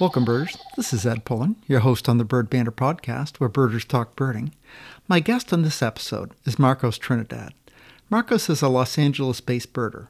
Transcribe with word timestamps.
Welcome, 0.00 0.24
birders. 0.24 0.56
This 0.74 0.94
is 0.94 1.04
Ed 1.04 1.26
Pullen, 1.26 1.56
your 1.68 1.80
host 1.80 2.08
on 2.08 2.16
the 2.16 2.24
Bird 2.24 2.48
Banter 2.48 2.72
podcast, 2.72 3.36
where 3.36 3.48
birders 3.48 3.84
talk 3.84 4.16
birding. 4.16 4.54
My 5.06 5.20
guest 5.20 5.52
on 5.52 5.62
this 5.62 5.82
episode 5.82 6.32
is 6.44 6.58
Marcos 6.58 6.96
Trinidad. 6.96 7.52
Marcos 8.08 8.48
is 8.48 8.62
a 8.62 8.68
Los 8.68 8.98
Angeles 8.98 9.42
based 9.42 9.72
birder 9.74 10.08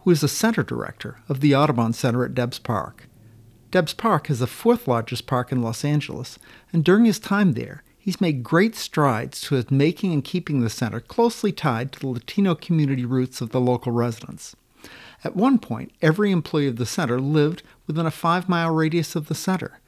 who 0.00 0.12
is 0.12 0.20
the 0.20 0.28
center 0.28 0.62
director 0.62 1.18
of 1.28 1.40
the 1.40 1.56
Audubon 1.56 1.92
Center 1.92 2.24
at 2.24 2.34
Debs 2.34 2.60
Park. 2.60 3.08
Debs 3.72 3.92
Park 3.92 4.30
is 4.30 4.38
the 4.38 4.46
fourth 4.46 4.86
largest 4.86 5.26
park 5.26 5.50
in 5.50 5.60
Los 5.60 5.84
Angeles, 5.84 6.38
and 6.72 6.84
during 6.84 7.04
his 7.04 7.18
time 7.18 7.54
there, 7.54 7.82
he's 7.98 8.20
made 8.20 8.44
great 8.44 8.76
strides 8.76 9.40
towards 9.40 9.72
making 9.72 10.12
and 10.12 10.22
keeping 10.22 10.60
the 10.60 10.70
center 10.70 11.00
closely 11.00 11.50
tied 11.50 11.90
to 11.90 11.98
the 11.98 12.06
Latino 12.06 12.54
community 12.54 13.04
roots 13.04 13.40
of 13.40 13.50
the 13.50 13.60
local 13.60 13.90
residents. 13.90 14.54
At 15.26 15.34
one 15.34 15.58
point, 15.58 15.90
every 16.00 16.30
employee 16.30 16.68
of 16.68 16.76
the 16.76 16.86
center 16.86 17.20
lived 17.20 17.64
within 17.88 18.06
a 18.06 18.12
five 18.12 18.48
mile 18.48 18.72
radius 18.72 19.16
of 19.16 19.26
the 19.26 19.34
center. 19.34 19.80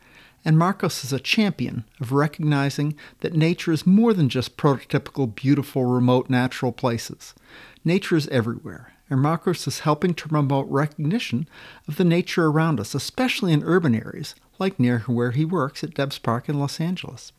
And 0.45 0.59
Marcos 0.59 1.05
is 1.05 1.13
a 1.13 1.21
champion 1.21 1.85
of 2.01 2.11
recognizing 2.11 2.97
that 3.21 3.35
nature 3.35 3.71
is 3.71 3.87
more 3.87 4.13
than 4.13 4.29
just 4.29 4.57
prototypical, 4.57 5.33
beautiful, 5.33 5.85
remote 5.85 6.29
natural 6.29 6.73
places. 6.73 7.37
Nature 7.85 8.17
is 8.17 8.27
everywhere, 8.31 8.95
and 9.09 9.21
Marcos 9.21 9.69
is 9.69 9.81
helping 9.81 10.13
to 10.15 10.29
promote 10.29 10.67
recognition 10.69 11.49
of 11.87 11.99
the 11.99 12.05
nature 12.05 12.47
around 12.47 12.81
us, 12.81 12.93
especially 12.93 13.53
in 13.53 13.63
urban 13.63 13.95
areas, 13.95 14.35
like 14.59 14.81
near 14.81 14.99
where 15.07 15.31
he 15.31 15.45
works 15.45 15.85
at 15.85 15.95
Debs 15.95 16.19
Park 16.19 16.49
in 16.49 16.59
Los 16.59 16.81
Angeles. 16.81 17.31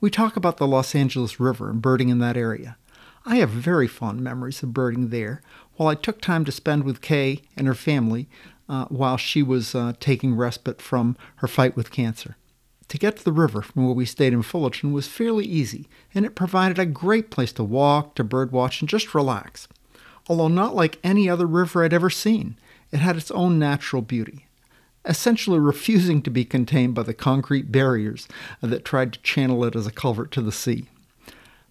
We 0.00 0.10
talk 0.10 0.36
about 0.36 0.56
the 0.56 0.66
Los 0.66 0.92
Angeles 0.92 1.38
River 1.38 1.70
and 1.70 1.80
birding 1.80 2.08
in 2.08 2.18
that 2.18 2.36
area. 2.36 2.76
I 3.24 3.36
have 3.36 3.50
very 3.50 3.86
fond 3.86 4.22
memories 4.22 4.62
of 4.62 4.72
birding 4.72 5.10
there, 5.10 5.42
while 5.78 5.88
I 5.88 5.94
took 5.94 6.20
time 6.20 6.44
to 6.44 6.52
spend 6.52 6.82
with 6.82 7.00
Kay 7.00 7.40
and 7.56 7.66
her 7.66 7.74
family 7.74 8.28
uh, 8.68 8.86
while 8.86 9.16
she 9.16 9.42
was 9.42 9.74
uh, 9.74 9.92
taking 10.00 10.34
respite 10.34 10.82
from 10.82 11.16
her 11.36 11.48
fight 11.48 11.76
with 11.76 11.92
cancer. 11.92 12.36
To 12.88 12.98
get 12.98 13.18
to 13.18 13.24
the 13.24 13.32
river 13.32 13.62
from 13.62 13.84
where 13.84 13.94
we 13.94 14.04
stayed 14.04 14.32
in 14.32 14.42
Fullerton 14.42 14.92
was 14.92 15.06
fairly 15.06 15.44
easy, 15.44 15.88
and 16.14 16.26
it 16.26 16.34
provided 16.34 16.78
a 16.78 16.86
great 16.86 17.30
place 17.30 17.52
to 17.52 17.64
walk, 17.64 18.16
to 18.16 18.24
birdwatch, 18.24 18.80
and 18.80 18.88
just 18.88 19.14
relax. 19.14 19.68
Although 20.28 20.48
not 20.48 20.74
like 20.74 20.98
any 21.04 21.28
other 21.28 21.46
river 21.46 21.84
I'd 21.84 21.92
ever 21.92 22.10
seen, 22.10 22.58
it 22.90 22.98
had 22.98 23.16
its 23.16 23.30
own 23.30 23.58
natural 23.58 24.02
beauty, 24.02 24.46
essentially 25.04 25.60
refusing 25.60 26.22
to 26.22 26.30
be 26.30 26.44
contained 26.44 26.94
by 26.94 27.04
the 27.04 27.14
concrete 27.14 27.70
barriers 27.70 28.26
that 28.60 28.84
tried 28.84 29.12
to 29.12 29.22
channel 29.22 29.64
it 29.64 29.76
as 29.76 29.86
a 29.86 29.92
culvert 29.92 30.32
to 30.32 30.42
the 30.42 30.52
sea. 30.52 30.88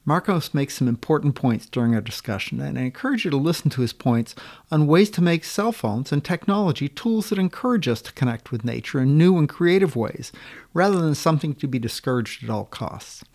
Marcos 0.08 0.54
makes 0.54 0.76
some 0.78 0.88
important 0.88 1.36
points 1.36 1.66
during 1.66 1.94
our 1.94 2.00
discussion, 2.00 2.62
and 2.62 2.80
I 2.80 2.84
encourage 2.84 3.26
you 3.26 3.32
to 3.32 3.36
listen 3.36 3.70
to 3.72 3.82
his 3.82 3.92
points 3.92 4.36
on 4.72 4.88
ways 4.88 5.10
to 5.10 5.22
make 5.22 5.44
cell 5.44 5.74
phones 5.74 6.14
and 6.14 6.24
technology 6.24 6.88
tools 6.88 7.28
that 7.28 7.38
encourage 7.38 7.90
us 7.90 8.02
to 8.04 8.14
connect 8.14 8.50
with 8.50 8.64
nature 8.64 9.02
in 9.02 9.18
new 9.18 9.38
and 9.38 9.50
creative 9.50 9.98
ways, 9.98 10.32
rather 10.74 11.02
than 11.02 11.14
something 11.14 11.54
to 11.56 11.68
be 11.68 11.78
discouraged 11.78 12.42
at 12.42 12.50
all 12.50 12.64
costs. 12.64 13.26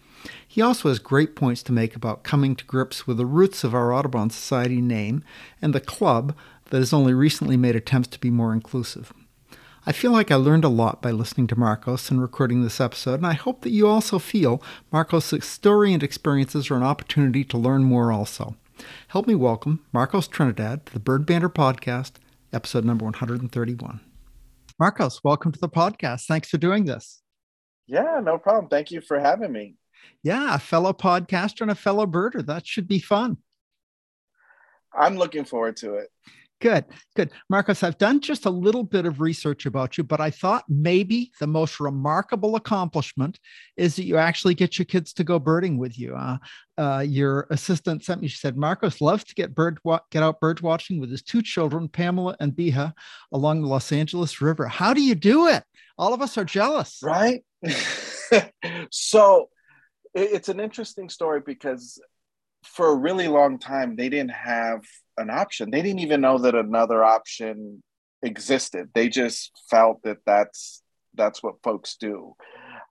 He 0.49 0.63
also 0.63 0.89
has 0.89 0.99
great 0.99 1.37
points 1.37 1.63
to 1.65 1.73
make 1.73 1.95
about 1.95 2.23
coming 2.23 2.57
to 2.57 2.65
grips 2.65 3.07
with 3.07 3.19
the 3.19 3.27
roots 3.27 3.65
of 3.65 3.75
our 3.75 3.93
Audubon 3.93 4.31
Society 4.31 4.81
name 4.81 5.23
and 5.61 5.75
the 5.75 5.81
club 5.81 6.35
that 6.71 6.79
has 6.79 6.95
only 6.95 7.13
recently 7.13 7.59
made 7.59 7.77
attempts 7.77 8.09
to 8.09 8.19
be 8.19 8.31
more 8.31 8.55
inclusive. 8.55 9.13
I 9.85 9.91
feel 9.91 10.13
like 10.13 10.31
I 10.31 10.37
learned 10.37 10.65
a 10.65 10.69
lot 10.69 11.03
by 11.03 11.11
listening 11.11 11.49
to 11.49 11.59
Marcos 11.59 12.09
and 12.09 12.23
recording 12.23 12.63
this 12.63 12.81
episode, 12.81 13.15
and 13.15 13.27
I 13.27 13.33
hope 13.33 13.63
that 13.63 13.73
you 13.73 13.89
also 13.89 14.21
feel 14.21 14.63
Marcos' 14.93 15.45
story 15.45 15.93
and 15.93 16.05
experiences 16.05 16.71
are 16.71 16.77
an 16.77 16.85
opportunity 16.85 17.43
to 17.43 17.59
learn 17.59 17.83
more 17.83 18.13
also. 18.13 18.55
Help 19.09 19.27
me 19.27 19.35
welcome 19.35 19.85
Marcos 19.93 20.29
Trinidad 20.29 20.87
to 20.87 20.93
the 20.93 21.01
Bird 21.01 21.27
Banter 21.27 21.49
Podcast, 21.49 22.13
episode 22.53 22.85
number 22.85 23.05
131. 23.05 23.99
Marcos, 24.79 25.21
welcome 25.25 25.51
to 25.51 25.59
the 25.59 25.69
podcast. 25.69 26.27
Thanks 26.27 26.49
for 26.49 26.59
doing 26.59 26.85
this. 26.85 27.21
Yeah, 27.89 28.21
no 28.23 28.39
problem. 28.39 28.69
Thank 28.69 28.93
you 28.93 29.01
for 29.01 29.19
having 29.19 29.51
me. 29.51 29.75
Yeah, 30.23 30.55
a 30.55 30.59
fellow 30.61 30.93
podcaster 30.93 31.63
and 31.63 31.73
a 31.73 31.75
fellow 31.75 32.07
birder. 32.07 32.47
That 32.47 32.69
should 32.69 32.87
be 32.87 33.01
fun. 33.01 33.39
I'm 34.97 35.17
looking 35.17 35.45
forward 35.45 35.77
to 35.79 35.95
it. 35.95 36.09
Good, 36.63 36.85
good. 37.17 37.33
Marcos, 37.51 37.83
I've 37.83 37.99
done 37.99 38.21
just 38.21 38.47
a 38.47 38.51
little 38.51 38.85
bit 38.85 39.05
of 39.05 39.21
research 39.21 39.67
about 39.67 39.99
you, 39.99 40.05
but 40.05 40.21
I 40.21 40.31
thought 40.31 40.63
maybe 40.69 41.33
the 41.41 41.47
most 41.49 41.81
remarkable 41.81 42.55
accomplishment 42.55 43.41
is 43.77 43.97
that 43.97 44.05
you 44.05 44.17
actually 44.17 44.55
get 44.55 44.79
your 44.79 44.87
kids 44.87 45.13
to 45.15 45.25
go 45.25 45.41
birding 45.41 45.77
with 45.77 45.99
you. 45.99 46.15
Uh, 46.15 46.39
uh, 46.79 47.01
your 47.01 47.49
assistant 47.51 48.05
sent 48.05 48.23
me, 48.23 48.29
she 48.29 48.37
said, 48.37 48.57
Marcos 48.57 49.01
loves 49.01 49.25
to 49.25 49.35
get 49.35 49.57
bird 49.57 49.81
wa- 49.83 49.99
get 50.13 50.23
out 50.23 50.39
bird 50.39 50.61
watching 50.61 51.01
with 51.01 51.11
his 51.11 51.23
two 51.23 51.43
children, 51.43 51.89
Pamela 51.89 52.37
and 52.39 52.53
Biha, 52.53 52.93
along 53.33 53.63
the 53.63 53.67
Los 53.67 53.91
Angeles 53.91 54.41
River. 54.41 54.69
How 54.69 54.95
do 54.95 55.03
you 55.03 55.17
do 55.17 55.49
it? 55.49 55.65
All 55.99 56.15
of 56.15 56.23
us 56.23 56.39
are 56.39 56.45
jealous. 56.45 57.01
Right? 57.03 57.43
so 58.93 59.49
it's 60.15 60.49
an 60.49 60.61
interesting 60.61 61.09
story 61.09 61.41
because 61.45 62.01
for 62.65 62.89
a 62.89 62.97
really 62.97 63.29
long 63.29 63.59
time, 63.59 63.97
they 63.97 64.09
didn't 64.09 64.33
have 64.33 64.83
an 65.17 65.31
option. 65.31 65.71
They 65.71 65.83
didn't 65.83 66.01
even 66.01 66.21
know 66.21 66.39
that 66.39 66.55
another 66.55 67.05
option 67.05 67.83
existed. 68.23 68.91
They 68.95 69.09
just 69.09 69.51
felt 69.71 70.03
that 70.05 70.19
that's 70.25 70.83
that's 71.15 71.43
what 71.43 71.63
folks 71.63 71.97
do. 71.97 72.35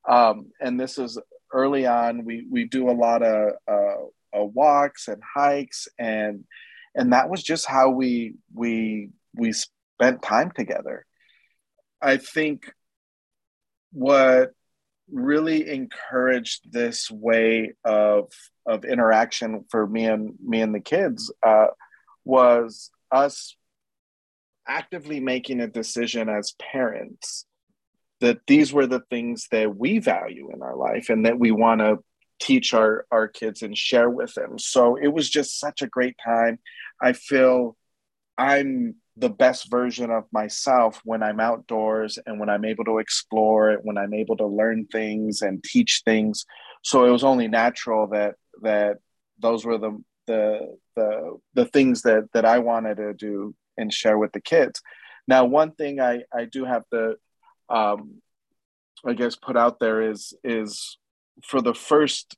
Um, 0.07 0.51
and 0.59 0.79
this 0.79 0.97
is 0.97 1.19
early 1.53 1.85
on. 1.85 2.25
We 2.25 2.45
we 2.49 2.65
do 2.65 2.89
a 2.89 2.93
lot 2.93 3.23
of 3.23 3.53
uh, 3.67 4.37
uh, 4.37 4.43
walks 4.43 5.07
and 5.07 5.21
hikes, 5.35 5.87
and 5.97 6.43
and 6.95 7.13
that 7.13 7.29
was 7.29 7.43
just 7.43 7.65
how 7.65 7.89
we 7.89 8.35
we 8.53 9.09
we 9.35 9.53
spent 9.53 10.21
time 10.21 10.51
together. 10.51 11.05
I 12.01 12.17
think 12.17 12.71
what 13.93 14.53
really 15.11 15.69
encouraged 15.69 16.71
this 16.71 17.09
way 17.09 17.73
of 17.83 18.31
of 18.65 18.85
interaction 18.85 19.65
for 19.69 19.87
me 19.87 20.05
and 20.05 20.35
me 20.43 20.61
and 20.61 20.73
the 20.73 20.79
kids 20.79 21.33
uh, 21.43 21.67
was 22.23 22.91
us 23.11 23.55
actively 24.67 25.19
making 25.19 25.59
a 25.59 25.67
decision 25.67 26.29
as 26.29 26.53
parents 26.59 27.45
that 28.19 28.39
these 28.45 28.71
were 28.71 28.85
the 28.85 29.01
things 29.09 29.47
that 29.51 29.75
we 29.75 29.97
value 29.97 30.51
in 30.53 30.61
our 30.61 30.75
life 30.75 31.09
and 31.09 31.25
that 31.25 31.39
we 31.39 31.51
want 31.51 31.81
to 31.81 31.97
teach 32.39 32.73
our 32.73 33.05
our 33.11 33.27
kids 33.27 33.61
and 33.61 33.77
share 33.77 34.09
with 34.09 34.33
them. 34.33 34.57
So 34.57 34.95
it 34.95 35.07
was 35.07 35.29
just 35.29 35.59
such 35.59 35.81
a 35.81 35.87
great 35.87 36.15
time. 36.23 36.59
I 37.01 37.13
feel 37.13 37.75
i'm 38.37 38.95
the 39.17 39.29
best 39.29 39.69
version 39.69 40.09
of 40.09 40.23
myself 40.31 41.01
when 41.03 41.21
i'm 41.21 41.39
outdoors 41.39 42.17
and 42.25 42.39
when 42.39 42.49
i'm 42.49 42.65
able 42.65 42.85
to 42.85 42.99
explore 42.99 43.71
it, 43.71 43.79
when 43.83 43.97
i'm 43.97 44.13
able 44.13 44.37
to 44.37 44.45
learn 44.45 44.85
things 44.87 45.41
and 45.41 45.63
teach 45.63 46.01
things 46.05 46.45
so 46.81 47.05
it 47.05 47.11
was 47.11 47.23
only 47.23 47.47
natural 47.47 48.07
that 48.07 48.35
that 48.61 48.97
those 49.39 49.65
were 49.65 49.77
the 49.77 50.01
the 50.27 50.77
the 50.95 51.37
the 51.53 51.65
things 51.65 52.03
that 52.03 52.29
that 52.33 52.45
I 52.45 52.59
wanted 52.59 52.97
to 52.97 53.13
do 53.13 53.55
and 53.77 53.93
share 53.93 54.17
with 54.17 54.31
the 54.31 54.41
kids. 54.41 54.81
Now, 55.27 55.45
one 55.45 55.71
thing 55.71 55.99
I 55.99 56.23
I 56.33 56.45
do 56.45 56.65
have 56.65 56.83
to, 56.93 57.15
um, 57.69 58.21
I 59.05 59.13
guess, 59.13 59.35
put 59.35 59.57
out 59.57 59.79
there 59.79 60.09
is 60.09 60.33
is 60.43 60.97
for 61.43 61.61
the 61.61 61.73
first, 61.73 62.35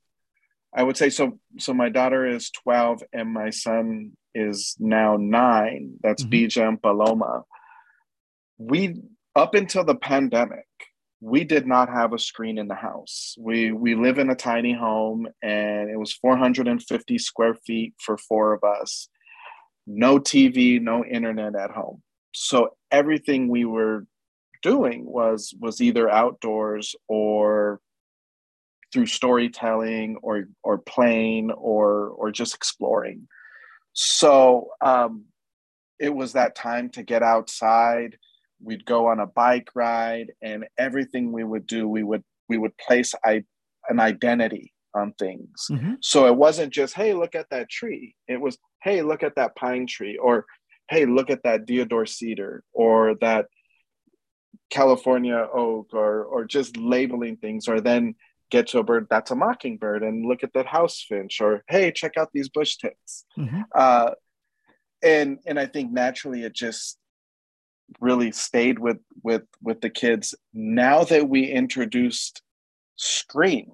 I 0.74 0.82
would 0.82 0.96
say 0.96 1.10
so. 1.10 1.38
So 1.58 1.74
my 1.74 1.88
daughter 1.88 2.26
is 2.26 2.50
twelve 2.50 3.02
and 3.12 3.32
my 3.32 3.50
son 3.50 4.12
is 4.34 4.76
now 4.78 5.16
nine. 5.16 5.94
That's 6.02 6.24
mm-hmm. 6.24 6.46
Bija 6.46 6.68
and 6.68 6.82
Paloma. 6.82 7.44
We 8.58 9.02
up 9.36 9.54
until 9.54 9.84
the 9.84 9.94
pandemic, 9.94 10.66
we 11.20 11.44
did 11.44 11.66
not 11.66 11.88
have 11.88 12.12
a 12.12 12.18
screen 12.18 12.58
in 12.58 12.68
the 12.68 12.74
house. 12.74 13.34
We 13.38 13.72
we 13.72 13.94
live 13.94 14.18
in 14.18 14.30
a 14.30 14.34
tiny 14.34 14.74
home 14.74 15.26
and 15.42 15.90
it 15.90 15.98
was 15.98 16.12
450 16.12 17.18
square 17.18 17.54
feet 17.54 17.94
for 17.98 18.16
four 18.18 18.52
of 18.52 18.62
us. 18.62 19.08
No 19.86 20.18
TV, 20.18 20.80
no 20.80 21.04
internet 21.04 21.54
at 21.56 21.70
home. 21.70 22.02
So 22.34 22.76
everything 22.90 23.48
we 23.48 23.64
were 23.64 24.06
doing 24.62 25.04
was 25.04 25.54
was 25.60 25.80
either 25.80 26.08
outdoors 26.10 26.94
or 27.08 27.80
through 28.92 29.06
storytelling 29.06 30.16
or 30.22 30.44
or 30.62 30.78
playing 30.78 31.50
or 31.52 32.08
or 32.08 32.30
just 32.30 32.54
exploring. 32.54 33.28
So 33.94 34.68
um, 34.80 35.24
it 35.98 36.14
was 36.14 36.32
that 36.32 36.54
time 36.54 36.90
to 36.90 37.02
get 37.02 37.22
outside. 37.22 38.18
We'd 38.62 38.84
go 38.84 39.06
on 39.06 39.20
a 39.20 39.26
bike 39.26 39.68
ride 39.74 40.32
and 40.42 40.66
everything 40.78 41.32
we 41.32 41.44
would 41.44 41.66
do 41.66 41.88
we 41.88 42.02
would 42.02 42.22
we 42.48 42.58
would 42.58 42.76
place 42.76 43.14
I, 43.24 43.44
an 43.88 44.00
identity 44.00 44.72
on 44.94 45.12
things. 45.18 45.66
Mm-hmm. 45.70 45.94
so 46.00 46.26
it 46.26 46.36
wasn't 46.36 46.72
just 46.72 46.94
hey 46.94 47.14
look 47.14 47.34
at 47.34 47.50
that 47.50 47.70
tree. 47.70 48.14
It 48.28 48.40
was 48.40 48.58
hey 48.82 49.02
look 49.02 49.22
at 49.22 49.36
that 49.36 49.56
pine 49.56 49.86
tree 49.86 50.18
or 50.18 50.44
hey 50.88 51.06
look 51.06 51.30
at 51.30 51.42
that 51.44 51.66
deodar 51.66 52.08
cedar 52.08 52.62
or 52.72 53.14
that 53.20 53.46
california 54.70 55.46
oak 55.52 55.88
or 55.92 56.24
or 56.24 56.44
just 56.44 56.76
labeling 56.76 57.36
things 57.36 57.68
or 57.68 57.80
then 57.80 58.14
get 58.50 58.68
to 58.68 58.78
a 58.78 58.84
bird 58.84 59.06
that's 59.10 59.30
a 59.30 59.34
mockingbird 59.34 60.02
and 60.02 60.26
look 60.26 60.44
at 60.44 60.52
that 60.52 60.66
house 60.66 61.04
finch 61.08 61.40
or 61.40 61.64
hey 61.68 61.90
check 61.90 62.16
out 62.16 62.30
these 62.32 62.48
bush 62.48 62.76
tits 62.76 63.24
mm-hmm. 63.36 63.62
uh, 63.74 64.10
and 65.02 65.38
and 65.46 65.58
i 65.58 65.66
think 65.66 65.90
naturally 65.90 66.42
it 66.42 66.52
just 66.52 66.98
really 68.00 68.32
stayed 68.32 68.78
with 68.78 68.98
with 69.22 69.42
with 69.62 69.80
the 69.80 69.90
kids. 69.90 70.34
Now 70.52 71.04
that 71.04 71.28
we 71.28 71.44
introduced 71.44 72.42
screen 72.96 73.72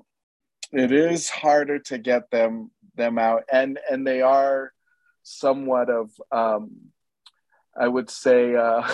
it 0.73 0.93
is 0.93 1.29
harder 1.29 1.79
to 1.79 1.99
get 1.99 2.31
them 2.31 2.71
them 2.95 3.19
out. 3.19 3.45
And 3.53 3.79
and 3.91 4.07
they 4.07 4.23
are 4.23 4.73
somewhat 5.23 5.91
of 5.91 6.11
um 6.33 6.71
i 7.79 7.87
would 7.87 8.11
say 8.11 8.57
uh 8.57 8.91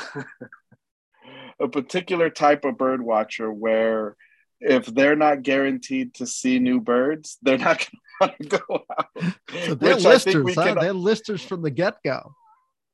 a 1.60 1.68
particular 1.68 2.28
type 2.28 2.64
of 2.64 2.76
bird 2.76 3.00
watcher 3.00 3.50
where 3.50 4.16
if 4.60 4.86
they're 4.86 5.16
not 5.16 5.42
guaranteed 5.42 6.14
to 6.14 6.26
see 6.26 6.58
new 6.58 6.80
birds 6.80 7.38
they're 7.42 7.58
not 7.58 7.86
going 8.20 8.32
to 8.40 8.40
want 8.40 8.40
to 8.40 8.48
go 8.48 8.84
out 8.98 9.34
so 9.64 9.74
they're 9.74 9.96
listers 9.96 10.54
huh? 10.54 10.64
can, 10.64 10.78
they're 10.78 10.92
listers 10.92 11.42
from 11.42 11.62
the 11.62 11.70
get-go 11.70 12.34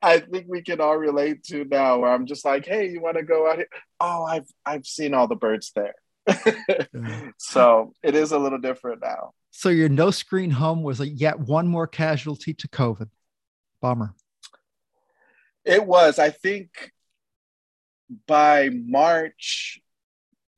I 0.02 0.18
think 0.18 0.46
we 0.48 0.62
can 0.62 0.80
all 0.80 0.96
relate 0.96 1.44
to 1.44 1.64
now 1.64 2.00
where 2.00 2.12
I'm 2.12 2.26
just 2.26 2.44
like, 2.44 2.66
hey, 2.66 2.90
you 2.90 3.00
want 3.00 3.18
to 3.18 3.22
go 3.22 3.48
out 3.48 3.58
here? 3.58 3.68
Oh, 4.00 4.24
I've 4.24 4.48
I've 4.66 4.84
seen 4.84 5.14
all 5.14 5.28
the 5.28 5.36
birds 5.36 5.70
there. 5.76 5.94
yeah. 6.28 7.30
So 7.38 7.92
it 8.02 8.16
is 8.16 8.32
a 8.32 8.38
little 8.38 8.58
different 8.58 9.00
now. 9.00 9.32
So 9.52 9.68
your 9.68 9.88
no 9.88 10.10
screen 10.10 10.50
home 10.50 10.82
was 10.82 11.00
a 11.00 11.08
yet 11.08 11.38
one 11.38 11.68
more 11.68 11.86
casualty 11.86 12.52
to 12.54 12.68
COVID. 12.68 13.10
Bummer. 13.80 14.14
It 15.64 15.84
was. 15.84 16.18
I 16.18 16.30
think 16.30 16.90
by 18.26 18.70
March 18.70 19.80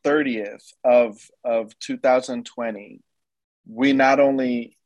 30th 0.05 0.65
of 0.85 1.19
of 1.45 1.79
2020, 1.81 3.01
we 3.67 3.93
not 3.93 4.21
only 4.21 4.77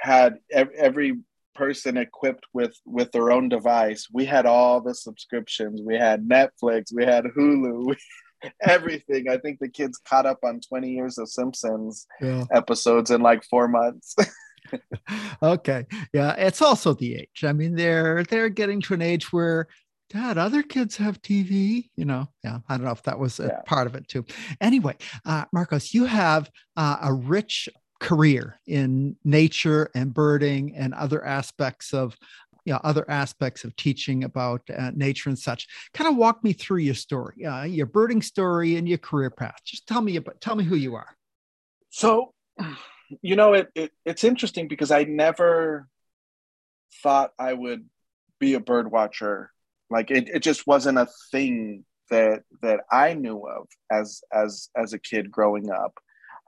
had 0.00 0.38
every 0.52 1.18
person 1.54 1.96
equipped 1.96 2.46
with 2.52 2.76
with 2.84 3.10
their 3.12 3.32
own 3.32 3.48
device 3.48 4.08
we 4.12 4.26
had 4.26 4.44
all 4.44 4.78
the 4.82 4.94
subscriptions 4.94 5.80
we 5.82 5.96
had 5.96 6.28
netflix 6.28 6.92
we 6.92 7.02
had 7.02 7.24
hulu 7.24 7.96
everything. 8.62 9.28
I 9.28 9.38
think 9.38 9.58
the 9.58 9.68
kids 9.68 10.00
caught 10.08 10.26
up 10.26 10.38
on 10.42 10.60
20 10.60 10.90
years 10.90 11.18
of 11.18 11.28
simpsons 11.28 12.06
yeah. 12.20 12.44
episodes 12.52 13.10
in 13.10 13.20
like 13.20 13.44
four 13.44 13.68
months. 13.68 14.14
Okay. 15.40 15.86
Yeah 16.12 16.34
it's 16.36 16.60
also 16.60 16.92
the 16.92 17.14
age. 17.14 17.44
I 17.44 17.52
mean 17.52 17.76
they're 17.76 18.24
they're 18.24 18.48
getting 18.48 18.80
to 18.80 18.94
an 18.94 19.02
age 19.02 19.32
where 19.32 19.68
dad 20.10 20.38
other 20.38 20.62
kids 20.62 20.96
have 20.96 21.20
tv 21.22 21.88
you 21.96 22.04
know 22.04 22.28
yeah 22.44 22.58
i 22.68 22.76
don't 22.76 22.84
know 22.84 22.92
if 22.92 23.02
that 23.02 23.18
was 23.18 23.40
a 23.40 23.46
yeah. 23.46 23.60
part 23.66 23.86
of 23.86 23.94
it 23.94 24.06
too 24.08 24.24
anyway 24.60 24.94
uh, 25.24 25.44
marcos 25.52 25.92
you 25.92 26.04
have 26.04 26.50
uh, 26.76 26.98
a 27.02 27.12
rich 27.12 27.68
career 27.98 28.60
in 28.66 29.16
nature 29.24 29.90
and 29.94 30.12
birding 30.12 30.74
and 30.76 30.92
other 30.94 31.24
aspects 31.24 31.94
of 31.94 32.16
you 32.66 32.72
know, 32.72 32.80
other 32.82 33.08
aspects 33.08 33.62
of 33.62 33.74
teaching 33.76 34.24
about 34.24 34.60
uh, 34.76 34.90
nature 34.94 35.28
and 35.28 35.38
such. 35.38 35.68
Kind 35.94 36.10
of 36.10 36.16
walk 36.16 36.42
me 36.42 36.52
through 36.52 36.78
your 36.78 36.96
story, 36.96 37.44
uh, 37.44 37.62
your 37.62 37.86
birding 37.86 38.20
story, 38.20 38.76
and 38.76 38.88
your 38.88 38.98
career 38.98 39.30
path. 39.30 39.60
Just 39.64 39.86
tell 39.86 40.02
me 40.02 40.16
about, 40.16 40.40
tell 40.40 40.56
me 40.56 40.64
who 40.64 40.74
you 40.74 40.96
are. 40.96 41.16
So, 41.90 42.34
you 43.22 43.36
know, 43.36 43.54
it, 43.54 43.68
it 43.76 43.92
it's 44.04 44.24
interesting 44.24 44.66
because 44.66 44.90
I 44.90 45.04
never 45.04 45.88
thought 47.02 47.32
I 47.38 47.52
would 47.52 47.88
be 48.40 48.54
a 48.54 48.60
bird 48.60 48.90
watcher. 48.90 49.52
Like 49.90 50.10
it, 50.10 50.28
it 50.28 50.42
just 50.42 50.66
wasn't 50.66 50.98
a 50.98 51.08
thing 51.30 51.84
that 52.10 52.42
that 52.62 52.80
I 52.90 53.14
knew 53.14 53.46
of 53.46 53.68
as 53.90 54.22
as 54.32 54.68
as 54.76 54.92
a 54.92 54.98
kid 54.98 55.30
growing 55.30 55.70
up 55.70 55.98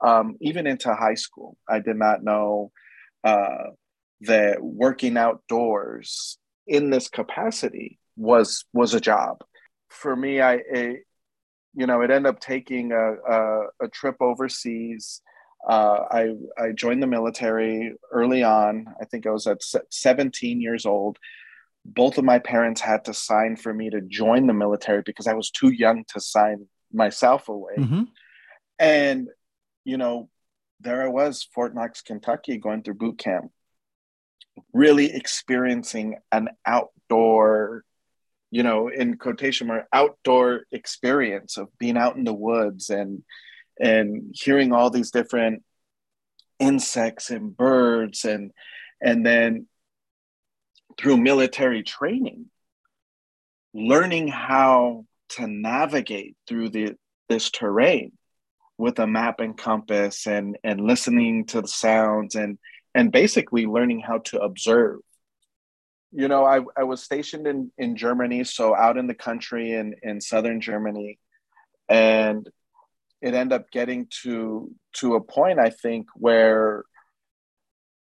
um, 0.01 0.37
even 0.41 0.67
into 0.67 0.93
high 0.93 1.15
school. 1.15 1.57
I 1.67 1.79
did 1.79 1.97
not 1.97 2.23
know 2.23 2.71
uh, 3.23 3.71
that 4.21 4.61
working 4.61 5.17
outdoors 5.17 6.37
in 6.67 6.89
this 6.89 7.09
capacity 7.09 7.99
was 8.15 8.65
was 8.73 8.93
a 8.93 9.01
job 9.01 9.43
for 9.89 10.15
me. 10.15 10.41
I, 10.41 10.55
it, 10.55 11.03
you 11.73 11.87
know, 11.87 12.01
it 12.01 12.11
ended 12.11 12.33
up 12.33 12.39
taking 12.39 12.91
a, 12.91 13.13
a, 13.13 13.61
a 13.81 13.87
trip 13.89 14.17
overseas. 14.19 15.21
Uh, 15.67 16.03
I 16.09 16.33
I 16.57 16.71
joined 16.71 17.03
the 17.03 17.07
military 17.07 17.93
early 18.11 18.43
on. 18.43 18.87
I 19.01 19.05
think 19.05 19.27
I 19.27 19.31
was 19.31 19.47
at 19.47 19.61
17 19.89 20.61
years 20.61 20.85
old. 20.85 21.17
Both 21.85 22.17
of 22.17 22.25
my 22.25 22.39
parents 22.39 22.81
had 22.81 23.05
to 23.05 23.13
sign 23.13 23.55
for 23.55 23.73
me 23.73 23.89
to 23.89 24.01
join 24.01 24.47
the 24.47 24.53
military 24.53 25.01
because 25.01 25.27
I 25.27 25.33
was 25.33 25.49
too 25.49 25.69
young 25.69 26.03
to 26.09 26.19
sign 26.19 26.67
myself 26.91 27.49
away. 27.49 27.73
Mm-hmm. 27.77 28.03
And 28.77 29.27
you 29.85 29.97
know, 29.97 30.29
there 30.81 31.03
I 31.03 31.07
was, 31.07 31.47
Fort 31.53 31.75
Knox, 31.75 32.01
Kentucky, 32.01 32.57
going 32.57 32.83
through 32.83 32.95
boot 32.95 33.17
camp, 33.17 33.51
really 34.73 35.13
experiencing 35.13 36.17
an 36.31 36.49
outdoor, 36.65 37.83
you 38.51 38.63
know, 38.63 38.87
in 38.87 39.17
quotation 39.17 39.67
mark, 39.67 39.87
outdoor 39.91 40.61
experience 40.71 41.57
of 41.57 41.67
being 41.77 41.97
out 41.97 42.15
in 42.15 42.23
the 42.23 42.33
woods 42.33 42.89
and 42.89 43.23
and 43.81 44.35
hearing 44.37 44.73
all 44.73 44.89
these 44.89 45.11
different 45.11 45.63
insects 46.59 47.29
and 47.29 47.55
birds 47.55 48.25
and 48.25 48.51
and 49.01 49.25
then 49.25 49.67
through 50.99 51.17
military 51.17 51.81
training 51.81 52.45
learning 53.73 54.27
how 54.27 55.05
to 55.29 55.47
navigate 55.47 56.35
through 56.47 56.69
the 56.69 56.95
this 57.29 57.49
terrain 57.51 58.11
with 58.77 58.99
a 58.99 59.07
map 59.07 59.39
and 59.39 59.57
compass 59.57 60.27
and 60.27 60.57
and 60.63 60.81
listening 60.81 61.45
to 61.45 61.61
the 61.61 61.67
sounds 61.67 62.35
and 62.35 62.57
and 62.95 63.11
basically 63.11 63.65
learning 63.65 63.99
how 63.99 64.17
to 64.17 64.39
observe. 64.39 64.99
You 66.11 66.27
know 66.27 66.43
i, 66.43 66.59
I 66.75 66.83
was 66.83 67.03
stationed 67.03 67.45
in 67.45 67.71
in 67.77 67.95
germany 67.95 68.43
so 68.43 68.75
out 68.75 68.97
in 68.97 69.05
the 69.05 69.13
country 69.13 69.73
in 69.73 69.93
in 70.01 70.19
southern 70.19 70.59
germany 70.59 71.19
and 71.87 72.49
it 73.21 73.35
ended 73.35 73.53
up 73.53 73.69
getting 73.69 74.07
to 74.23 74.71
to 74.93 75.13
a 75.13 75.21
point 75.21 75.59
i 75.59 75.69
think 75.69 76.07
where 76.15 76.83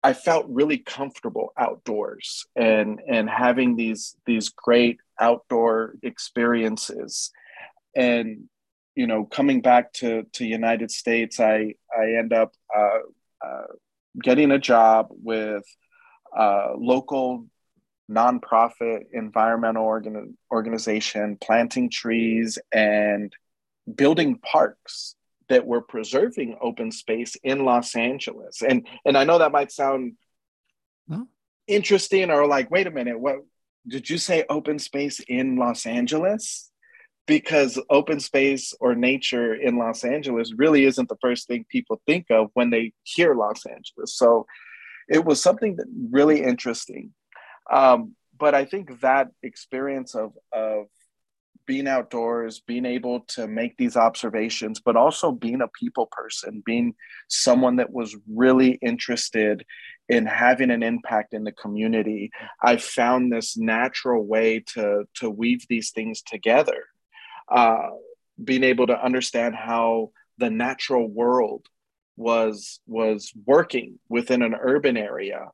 i 0.02 0.12
felt 0.12 0.46
really 0.48 0.78
comfortable 0.78 1.52
outdoors 1.58 2.46
and 2.56 3.00
and 3.06 3.28
having 3.28 3.76
these 3.76 4.16
these 4.26 4.48
great 4.48 4.98
outdoor 5.20 5.94
experiences. 6.02 7.30
And 7.94 8.48
you 8.96 9.06
know, 9.06 9.24
coming 9.24 9.60
back 9.60 9.92
to 9.94 10.24
to 10.32 10.44
United 10.44 10.90
States, 10.90 11.38
I 11.38 11.74
I 11.96 12.14
end 12.18 12.32
up 12.32 12.52
uh, 12.76 13.00
uh, 13.44 13.66
getting 14.20 14.50
a 14.50 14.58
job 14.58 15.08
with 15.10 15.64
a 16.36 16.72
local 16.76 17.46
nonprofit 18.10 19.02
environmental 19.12 19.84
organ- 19.84 20.36
organization, 20.50 21.38
planting 21.40 21.88
trees 21.90 22.58
and 22.72 23.32
building 23.94 24.38
parks 24.38 25.14
that 25.50 25.66
we're 25.66 25.82
preserving 25.82 26.56
open 26.60 26.90
space 26.90 27.36
in 27.42 27.64
Los 27.64 27.94
Angeles. 27.94 28.62
And 28.62 28.88
and 29.04 29.16
I 29.16 29.24
know 29.24 29.38
that 29.38 29.52
might 29.52 29.70
sound 29.70 30.14
huh? 31.08 31.24
interesting 31.66 32.30
or 32.30 32.46
like, 32.46 32.70
wait 32.70 32.86
a 32.86 32.90
minute, 32.90 33.20
what 33.20 33.36
did 33.86 34.08
you 34.08 34.16
say 34.16 34.44
open 34.48 34.78
space 34.78 35.20
in 35.20 35.56
Los 35.56 35.84
Angeles? 35.84 36.70
because 37.30 37.78
open 37.88 38.18
space 38.18 38.74
or 38.80 38.96
nature 38.96 39.54
in 39.54 39.78
Los 39.78 40.02
Angeles 40.02 40.52
really 40.56 40.84
isn't 40.84 41.08
the 41.08 41.18
first 41.20 41.46
thing 41.46 41.64
people 41.68 42.02
think 42.04 42.26
of 42.28 42.50
when 42.54 42.70
they 42.70 42.92
hear 43.04 43.36
Los 43.36 43.64
Angeles. 43.66 44.16
So 44.16 44.46
it 45.08 45.24
was 45.24 45.40
something 45.40 45.76
that 45.76 45.86
really 46.10 46.42
interesting. 46.42 47.12
Um, 47.72 48.16
but 48.36 48.56
I 48.56 48.64
think 48.64 49.00
that 49.02 49.28
experience 49.44 50.16
of, 50.16 50.32
of 50.52 50.86
being 51.70 51.86
outdoors, 51.86 52.58
being 52.66 52.84
able 52.84 53.20
to 53.20 53.46
make 53.46 53.76
these 53.76 53.96
observations, 53.96 54.80
but 54.84 54.96
also 54.96 55.30
being 55.30 55.60
a 55.60 55.68
people 55.68 56.08
person, 56.10 56.60
being 56.66 56.92
someone 57.28 57.76
that 57.76 57.92
was 57.92 58.16
really 58.28 58.72
interested 58.82 59.64
in 60.08 60.26
having 60.26 60.72
an 60.72 60.82
impact 60.82 61.32
in 61.32 61.44
the 61.44 61.52
community, 61.52 62.28
I 62.60 62.76
found 62.76 63.32
this 63.32 63.56
natural 63.56 64.26
way 64.26 64.64
to, 64.74 65.04
to 65.18 65.30
weave 65.30 65.64
these 65.68 65.92
things 65.92 66.22
together. 66.22 66.86
Uh, 67.48 67.90
being 68.42 68.64
able 68.64 68.88
to 68.88 69.04
understand 69.04 69.54
how 69.54 70.10
the 70.38 70.50
natural 70.50 71.06
world 71.06 71.66
was 72.16 72.80
was 72.88 73.32
working 73.46 74.00
within 74.08 74.42
an 74.42 74.56
urban 74.60 74.96
area. 74.96 75.46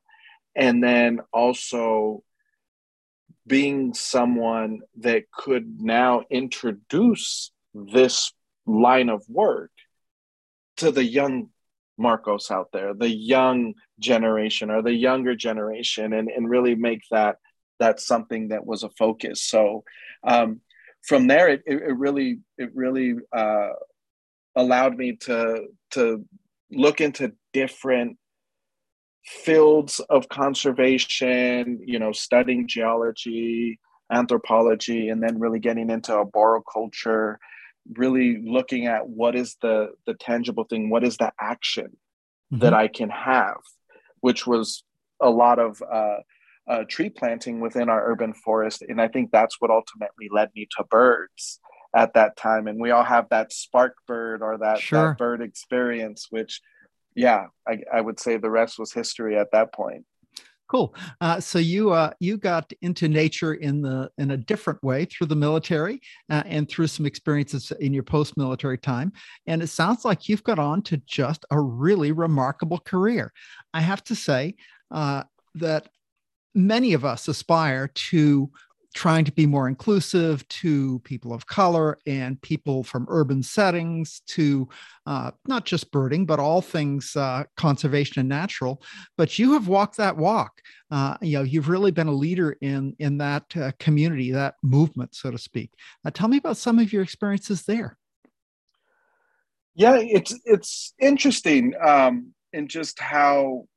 And 0.55 0.83
then 0.83 1.19
also 1.31 2.23
being 3.47 3.93
someone 3.93 4.81
that 4.97 5.31
could 5.31 5.79
now 5.81 6.23
introduce 6.29 7.51
this 7.73 8.33
line 8.65 9.09
of 9.09 9.23
work 9.29 9.71
to 10.77 10.91
the 10.91 11.03
young 11.03 11.49
Marcos 11.97 12.51
out 12.51 12.69
there, 12.71 12.93
the 12.93 13.09
young 13.09 13.73
generation 13.99 14.69
or 14.69 14.81
the 14.81 14.93
younger 14.93 15.35
generation, 15.35 16.13
and, 16.13 16.29
and 16.29 16.49
really 16.49 16.75
make 16.75 17.01
that 17.09 17.37
that 17.79 17.99
something 17.99 18.49
that 18.49 18.65
was 18.65 18.83
a 18.83 18.89
focus. 18.89 19.41
So 19.43 19.83
um, 20.23 20.61
from 21.03 21.27
there, 21.27 21.49
it, 21.49 21.63
it, 21.65 21.97
really 21.97 22.39
it 22.57 22.71
really 22.75 23.15
uh, 23.31 23.69
allowed 24.55 24.97
me 24.97 25.15
to 25.21 25.67
to 25.91 26.25
look 26.71 27.01
into 27.01 27.33
different 27.53 28.17
fields 29.27 29.99
of 30.09 30.29
conservation. 30.29 31.79
You 31.85 31.99
know, 31.99 32.11
studying 32.11 32.67
geology, 32.67 33.79
anthropology 34.11 35.09
and 35.09 35.21
then 35.21 35.39
really 35.39 35.59
getting 35.59 35.89
into 35.89 36.13
arboriculture 36.13 37.39
really 37.95 38.41
looking 38.43 38.85
at 38.85 39.07
what 39.07 39.35
is 39.35 39.55
the 39.61 39.89
the 40.05 40.13
tangible 40.15 40.63
thing 40.65 40.89
what 40.89 41.03
is 41.03 41.17
the 41.17 41.31
action 41.39 41.85
mm-hmm. 41.85 42.59
that 42.59 42.73
i 42.73 42.87
can 42.87 43.09
have 43.09 43.57
which 44.21 44.47
was 44.47 44.83
a 45.21 45.29
lot 45.29 45.59
of 45.59 45.81
uh, 45.91 46.17
uh, 46.67 46.83
tree 46.89 47.09
planting 47.09 47.59
within 47.59 47.89
our 47.89 48.09
urban 48.09 48.33
forest 48.33 48.81
and 48.87 49.01
i 49.01 49.07
think 49.07 49.31
that's 49.31 49.59
what 49.59 49.71
ultimately 49.71 50.29
led 50.31 50.49
me 50.55 50.67
to 50.77 50.83
birds 50.85 51.59
at 51.95 52.13
that 52.13 52.35
time 52.37 52.67
and 52.67 52.79
we 52.79 52.91
all 52.91 53.03
have 53.03 53.27
that 53.29 53.51
spark 53.51 53.95
bird 54.05 54.41
or 54.41 54.57
that, 54.57 54.79
sure. 54.79 55.09
that 55.09 55.17
bird 55.17 55.41
experience 55.41 56.27
which 56.29 56.61
yeah 57.17 57.47
I, 57.67 57.79
I 57.93 57.99
would 57.99 58.19
say 58.19 58.37
the 58.37 58.49
rest 58.49 58.79
was 58.79 58.93
history 58.93 59.37
at 59.37 59.51
that 59.51 59.73
point 59.73 60.05
Cool. 60.69 60.93
Uh, 61.21 61.39
so 61.39 61.59
you 61.59 61.91
uh, 61.91 62.11
you 62.19 62.37
got 62.37 62.71
into 62.81 63.07
nature 63.07 63.53
in 63.53 63.81
the 63.81 64.11
in 64.17 64.31
a 64.31 64.37
different 64.37 64.83
way 64.83 65.05
through 65.05 65.27
the 65.27 65.35
military 65.35 66.01
uh, 66.29 66.43
and 66.45 66.67
through 66.67 66.87
some 66.87 67.05
experiences 67.05 67.71
in 67.79 67.93
your 67.93 68.03
post 68.03 68.35
military 68.35 68.77
time, 68.77 69.13
and 69.45 69.63
it 69.63 69.67
sounds 69.67 70.03
like 70.03 70.27
you've 70.27 70.43
got 70.43 70.59
on 70.59 70.81
to 70.83 70.97
just 71.07 71.45
a 71.51 71.59
really 71.59 72.11
remarkable 72.11 72.79
career. 72.79 73.31
I 73.73 73.79
have 73.79 74.03
to 74.05 74.15
say 74.15 74.55
uh, 74.91 75.23
that 75.55 75.87
many 76.53 76.93
of 76.93 77.05
us 77.05 77.29
aspire 77.29 77.87
to 77.87 78.51
trying 78.97 79.23
to 79.23 79.31
be 79.31 79.45
more 79.45 79.67
inclusive 79.67 80.45
to 80.47 80.97
people 81.03 81.31
of 81.31 81.45
color 81.45 81.99
and 82.07 82.41
people 82.41 82.83
from 82.83 83.05
urban 83.09 83.43
settings 83.43 84.21
to 84.25 84.67
uh, 85.05 85.29
not 85.47 85.65
just 85.65 85.91
birding 85.91 86.25
but 86.25 86.39
all 86.39 86.63
things 86.63 87.15
uh, 87.15 87.43
conservation 87.57 88.19
and 88.19 88.27
natural. 88.27 88.81
But 89.15 89.37
you 89.37 89.53
have 89.53 89.67
walked 89.67 89.97
that 89.97 90.17
walk. 90.17 90.63
Uh, 90.89 91.15
you 91.21 91.37
know 91.37 91.43
you've 91.43 91.69
really 91.69 91.91
been 91.91 92.07
a 92.07 92.11
leader 92.11 92.57
in 92.59 92.95
in 92.97 93.19
that 93.19 93.55
uh, 93.55 93.71
community 93.79 94.31
that 94.31 94.55
movement 94.63 95.13
so 95.13 95.29
to 95.29 95.37
speak. 95.37 95.69
Uh, 96.03 96.09
tell 96.09 96.27
me 96.27 96.37
about 96.37 96.57
some 96.57 96.79
of 96.79 96.91
your 96.91 97.03
experiences 97.03 97.65
there. 97.65 97.99
Yeah 99.75 99.99
it's 99.99 100.33
it's 100.43 100.95
interesting 100.99 101.75
um, 101.79 102.33
in 102.51 102.67
just 102.67 102.99
how 102.99 103.67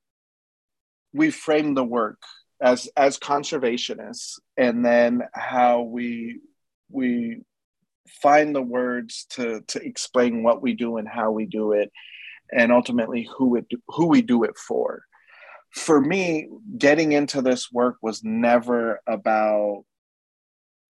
we 1.12 1.30
frame 1.30 1.74
the 1.74 1.84
work 1.84 2.22
as 2.60 2.88
as 2.96 3.18
conservationists 3.18 4.38
and 4.56 4.84
then 4.84 5.22
how 5.32 5.82
we 5.82 6.40
we 6.90 7.42
find 8.22 8.54
the 8.54 8.62
words 8.62 9.26
to 9.30 9.62
to 9.68 9.82
explain 9.82 10.42
what 10.42 10.60
we 10.60 10.74
do 10.74 10.96
and 10.96 11.08
how 11.08 11.30
we 11.30 11.46
do 11.46 11.72
it 11.72 11.90
and 12.52 12.72
ultimately 12.72 13.28
who 13.36 13.56
it 13.56 13.66
who 13.88 14.06
we 14.06 14.20
do 14.22 14.44
it 14.44 14.56
for 14.56 15.02
for 15.72 16.00
me 16.00 16.48
getting 16.76 17.12
into 17.12 17.40
this 17.40 17.70
work 17.72 17.96
was 18.02 18.24
never 18.24 19.00
about 19.06 19.84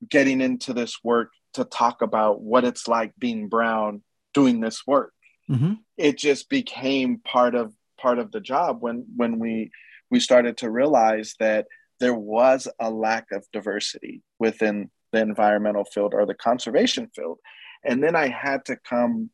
getting 0.09 0.41
into 0.41 0.73
this 0.73 0.97
work 1.05 1.31
to 1.53 1.65
talk 1.65 2.01
about 2.01 2.41
what 2.41 2.65
it's 2.65 2.89
like 2.89 3.13
being 3.19 3.49
brown 3.49 4.03
doing 4.33 4.61
this 4.61 4.87
work 4.87 5.13
mm-hmm. 5.49 5.75
it 5.99 6.17
just 6.17 6.49
became 6.49 7.19
part 7.19 7.55
of 7.55 7.73
part 7.99 8.19
of 8.19 8.33
the 8.33 8.41
job 8.41 8.79
when 8.81 9.05
when 9.15 9.39
we 9.39 9.71
we 10.11 10.21
started 10.21 10.59
to 10.59 10.71
realize 10.71 11.35
that 11.39 11.67
there 12.01 12.15
was 12.15 12.67
a 12.81 12.91
lack 12.91 13.31
of 13.33 13.47
diversity 13.53 14.23
within 14.39 14.91
the 15.13 15.21
environmental 15.21 15.85
field 15.85 16.15
or 16.15 16.27
the 16.27 16.35
conservation 16.35 17.09
field. 17.15 17.39
And 17.85 18.03
then 18.03 18.17
I 18.17 18.29
had 18.29 18.65
to 18.67 18.77
come 18.77 19.31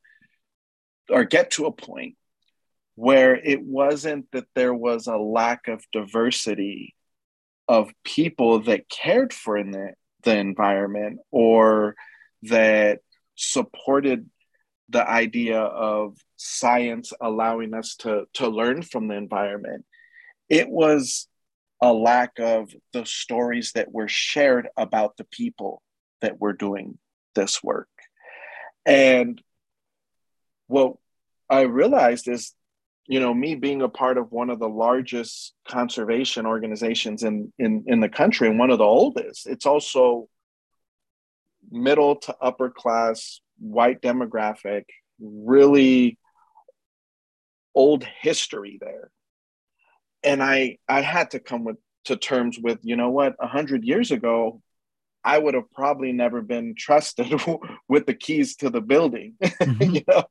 or 1.11 1.25
get 1.25 1.53
to 1.53 1.67
a 1.67 1.73
point 1.73 2.17
where 2.97 3.37
it 3.37 3.63
wasn't 3.63 4.27
that 4.33 4.47
there 4.55 4.75
was 4.75 5.07
a 5.07 5.17
lack 5.17 5.69
of 5.69 5.85
diversity 5.93 6.95
of 7.69 7.91
people 8.05 8.61
that 8.61 8.89
cared 8.89 9.33
for 9.33 9.63
the, 9.63 9.93
the 10.25 10.37
environment 10.37 11.19
or 11.31 11.95
that 12.43 13.01
supported 13.35 14.29
the 14.89 15.09
idea 15.09 15.61
of 15.61 16.17
science 16.37 17.13
allowing 17.21 17.75
us 17.75 17.97
to, 17.97 18.25
to 18.35 18.49
learn 18.49 18.83
from 18.83 19.09
the 19.09 19.17
environment 19.17 19.85
it 20.49 20.69
was 20.69 21.29
a 21.83 21.93
lack 21.93 22.39
of 22.39 22.71
the 22.93 23.05
stories 23.05 23.73
that 23.73 23.93
were 23.93 24.09
shared 24.09 24.69
about 24.77 25.17
the 25.17 25.25
people 25.25 25.83
that 26.21 26.41
were 26.41 26.53
doing 26.53 26.99
this 27.35 27.63
work. 27.63 27.89
And 28.85 29.41
what 30.69 30.95
I 31.51 31.63
realized 31.63 32.29
is, 32.29 32.55
you 33.07 33.21
know, 33.21 33.35
me 33.35 33.55
being 33.55 33.83
a 33.83 33.89
part 33.89 34.19
of 34.19 34.33
one 34.33 34.51
of 34.51 34.59
the 34.59 34.69
largest 34.69 35.55
conservation 35.69 36.47
organizations 36.47 37.23
in, 37.23 37.53
in, 37.59 37.85
in 37.87 38.01
the 38.01 38.09
country 38.09 38.49
and 38.49 38.59
one 38.59 38.71
of 38.71 38.79
the 38.79 38.85
oldest, 38.85 39.47
it's 39.47 39.67
also 39.67 40.29
middle 41.71 42.17
to 42.17 42.35
upper 42.41 42.71
class, 42.71 43.41
white 43.59 44.01
demographic, 44.01 44.85
really 45.21 46.19
old 47.75 48.05
history 48.05 48.79
there 48.81 49.11
and 50.27 50.43
I 50.43 50.79
I 50.89 51.01
had 51.01 51.31
to 51.31 51.41
come 51.41 51.65
with 51.65 51.77
to 52.07 52.17
terms 52.17 52.59
with 52.59 52.81
you 52.83 52.97
know 52.97 53.11
what 53.11 53.37
a 53.41 53.47
hundred 53.47 53.85
years 53.85 54.11
ago 54.11 54.61
I 55.27 55.39
would 55.39 55.55
have 55.55 55.71
probably 55.73 56.13
never 56.13 56.41
been 56.41 56.75
trusted 56.77 57.35
with 57.89 58.07
the 58.07 58.15
keys 58.15 58.55
to 58.57 58.71
the 58.71 58.81
building, 58.81 59.35
mm-hmm. 59.43 59.95
you 59.97 60.03
know, 60.07 60.25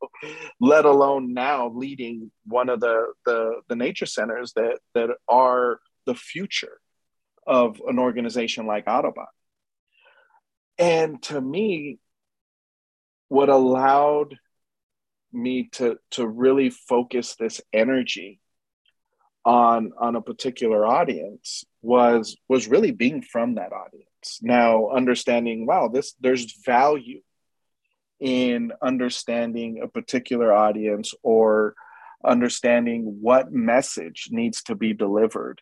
let 0.61 0.85
alone 0.85 1.33
now 1.33 1.67
leading 1.67 2.31
one 2.45 2.69
of 2.69 2.79
the, 2.79 3.11
the 3.25 3.61
the 3.67 3.75
nature 3.75 4.05
centers 4.05 4.53
that 4.53 4.79
that 4.93 5.09
are 5.27 5.79
the 6.05 6.15
future 6.15 6.79
of 7.45 7.81
an 7.87 7.99
organization 7.99 8.67
like 8.67 8.87
Audubon. 8.87 9.25
And 10.77 11.21
to 11.23 11.41
me, 11.41 11.99
what 13.27 13.49
allowed 13.49 14.37
me 15.33 15.69
to 15.73 15.97
to 16.11 16.25
really 16.25 16.69
focus 16.69 17.35
this 17.35 17.59
energy 17.73 18.39
on 19.45 19.93
on 19.97 20.15
a 20.15 20.21
particular 20.21 20.85
audience 20.85 21.63
was 21.81 22.35
was 22.49 22.67
really 22.67 22.91
being 22.91 23.21
from 23.21 23.55
that 23.55 23.71
audience. 23.71 24.39
Now 24.41 24.89
understanding 24.89 25.65
wow 25.67 25.87
this 25.87 26.13
there's 26.19 26.51
value 26.65 27.21
in 28.19 28.71
understanding 28.81 29.81
a 29.83 29.87
particular 29.87 30.51
audience 30.51 31.13
or 31.21 31.75
understanding 32.23 33.19
what 33.21 33.53
message 33.53 34.29
needs 34.31 34.63
to 34.63 34.73
be 34.73 34.93
delivered. 34.93 35.61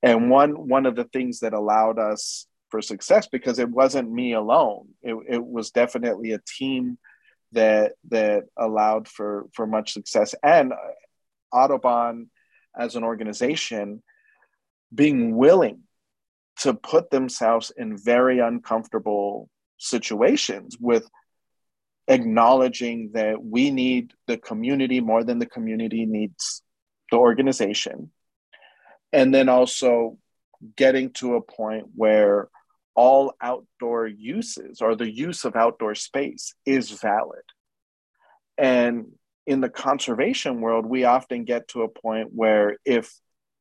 And 0.00 0.30
one 0.30 0.68
one 0.68 0.86
of 0.86 0.94
the 0.94 1.04
things 1.04 1.40
that 1.40 1.54
allowed 1.54 1.98
us 1.98 2.46
for 2.70 2.80
success 2.80 3.26
because 3.26 3.58
it 3.58 3.68
wasn't 3.68 4.10
me 4.10 4.32
alone 4.32 4.88
it, 5.02 5.14
it 5.28 5.44
was 5.44 5.70
definitely 5.70 6.32
a 6.32 6.40
team 6.58 6.98
that 7.52 7.92
that 8.10 8.44
allowed 8.56 9.08
for 9.08 9.46
for 9.54 9.66
much 9.66 9.92
success. 9.92 10.36
And 10.42 10.72
audubon 11.52 12.30
as 12.78 12.96
an 12.96 13.04
organization 13.04 14.02
being 14.94 15.36
willing 15.36 15.80
to 16.60 16.74
put 16.74 17.10
themselves 17.10 17.72
in 17.76 17.96
very 17.96 18.38
uncomfortable 18.38 19.48
situations 19.78 20.76
with 20.80 21.08
acknowledging 22.06 23.10
that 23.14 23.42
we 23.42 23.70
need 23.70 24.12
the 24.26 24.36
community 24.36 25.00
more 25.00 25.24
than 25.24 25.38
the 25.38 25.46
community 25.46 26.06
needs 26.06 26.62
the 27.10 27.16
organization. 27.16 28.10
And 29.12 29.34
then 29.34 29.48
also 29.48 30.18
getting 30.76 31.10
to 31.14 31.34
a 31.34 31.42
point 31.42 31.86
where 31.94 32.48
all 32.94 33.34
outdoor 33.40 34.06
uses 34.06 34.80
or 34.80 34.94
the 34.94 35.10
use 35.10 35.44
of 35.44 35.56
outdoor 35.56 35.94
space 35.94 36.54
is 36.64 36.90
valid. 36.90 37.42
And 38.56 39.06
in 39.46 39.60
the 39.60 39.68
conservation 39.68 40.60
world, 40.60 40.86
we 40.86 41.04
often 41.04 41.44
get 41.44 41.68
to 41.68 41.82
a 41.82 41.88
point 41.88 42.30
where 42.32 42.78
if 42.84 43.12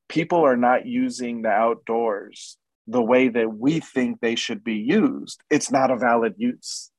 people 0.07 0.45
are 0.45 0.57
not 0.57 0.85
using 0.85 1.41
the 1.41 1.49
outdoors 1.49 2.57
the 2.87 3.01
way 3.01 3.29
that 3.29 3.53
we 3.53 3.79
think 3.79 4.19
they 4.19 4.35
should 4.35 4.63
be 4.63 4.75
used, 4.75 5.41
it's 5.49 5.71
not 5.71 5.91
a 5.91 5.97
valid 5.97 6.35
use. 6.37 6.91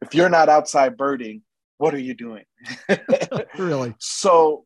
If 0.00 0.14
you're 0.14 0.30
not 0.30 0.48
outside 0.48 0.96
birding, 0.96 1.42
what 1.76 1.94
are 1.94 1.98
you 1.98 2.14
doing? 2.14 2.44
really? 3.58 3.94
So, 3.98 4.64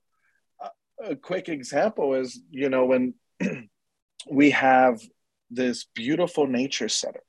a 1.03 1.17
quick 1.17 1.49
example 1.49 2.15
is 2.15 2.41
you 2.51 2.69
know, 2.69 2.87
when 2.87 3.15
we 4.31 4.51
have 4.51 5.01
this 5.51 5.87
beautiful 5.95 6.47
nature 6.47 6.89
center 6.89 7.23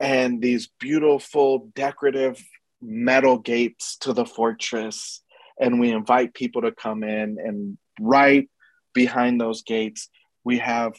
and 0.00 0.40
these 0.40 0.68
beautiful 0.78 1.70
decorative 1.74 2.42
metal 2.84 3.38
gates 3.38 3.96
to 3.98 4.12
the 4.12 4.26
fortress 4.26 5.22
and 5.58 5.80
we 5.80 5.90
invite 5.90 6.34
people 6.34 6.62
to 6.62 6.72
come 6.72 7.02
in 7.02 7.38
and 7.38 7.78
right 8.00 8.48
behind 8.92 9.40
those 9.40 9.62
gates 9.62 10.08
we 10.44 10.58
have 10.58 10.92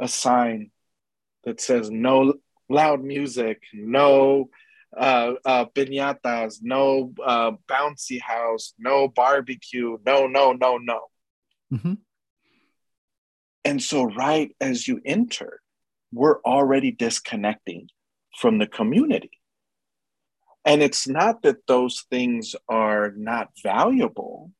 a 0.00 0.08
sign 0.08 0.70
that 1.44 1.60
says 1.60 1.90
no 1.90 2.34
loud 2.68 3.02
music 3.02 3.60
no 3.72 4.48
uh, 4.96 5.34
uh, 5.44 5.64
piñatas, 5.66 6.58
no 6.62 7.12
uh, 7.24 7.52
bouncy 7.68 8.20
house, 8.20 8.74
no 8.78 9.08
barbecue, 9.08 9.98
no, 10.06 10.26
no, 10.26 10.52
no, 10.52 10.78
no. 10.78 11.00
Mm-hmm. 11.72 11.94
And 13.64 13.82
so, 13.82 14.04
right 14.04 14.54
as 14.60 14.86
you 14.86 15.00
enter, 15.04 15.60
we're 16.12 16.40
already 16.42 16.92
disconnecting 16.92 17.88
from 18.38 18.58
the 18.58 18.66
community. 18.66 19.30
And 20.64 20.82
it's 20.82 21.06
not 21.06 21.42
that 21.42 21.66
those 21.66 22.04
things 22.10 22.54
are 22.68 23.12
not 23.16 23.50
valuable. 23.62 24.50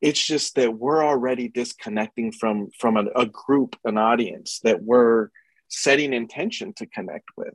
It's 0.00 0.24
just 0.24 0.54
that 0.56 0.74
we're 0.74 1.04
already 1.04 1.48
disconnecting 1.48 2.32
from, 2.32 2.68
from 2.78 2.96
a, 2.96 3.06
a 3.16 3.26
group, 3.26 3.76
an 3.84 3.98
audience 3.98 4.60
that 4.64 4.82
we're 4.82 5.28
setting 5.68 6.12
intention 6.12 6.72
to 6.74 6.86
connect 6.86 7.30
with. 7.36 7.54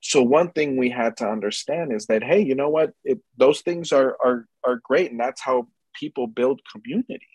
So 0.00 0.22
one 0.22 0.50
thing 0.50 0.76
we 0.76 0.90
had 0.90 1.16
to 1.18 1.28
understand 1.28 1.92
is 1.92 2.06
that, 2.06 2.24
hey, 2.24 2.40
you 2.40 2.54
know 2.54 2.68
what? 2.68 2.92
It, 3.04 3.20
those 3.36 3.60
things 3.60 3.92
are, 3.92 4.16
are, 4.22 4.46
are 4.64 4.80
great. 4.82 5.10
And 5.10 5.20
that's 5.20 5.40
how 5.40 5.68
people 5.94 6.26
build 6.26 6.60
community. 6.70 7.28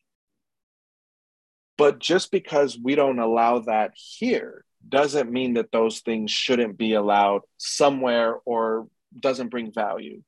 But 1.78 2.00
just 2.00 2.32
because 2.32 2.78
we 2.78 2.96
don't 2.96 3.20
allow 3.20 3.60
that 3.60 3.92
here 3.96 4.66
doesn't 4.88 5.32
mean 5.32 5.54
that 5.54 5.72
those 5.72 6.02
things 6.02 6.32
shouldn't 6.32 6.78
be 6.78 6.94
allowed 6.94 7.42
somewhere 7.58 8.36
or 8.46 8.88
doesn't 9.20 9.50
bring 9.50 9.72
value. 9.72 10.24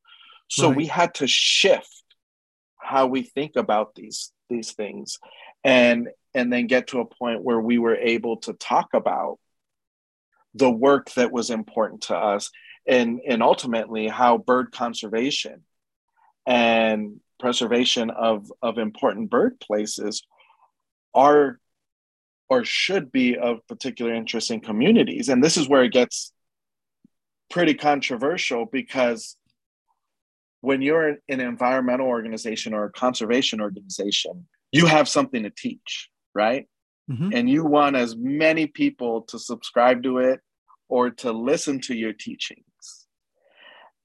So 0.47 0.67
right. 0.67 0.77
we 0.77 0.85
had 0.87 1.13
to 1.15 1.27
shift 1.27 2.03
how 2.77 3.07
we 3.07 3.23
think 3.23 3.55
about 3.55 3.95
these 3.95 4.31
these 4.49 4.71
things 4.73 5.19
and 5.63 6.09
and 6.33 6.51
then 6.51 6.67
get 6.67 6.87
to 6.87 6.99
a 6.99 7.05
point 7.05 7.43
where 7.43 7.59
we 7.59 7.77
were 7.77 7.95
able 7.95 8.37
to 8.37 8.53
talk 8.53 8.89
about 8.93 9.37
the 10.55 10.69
work 10.69 11.11
that 11.11 11.31
was 11.31 11.49
important 11.49 12.01
to 12.01 12.15
us 12.15 12.49
and 12.87 13.19
and 13.27 13.43
ultimately 13.43 14.07
how 14.07 14.37
bird 14.37 14.71
conservation 14.71 15.63
and 16.47 17.19
preservation 17.39 18.09
of 18.09 18.51
of 18.61 18.77
important 18.77 19.29
bird 19.29 19.59
places 19.59 20.23
are 21.13 21.59
or 22.49 22.65
should 22.65 23.11
be 23.11 23.37
of 23.37 23.65
particular 23.67 24.13
interest 24.13 24.49
in 24.49 24.59
communities 24.59 25.29
and 25.29 25.43
this 25.43 25.57
is 25.57 25.69
where 25.69 25.83
it 25.83 25.93
gets 25.93 26.33
pretty 27.49 27.73
controversial 27.73 28.65
because 28.65 29.35
when 30.61 30.81
you're 30.81 31.17
an 31.29 31.39
environmental 31.39 32.07
organization 32.07 32.73
or 32.73 32.85
a 32.85 32.91
conservation 32.91 33.61
organization 33.61 34.47
you 34.71 34.85
have 34.85 35.07
something 35.07 35.43
to 35.43 35.49
teach 35.49 36.09
right 36.35 36.67
mm-hmm. 37.09 37.29
and 37.33 37.49
you 37.49 37.65
want 37.65 37.95
as 37.95 38.15
many 38.15 38.67
people 38.67 39.21
to 39.23 39.39
subscribe 39.39 40.03
to 40.03 40.19
it 40.19 40.39
or 40.89 41.11
to 41.11 41.31
listen 41.31 41.79
to 41.81 41.95
your 41.95 42.13
teachings. 42.13 42.63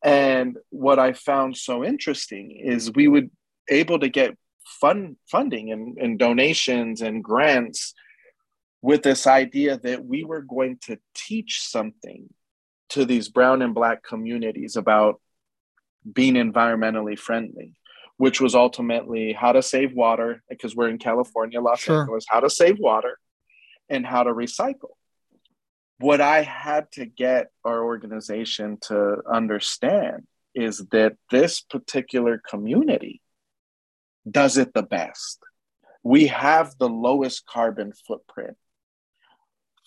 And 0.05 0.59
what 0.69 0.99
I 0.99 1.15
found 1.15 1.57
so 1.57 1.83
interesting 1.83 2.51
is 2.63 2.93
we 2.93 3.09
would 3.09 3.31
able 3.71 3.99
to 3.99 4.09
get 4.09 4.37
fund 4.67 5.17
funding 5.31 5.73
and, 5.73 5.97
and 5.99 6.19
donations 6.19 7.01
and 7.01 7.25
grants 7.25 7.95
with 8.83 9.03
this 9.03 9.27
idea 9.27 9.79
that 9.79 10.05
we 10.05 10.25
were 10.25 10.43
going 10.43 10.79
to 10.83 10.99
teach 11.15 11.63
something 11.63 12.29
to 12.91 13.05
these 13.05 13.29
brown 13.29 13.63
and 13.63 13.75
black 13.75 14.03
communities 14.03 14.77
about 14.77 15.21
being 16.13 16.35
environmentally 16.35 17.19
friendly 17.19 17.75
which 18.17 18.41
was 18.41 18.55
ultimately 18.55 19.33
how 19.33 19.53
to 19.53 19.63
save 19.63 19.93
water 19.93 20.43
because 20.49 20.77
we're 20.77 20.89
in 20.89 20.99
California, 20.99 21.61
Los 21.61 21.81
sure. 21.81 22.01
Angeles, 22.01 22.27
how 22.29 22.41
to 22.41 22.51
save 22.51 22.79
water 22.79 23.19
and 23.89 24.07
how 24.07 24.23
to 24.23 24.33
recycle. 24.33 24.93
What 25.99 26.21
I 26.21 26.43
had 26.43 26.91
to 26.93 27.07
get 27.07 27.51
our 27.65 27.85
organization 27.85 28.79
to 28.83 29.17
understand 29.31 30.27
is 30.55 30.79
that 30.93 31.17
this 31.31 31.61
particular 31.61 32.39
community 32.39 33.21
does 34.29 34.57
it 34.57 34.73
the 34.75 34.83
best. 34.83 35.41
We 36.03 36.29
have 36.29 36.75
the 36.79 36.89
lowest 36.89 37.47
carbon 37.47 37.93
footprint. 38.07 38.57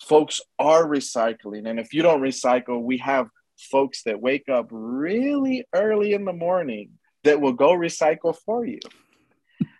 Folks 0.00 0.40
are 0.58 0.86
recycling. 0.86 1.68
And 1.68 1.78
if 1.80 1.92
you 1.92 2.02
don't 2.02 2.20
recycle, 2.20 2.82
we 2.82 2.98
have 2.98 3.28
folks 3.58 4.02
that 4.04 4.20
wake 4.20 4.48
up 4.48 4.68
really 4.70 5.64
early 5.74 6.12
in 6.12 6.24
the 6.24 6.32
morning 6.32 6.90
that 7.24 7.40
will 7.40 7.52
go 7.52 7.72
recycle 7.72 8.36
for 8.46 8.64
you. 8.64 8.78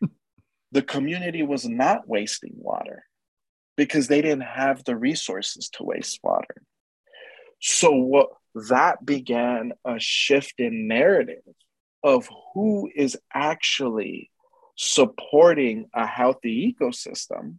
the 0.72 0.82
community 0.82 1.42
was 1.42 1.68
not 1.68 2.08
wasting 2.08 2.52
water 2.56 3.04
because 3.76 4.08
they 4.08 4.20
didn't 4.20 4.40
have 4.42 4.82
the 4.84 4.96
resources 4.96 5.68
to 5.70 5.84
waste 5.84 6.18
water. 6.22 6.62
So 7.60 7.92
what 7.92 8.30
that 8.68 9.04
began 9.04 9.72
a 9.84 9.98
shift 9.98 10.54
in 10.58 10.88
narrative 10.88 11.44
of 12.02 12.28
who 12.54 12.90
is 12.94 13.16
actually 13.32 14.30
supporting 14.76 15.86
a 15.94 16.06
healthy 16.06 16.74
ecosystem 16.74 17.56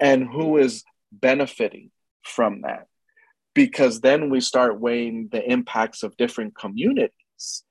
and 0.00 0.24
who 0.24 0.58
is 0.58 0.84
benefiting 1.12 1.90
from 2.22 2.62
that 2.62 2.86
because 3.54 4.00
then 4.00 4.30
we 4.30 4.40
start 4.40 4.80
weighing 4.80 5.28
the 5.30 5.50
impacts 5.50 6.02
of 6.02 6.16
different 6.16 6.56
communities 6.56 7.64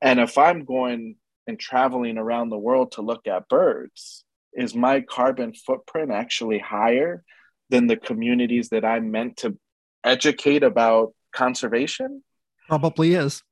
and 0.00 0.20
if 0.20 0.38
I'm 0.38 0.64
going 0.64 1.16
and 1.46 1.58
traveling 1.58 2.18
around 2.18 2.50
the 2.50 2.58
world 2.58 2.92
to 2.92 3.02
look 3.02 3.26
at 3.26 3.48
birds, 3.48 4.24
is 4.52 4.74
my 4.74 5.00
carbon 5.00 5.52
footprint 5.54 6.10
actually 6.10 6.58
higher 6.58 7.24
than 7.70 7.86
the 7.86 7.96
communities 7.96 8.68
that 8.70 8.84
I'm 8.84 9.10
meant 9.10 9.38
to 9.38 9.58
educate 10.04 10.62
about 10.62 11.14
conservation? 11.32 12.22
Probably 12.68 13.14
is. 13.14 13.42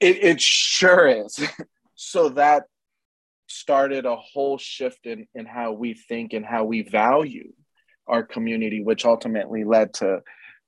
It, 0.00 0.22
it 0.22 0.40
sure 0.40 1.06
is. 1.06 1.38
so 1.94 2.30
that 2.30 2.64
started 3.48 4.06
a 4.06 4.16
whole 4.16 4.58
shift 4.58 5.06
in, 5.06 5.26
in 5.34 5.46
how 5.46 5.72
we 5.72 5.94
think 5.94 6.32
and 6.32 6.44
how 6.44 6.64
we 6.64 6.82
value 6.82 7.52
our 8.06 8.22
community, 8.22 8.82
which 8.82 9.04
ultimately 9.04 9.64
led 9.64 9.94
to 9.94 10.22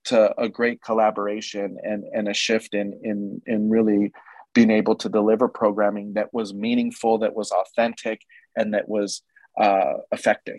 to 0.04 0.40
a 0.40 0.48
great 0.48 0.80
collaboration 0.80 1.76
and, 1.82 2.04
and 2.12 2.28
a 2.28 2.34
shift 2.34 2.74
in 2.74 2.98
in 3.02 3.42
in 3.46 3.70
really 3.70 4.12
being 4.54 4.70
able 4.70 4.96
to 4.96 5.08
deliver 5.08 5.48
programming 5.48 6.14
that 6.14 6.32
was 6.32 6.54
meaningful, 6.54 7.18
that 7.18 7.34
was 7.34 7.52
authentic, 7.52 8.20
and 8.56 8.74
that 8.74 8.88
was 8.88 9.22
uh, 9.60 9.94
effective. 10.10 10.58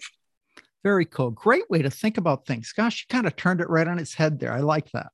Very 0.83 1.05
cool. 1.05 1.31
Great 1.31 1.69
way 1.69 1.81
to 1.81 1.89
think 1.89 2.17
about 2.17 2.45
things. 2.45 2.71
Gosh, 2.71 3.05
you 3.05 3.13
kind 3.13 3.27
of 3.27 3.35
turned 3.35 3.59
it 3.59 3.69
right 3.69 3.87
on 3.87 3.99
its 3.99 4.13
head 4.13 4.39
there. 4.39 4.53
I 4.53 4.59
like 4.59 4.91
that. 4.91 5.07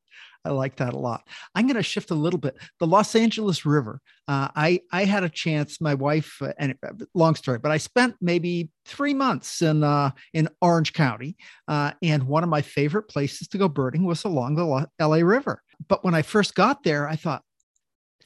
I 0.45 0.51
like 0.51 0.77
that 0.77 0.93
a 0.93 0.97
lot. 0.97 1.27
I'm 1.55 1.65
going 1.65 1.75
to 1.75 1.83
shift 1.83 2.11
a 2.11 2.15
little 2.15 2.39
bit. 2.39 2.57
The 2.79 2.87
Los 2.87 3.15
Angeles 3.15 3.65
River. 3.65 3.99
Uh, 4.27 4.49
I 4.55 4.81
I 4.91 5.05
had 5.05 5.23
a 5.23 5.29
chance. 5.29 5.81
My 5.81 5.93
wife 5.93 6.37
uh, 6.41 6.53
and 6.57 6.75
uh, 6.85 6.93
long 7.13 7.35
story, 7.35 7.59
but 7.59 7.71
I 7.71 7.77
spent 7.77 8.15
maybe 8.21 8.69
three 8.85 9.13
months 9.13 9.61
in 9.61 9.83
uh, 9.83 10.11
in 10.33 10.49
Orange 10.61 10.93
County, 10.93 11.37
uh, 11.67 11.91
and 12.01 12.23
one 12.23 12.43
of 12.43 12.49
my 12.49 12.61
favorite 12.61 13.03
places 13.03 13.47
to 13.49 13.57
go 13.57 13.67
birding 13.67 14.05
was 14.05 14.23
along 14.23 14.55
the 14.55 14.87
L.A. 14.99 15.23
River. 15.23 15.61
But 15.87 16.03
when 16.03 16.15
I 16.15 16.21
first 16.21 16.55
got 16.55 16.83
there, 16.83 17.07
I 17.07 17.15
thought, 17.15 17.43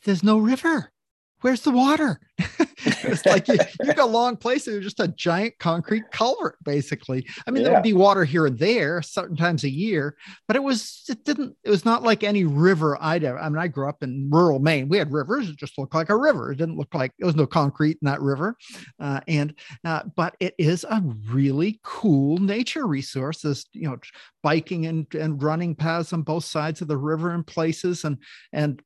there's 0.04 0.24
no 0.24 0.38
river. 0.38 0.92
Where's 1.42 1.62
the 1.62 1.72
water? 1.72 2.20
it's 2.86 3.26
like 3.26 3.48
you, 3.48 3.58
you 3.82 3.94
got 3.94 4.00
a 4.00 4.06
long 4.06 4.36
place 4.36 4.68
and 4.68 4.82
just 4.82 5.00
a 5.00 5.08
giant 5.08 5.58
concrete 5.60 6.04
culvert, 6.12 6.58
basically. 6.64 7.26
I 7.48 7.52
mean, 7.52 7.62
yeah. 7.62 7.70
there 7.70 7.78
would 7.78 7.84
be 7.84 7.94
water 7.94 8.26
here 8.26 8.46
and 8.46 8.58
there 8.58 9.02
certain 9.02 9.38
times 9.38 9.64
a 9.64 9.70
year, 9.70 10.18
but 10.48 10.56
it 10.56 10.64
was 10.64 11.04
it 11.10 11.24
didn't 11.24 11.56
it 11.64 11.70
was 11.70 11.86
not 11.86 12.04
like 12.04 12.24
any 12.24 12.44
river 12.44 12.98
I'd 13.00 13.24
ever. 13.24 13.40
I 13.40 13.48
mean, 13.50 13.58
I 13.58 13.68
grew 13.68 13.88
up 13.88 14.04
in 14.04 14.30
rural 14.32 14.60
Maine. 14.60 14.90
We 14.90 14.98
had 14.98 15.12
rivers; 15.12 15.50
it 15.50 15.58
just 15.58 15.78
looked 15.78 15.96
like 15.96 16.10
a 16.10 16.18
river. 16.18 16.52
It 16.52 16.58
didn't 16.58 16.78
look 16.78 16.94
like 16.94 17.14
there 17.20 17.28
was 17.28 17.36
no 17.36 17.48
concrete 17.48 17.98
in 18.02 18.06
that 18.06 18.22
river, 18.22 18.58
uh, 19.00 19.22
and 19.28 19.54
uh, 19.86 20.04
but 20.16 20.36
it 20.40 20.56
is 20.58 20.84
a 20.84 21.02
really 21.30 21.80
cool 21.84 22.38
nature 22.38 22.86
resource. 22.86 23.42
There's 23.42 23.66
you 23.74 23.90
know 23.90 23.98
biking 24.44 24.86
and 24.88 25.14
and 25.16 25.42
running 25.42 25.76
paths 25.76 26.14
on 26.14 26.22
both 26.22 26.46
sides 26.46 26.82
of 26.82 26.88
the 26.88 26.98
river 26.98 27.34
in 27.34 27.44
places, 27.44 28.04
and 28.04 28.18
and 28.54 28.82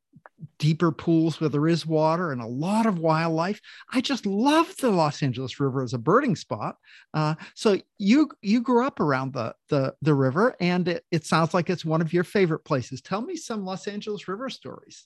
deeper 0.57 0.91
pools 0.91 1.39
where 1.39 1.49
there 1.49 1.67
is 1.67 1.85
water 1.85 2.31
and 2.31 2.41
a 2.41 2.47
lot 2.47 2.85
of 2.85 2.99
wildlife. 2.99 3.59
I 3.91 4.01
just 4.01 4.25
love 4.25 4.75
the 4.77 4.91
Los 4.91 5.21
Angeles 5.23 5.59
River 5.59 5.83
as 5.83 5.93
a 5.93 5.97
birding 5.97 6.35
spot. 6.35 6.77
Uh, 7.13 7.35
so 7.55 7.79
you 7.97 8.29
you 8.41 8.61
grew 8.61 8.85
up 8.85 8.99
around 8.99 9.33
the 9.33 9.55
the 9.69 9.95
the 10.01 10.13
river, 10.13 10.55
and 10.59 10.87
it, 10.87 11.05
it 11.11 11.25
sounds 11.25 11.53
like 11.53 11.69
it's 11.69 11.85
one 11.85 12.01
of 12.01 12.13
your 12.13 12.23
favorite 12.23 12.65
places. 12.65 13.01
Tell 13.01 13.21
me 13.21 13.35
some 13.35 13.65
Los 13.65 13.87
Angeles 13.87 14.27
River 14.27 14.49
stories. 14.49 15.05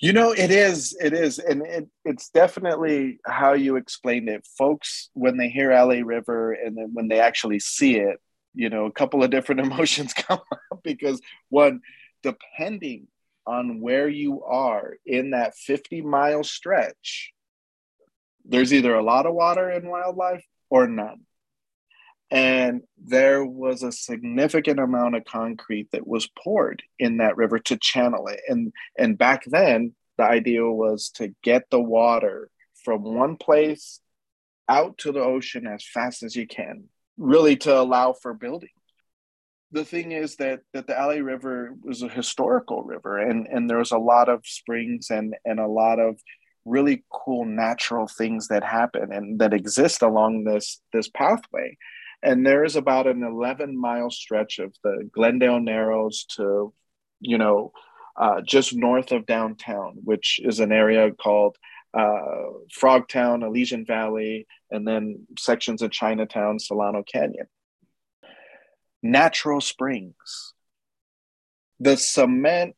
You 0.00 0.12
know, 0.12 0.30
it 0.30 0.52
is, 0.52 0.96
it 1.02 1.12
is, 1.12 1.40
and 1.40 1.62
it, 1.62 1.88
it's 2.04 2.28
definitely 2.28 3.18
how 3.26 3.54
you 3.54 3.74
explained 3.74 4.28
it. 4.28 4.46
Folks, 4.56 5.10
when 5.14 5.36
they 5.36 5.48
hear 5.48 5.72
LA 5.72 6.02
River 6.04 6.52
and 6.52 6.78
then 6.78 6.90
when 6.92 7.08
they 7.08 7.18
actually 7.18 7.58
see 7.58 7.96
it, 7.96 8.20
you 8.54 8.70
know, 8.70 8.86
a 8.86 8.92
couple 8.92 9.24
of 9.24 9.30
different 9.30 9.60
emotions 9.72 10.14
come 10.14 10.38
up 10.70 10.82
because 10.84 11.20
one, 11.48 11.80
depending 12.22 13.08
on 13.48 13.80
where 13.80 14.08
you 14.08 14.44
are 14.44 14.94
in 15.06 15.30
that 15.30 15.56
50 15.56 16.02
mile 16.02 16.44
stretch, 16.44 17.32
there's 18.44 18.74
either 18.74 18.94
a 18.94 19.02
lot 19.02 19.24
of 19.24 19.34
water 19.34 19.70
and 19.70 19.88
wildlife 19.88 20.44
or 20.68 20.86
none. 20.86 21.20
And 22.30 22.82
there 23.02 23.42
was 23.42 23.82
a 23.82 23.90
significant 23.90 24.78
amount 24.78 25.16
of 25.16 25.24
concrete 25.24 25.88
that 25.92 26.06
was 26.06 26.28
poured 26.28 26.82
in 26.98 27.16
that 27.18 27.38
river 27.38 27.58
to 27.60 27.78
channel 27.78 28.28
it. 28.28 28.40
And, 28.48 28.72
and 28.98 29.16
back 29.16 29.44
then, 29.46 29.94
the 30.18 30.24
idea 30.24 30.62
was 30.62 31.08
to 31.14 31.34
get 31.42 31.70
the 31.70 31.80
water 31.80 32.50
from 32.84 33.02
one 33.02 33.36
place 33.36 34.00
out 34.68 34.98
to 34.98 35.12
the 35.12 35.22
ocean 35.22 35.66
as 35.66 35.82
fast 35.82 36.22
as 36.22 36.36
you 36.36 36.46
can, 36.46 36.84
really 37.16 37.56
to 37.56 37.74
allow 37.74 38.12
for 38.12 38.34
building. 38.34 38.68
The 39.72 39.84
thing 39.84 40.12
is 40.12 40.36
that 40.36 40.60
that 40.72 40.86
the 40.86 40.94
LA 40.94 41.22
River 41.22 41.74
was 41.82 42.02
a 42.02 42.08
historical 42.08 42.82
river, 42.82 43.18
and 43.18 43.46
and 43.46 43.68
there 43.68 43.78
was 43.78 43.92
a 43.92 43.98
lot 43.98 44.28
of 44.28 44.40
springs 44.44 45.10
and 45.10 45.34
and 45.44 45.60
a 45.60 45.66
lot 45.66 45.98
of 45.98 46.18
really 46.64 47.04
cool 47.10 47.44
natural 47.44 48.06
things 48.06 48.48
that 48.48 48.62
happen 48.62 49.12
and 49.12 49.38
that 49.38 49.54
exist 49.54 50.02
along 50.02 50.44
this 50.44 50.80
this 50.92 51.08
pathway. 51.08 51.76
And 52.22 52.44
there 52.44 52.64
is 52.64 52.76
about 52.76 53.06
an 53.06 53.22
11 53.22 53.78
mile 53.78 54.10
stretch 54.10 54.58
of 54.58 54.74
the 54.82 55.08
Glendale 55.12 55.60
Narrows 55.60 56.24
to, 56.36 56.74
you 57.20 57.38
know, 57.38 57.72
uh, 58.16 58.40
just 58.40 58.74
north 58.74 59.12
of 59.12 59.24
downtown, 59.24 59.98
which 60.02 60.40
is 60.42 60.58
an 60.58 60.72
area 60.72 61.12
called 61.12 61.56
uh, 61.94 62.50
Frogtown, 62.76 63.44
Elysian 63.44 63.86
Valley, 63.86 64.46
and 64.70 64.86
then 64.86 65.26
sections 65.38 65.80
of 65.80 65.92
Chinatown, 65.92 66.58
Solano 66.58 67.04
Canyon. 67.04 67.46
Natural 69.02 69.60
springs. 69.60 70.54
The 71.80 71.96
cement 71.96 72.74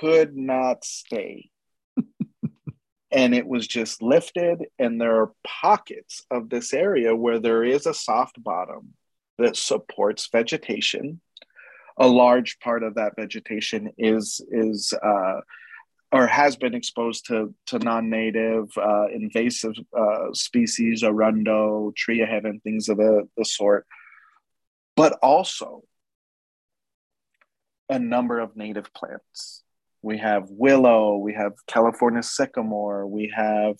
could 0.00 0.36
not 0.36 0.84
stay. 0.84 1.50
and 3.10 3.34
it 3.34 3.46
was 3.46 3.66
just 3.66 4.02
lifted, 4.02 4.64
and 4.78 5.00
there 5.00 5.20
are 5.20 5.32
pockets 5.44 6.24
of 6.30 6.50
this 6.50 6.72
area 6.72 7.14
where 7.14 7.38
there 7.38 7.64
is 7.64 7.86
a 7.86 7.94
soft 7.94 8.42
bottom 8.42 8.94
that 9.38 9.56
supports 9.56 10.28
vegetation. 10.30 11.20
A 11.98 12.06
large 12.06 12.58
part 12.60 12.82
of 12.82 12.94
that 12.94 13.16
vegetation 13.16 13.92
is 13.98 14.40
is 14.50 14.92
uh, 15.02 15.40
or 16.12 16.26
has 16.26 16.56
been 16.56 16.74
exposed 16.74 17.26
to, 17.26 17.54
to 17.66 17.78
non-native 17.78 18.68
uh, 18.76 19.06
invasive 19.08 19.72
uh, 19.98 20.26
species, 20.34 21.02
arundo, 21.02 21.94
tree 21.96 22.20
of 22.20 22.28
heaven, 22.28 22.60
things 22.62 22.90
of 22.90 22.98
the, 22.98 23.26
the 23.38 23.44
sort, 23.46 23.86
but 24.96 25.18
also 25.22 25.82
a 27.88 27.98
number 27.98 28.38
of 28.38 28.56
native 28.56 28.92
plants. 28.94 29.62
We 30.02 30.18
have 30.18 30.44
willow, 30.48 31.16
we 31.16 31.34
have 31.34 31.52
California 31.66 32.22
sycamore, 32.22 33.06
we 33.06 33.32
have 33.34 33.76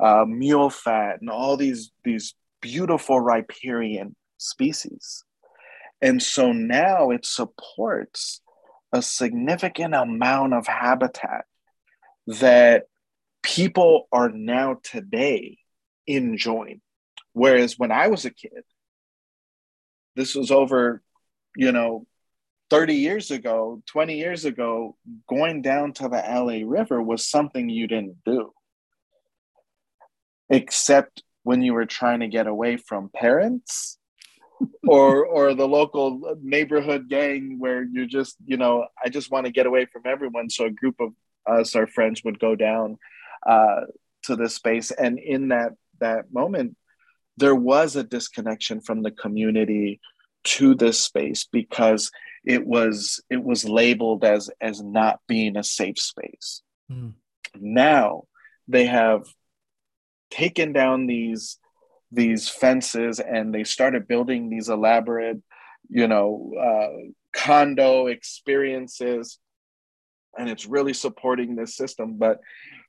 uh, 0.00 0.24
mule 0.26 0.70
fat, 0.70 1.20
and 1.20 1.30
all 1.30 1.56
these 1.56 1.90
these 2.04 2.34
beautiful 2.60 3.20
riparian 3.20 4.16
species. 4.38 5.24
And 6.02 6.22
so 6.22 6.52
now 6.52 7.10
it 7.10 7.24
supports 7.24 8.40
a 8.92 9.00
significant 9.00 9.94
amount 9.94 10.54
of 10.54 10.66
habitat 10.66 11.44
that 12.26 12.84
people 13.42 14.08
are 14.12 14.28
now 14.28 14.78
today 14.82 15.58
enjoying. 16.06 16.80
Whereas 17.32 17.78
when 17.78 17.90
I 17.90 18.08
was 18.08 18.24
a 18.24 18.30
kid, 18.30 18.64
this 20.16 20.34
was 20.34 20.50
over, 20.50 21.02
you 21.56 21.72
know, 21.72 22.06
30 22.70 22.94
years 22.94 23.30
ago, 23.30 23.82
20 23.86 24.16
years 24.16 24.44
ago, 24.44 24.96
going 25.28 25.62
down 25.62 25.92
to 25.94 26.08
the 26.08 26.22
LA 26.26 26.66
River 26.68 27.02
was 27.02 27.26
something 27.26 27.68
you 27.68 27.86
didn't 27.86 28.16
do. 28.24 28.52
Except 30.50 31.22
when 31.42 31.62
you 31.62 31.74
were 31.74 31.86
trying 31.86 32.20
to 32.20 32.28
get 32.28 32.46
away 32.46 32.76
from 32.76 33.10
parents 33.14 33.98
or 34.88 35.26
or 35.26 35.54
the 35.54 35.68
local 35.68 36.36
neighborhood 36.42 37.08
gang 37.08 37.56
where 37.58 37.84
you're 37.84 38.06
just, 38.06 38.36
you 38.46 38.56
know, 38.56 38.86
I 39.04 39.08
just 39.08 39.30
want 39.30 39.46
to 39.46 39.52
get 39.52 39.66
away 39.66 39.86
from 39.86 40.02
everyone. 40.06 40.48
So 40.48 40.66
a 40.66 40.70
group 40.70 40.96
of 41.00 41.12
us, 41.46 41.74
our 41.74 41.86
friends, 41.86 42.22
would 42.24 42.38
go 42.38 42.54
down 42.54 42.98
uh, 43.46 43.82
to 44.24 44.36
this 44.36 44.54
space, 44.54 44.90
and 44.90 45.18
in 45.18 45.48
that 45.48 45.72
that 46.00 46.32
moment, 46.32 46.76
there 47.36 47.54
was 47.54 47.96
a 47.96 48.04
disconnection 48.04 48.80
from 48.80 49.02
the 49.02 49.10
community 49.10 50.00
to 50.44 50.74
this 50.74 51.00
space 51.00 51.46
because 51.50 52.10
it 52.44 52.66
was 52.66 53.22
it 53.30 53.42
was 53.42 53.64
labeled 53.64 54.24
as 54.24 54.50
as 54.60 54.82
not 54.82 55.20
being 55.26 55.56
a 55.56 55.64
safe 55.64 55.98
space. 55.98 56.62
Mm. 56.90 57.14
Now 57.58 58.24
they 58.68 58.86
have 58.86 59.26
taken 60.30 60.72
down 60.72 61.06
these 61.06 61.58
these 62.12 62.48
fences 62.48 63.18
and 63.18 63.52
they 63.52 63.64
started 63.64 64.06
building 64.06 64.48
these 64.48 64.68
elaborate, 64.68 65.42
you 65.88 66.06
know, 66.06 66.52
uh, 66.60 67.10
condo 67.34 68.06
experiences 68.06 69.38
and 70.38 70.48
it's 70.48 70.66
really 70.66 70.92
supporting 70.92 71.56
this 71.56 71.76
system 71.76 72.16
but 72.16 72.40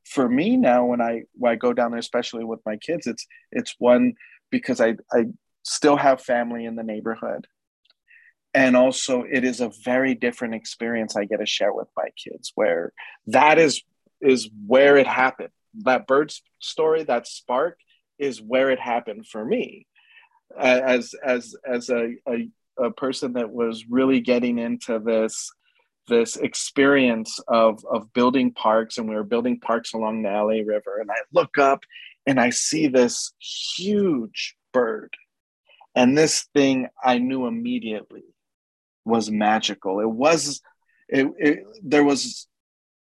for 0.05 0.29
me 0.29 0.55
now 0.55 0.85
when 0.85 1.01
i 1.01 1.23
when 1.33 1.51
i 1.51 1.55
go 1.55 1.73
down 1.73 1.91
there 1.91 1.99
especially 1.99 2.43
with 2.43 2.59
my 2.65 2.77
kids 2.77 3.07
it's 3.07 3.25
it's 3.51 3.75
one 3.79 4.13
because 4.57 4.79
i 4.79 4.95
i 5.11 5.25
still 5.63 5.97
have 5.97 6.21
family 6.21 6.63
in 6.65 6.75
the 6.75 6.83
neighborhood. 6.83 7.47
And 8.53 8.77
also 8.77 9.25
it 9.29 9.43
is 9.43 9.59
a 9.59 9.71
very 9.83 10.15
different 10.15 10.55
experience 10.55 11.15
i 11.15 11.25
get 11.25 11.39
to 11.39 11.45
share 11.45 11.73
with 11.73 11.89
my 11.97 12.09
kids 12.23 12.51
where 12.55 12.93
that 13.27 13.57
is 13.59 13.83
is 14.21 14.49
where 14.65 14.95
it 14.95 15.07
happened. 15.07 15.49
That 15.83 16.07
bird 16.07 16.31
story 16.59 17.03
that 17.03 17.27
spark 17.27 17.79
is 18.17 18.41
where 18.41 18.69
it 18.69 18.79
happened 18.79 19.27
for 19.27 19.43
me. 19.43 19.87
As 20.57 21.13
as 21.21 21.53
as 21.65 21.89
a, 21.89 22.03
a, 22.29 22.49
a 22.77 22.91
person 22.91 23.33
that 23.33 23.51
was 23.51 23.85
really 23.89 24.21
getting 24.21 24.57
into 24.57 24.99
this 24.99 25.51
this 26.07 26.37
experience 26.37 27.39
of 27.47 27.83
of 27.91 28.13
building 28.13 28.53
parks 28.53 28.97
and 28.97 29.09
we 29.09 29.15
were 29.15 29.23
building 29.33 29.59
parks 29.59 29.93
along 29.93 30.21
the 30.21 30.29
LA 30.29 30.61
River 30.75 30.99
and 31.01 31.11
I 31.11 31.19
look 31.33 31.57
up 31.57 31.81
and 32.25 32.39
I 32.39 32.49
see 32.49 32.87
this 32.87 33.33
huge 33.39 34.55
bird. 34.73 35.13
And 35.95 36.17
this 36.17 36.47
thing 36.53 36.87
I 37.03 37.19
knew 37.19 37.47
immediately 37.47 38.23
was 39.05 39.31
magical. 39.31 39.99
It 39.99 40.09
was 40.09 40.61
it, 41.07 41.27
it 41.37 41.59
there 41.83 42.03
was 42.03 42.47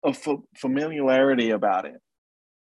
a 0.04 0.10
f- 0.10 0.28
familiarity 0.58 1.52
about 1.52 1.86
it 1.86 2.02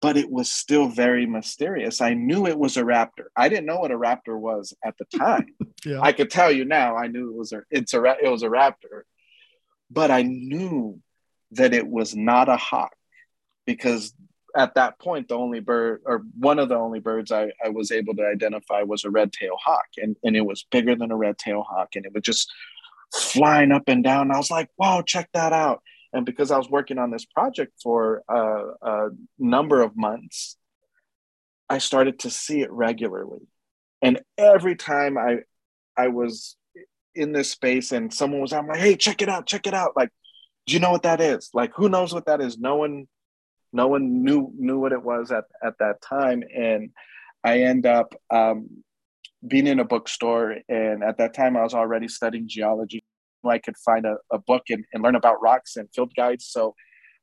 but 0.01 0.17
it 0.17 0.31
was 0.31 0.49
still 0.49 0.89
very 0.89 1.27
mysterious. 1.27 2.01
I 2.01 2.15
knew 2.15 2.47
it 2.47 2.57
was 2.57 2.77
a 2.77 2.83
raptor. 2.83 3.27
I 3.37 3.49
didn't 3.49 3.67
know 3.67 3.81
what 3.81 3.91
a 3.91 3.99
raptor 3.99 4.39
was 4.39 4.73
at 4.85 4.95
the 4.99 5.19
time. 5.19 5.47
Yeah. 5.85 6.01
I 6.03 6.11
could 6.11 6.29
tell 6.29 6.51
you 6.51 6.65
now 6.65 6.97
I 6.97 7.07
knew 7.07 7.31
it 7.31 7.37
was 7.37 7.53
a 7.53 7.63
it's 7.71 7.95
a 7.95 8.03
it 8.21 8.29
was 8.29 8.43
a 8.43 8.49
raptor 8.49 9.03
but 9.91 10.11
I 10.11 10.23
knew 10.23 11.01
that 11.53 11.73
it 11.73 11.87
was 11.87 12.17
not 12.17 12.49
a 12.49 12.57
hawk 12.57 12.93
because 13.65 14.13
at 14.59 14.75
that 14.75 14.99
point 14.99 15.29
the 15.29 15.35
only 15.35 15.61
bird 15.61 16.03
or 16.05 16.23
one 16.39 16.59
of 16.59 16.69
the 16.69 16.75
only 16.75 17.01
birds 17.01 17.33
I, 17.33 17.51
I 17.65 17.69
was 17.69 17.91
able 17.93 18.15
to 18.17 18.27
identify 18.27 18.83
was 18.83 19.05
a 19.05 19.11
red 19.11 19.33
tail 19.33 19.57
hawk 19.65 19.87
and, 19.97 20.17
and 20.25 20.37
it 20.37 20.45
was 20.45 20.67
bigger 20.71 20.95
than 20.97 21.13
a 21.13 21.17
red 21.17 21.39
tail 21.39 21.63
hawk 21.63 21.91
and 21.95 22.05
it 22.05 22.13
was 22.13 22.23
just 22.23 22.53
flying 23.15 23.73
up 23.73 23.85
and 23.87 24.05
down. 24.05 24.31
I 24.31 24.37
was 24.37 24.51
like, 24.51 24.69
wow, 24.77 25.03
check 25.03 25.31
that 25.33 25.53
out. 25.53 25.83
And 26.13 26.27
because 26.27 26.51
I 26.51 26.59
was 26.59 26.69
working 26.69 26.99
on 26.99 27.11
this 27.11 27.25
project 27.25 27.73
for 27.83 28.23
a, 28.29 28.65
a 28.83 29.09
number 29.39 29.81
of 29.81 29.97
months, 29.97 30.57
I 31.71 31.79
started 31.79 32.19
to 32.21 32.31
see 32.31 32.63
it 32.63 32.71
regularly. 32.73 33.47
And 34.03 34.21
every 34.37 34.77
time 34.77 35.17
I 35.19 35.39
I 35.97 36.09
was 36.09 36.57
in 37.15 37.33
this 37.33 37.51
space 37.51 37.93
and 37.93 38.15
someone 38.15 38.41
was, 38.41 38.53
I'm 38.53 38.69
like, 38.69 38.79
hey, 38.79 38.97
check 38.97 39.21
it 39.21 39.29
out, 39.29 39.47
check 39.47 39.67
it 39.67 39.75
out. 39.75 39.93
Like, 39.97 40.11
do 40.67 40.75
you 40.75 40.81
know 40.81 40.93
what 40.93 41.03
that 41.03 41.21
is? 41.21 41.51
Like, 41.53 41.73
who 41.75 41.89
knows 41.89 42.15
what 42.15 42.27
that 42.27 42.41
is? 42.41 42.59
No 42.59 42.77
one, 42.77 43.09
no 43.73 43.89
one 43.89 44.23
knew 44.25 44.53
knew 44.57 44.79
what 44.79 44.93
it 44.93 45.03
was 45.03 45.31
at 45.31 45.45
at 45.63 45.79
that 45.79 46.01
time. 46.03 46.43
And 46.55 46.91
I 47.45 47.61
end 47.61 47.87
up 47.87 48.15
um, 48.31 48.69
being 49.47 49.67
in 49.67 49.81
a 49.81 49.85
bookstore, 49.85 50.57
and 50.69 51.03
at 51.05 51.19
that 51.19 51.35
time 51.35 51.57
I 51.57 51.63
was 51.63 51.75
already 51.75 52.09
studying 52.09 52.49
geology. 52.49 53.03
I 53.45 53.59
could 53.59 53.77
find 53.79 54.05
a, 54.05 54.17
a 54.33 54.39
book 54.39 54.65
and, 54.69 54.85
and 54.93 55.03
learn 55.03 55.15
about 55.15 55.41
rocks 55.41 55.77
and 55.77 55.89
field 55.95 56.13
guides. 56.15 56.47
So 56.47 56.75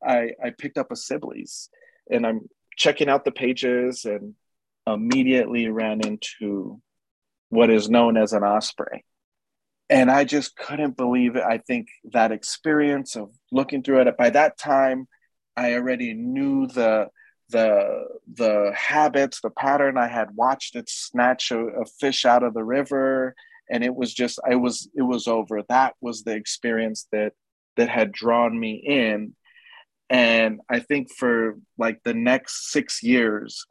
I, 0.04 0.32
I 0.44 0.52
picked 0.58 0.78
up 0.78 0.92
a 0.92 0.96
Sibley's 0.96 1.70
and 2.10 2.26
I'm 2.26 2.50
checking 2.78 3.10
out 3.10 3.26
the 3.26 3.32
pages 3.32 4.06
and 4.06 4.34
immediately 4.88 5.68
ran 5.68 6.02
into 6.08 6.82
what 7.50 7.70
is 7.70 7.90
known 7.90 8.18
as 8.18 8.32
an 8.34 8.44
osprey 8.44 9.04
and 9.90 10.10
I 10.10 10.24
just 10.24 10.56
couldn't 10.56 10.98
believe 10.98 11.36
it. 11.36 11.44
I 11.44 11.60
think 11.60 11.90
that 12.12 12.32
experience 12.32 13.16
of 13.16 13.32
looking 13.52 13.84
through 13.84 14.02
it 14.02 14.18
by 14.18 14.32
that 14.32 14.58
time, 14.58 15.08
I 15.58 15.74
already 15.74 16.14
knew 16.14 16.68
the 16.68 17.10
the 17.50 18.08
the 18.34 18.72
habits, 18.76 19.42
the 19.42 19.50
pattern. 19.50 19.98
I 19.98 20.08
had 20.08 20.36
watched 20.36 20.76
it 20.76 20.90
snatch 20.90 21.52
a, 21.52 21.60
a 21.60 21.86
fish 21.86 22.26
out 22.26 22.44
of 22.44 22.54
the 22.54 22.64
river, 22.64 23.36
and 23.70 23.84
it 23.84 23.96
was 23.96 24.14
just 24.14 24.40
I 24.50 24.56
was 24.56 24.90
it 24.96 25.04
was 25.04 25.28
over. 25.28 25.62
That 25.70 25.96
was 26.02 26.24
the 26.24 26.36
experience 26.36 27.08
that 27.12 27.34
that 27.78 27.90
had 27.90 28.12
drawn 28.12 28.60
me 28.60 28.82
in, 28.86 29.36
and 30.10 30.62
I 30.70 30.80
think 30.80 31.12
for 31.12 31.58
like 31.78 32.02
the 32.04 32.14
next 32.14 32.72
six 32.72 33.04
years, 33.04 33.66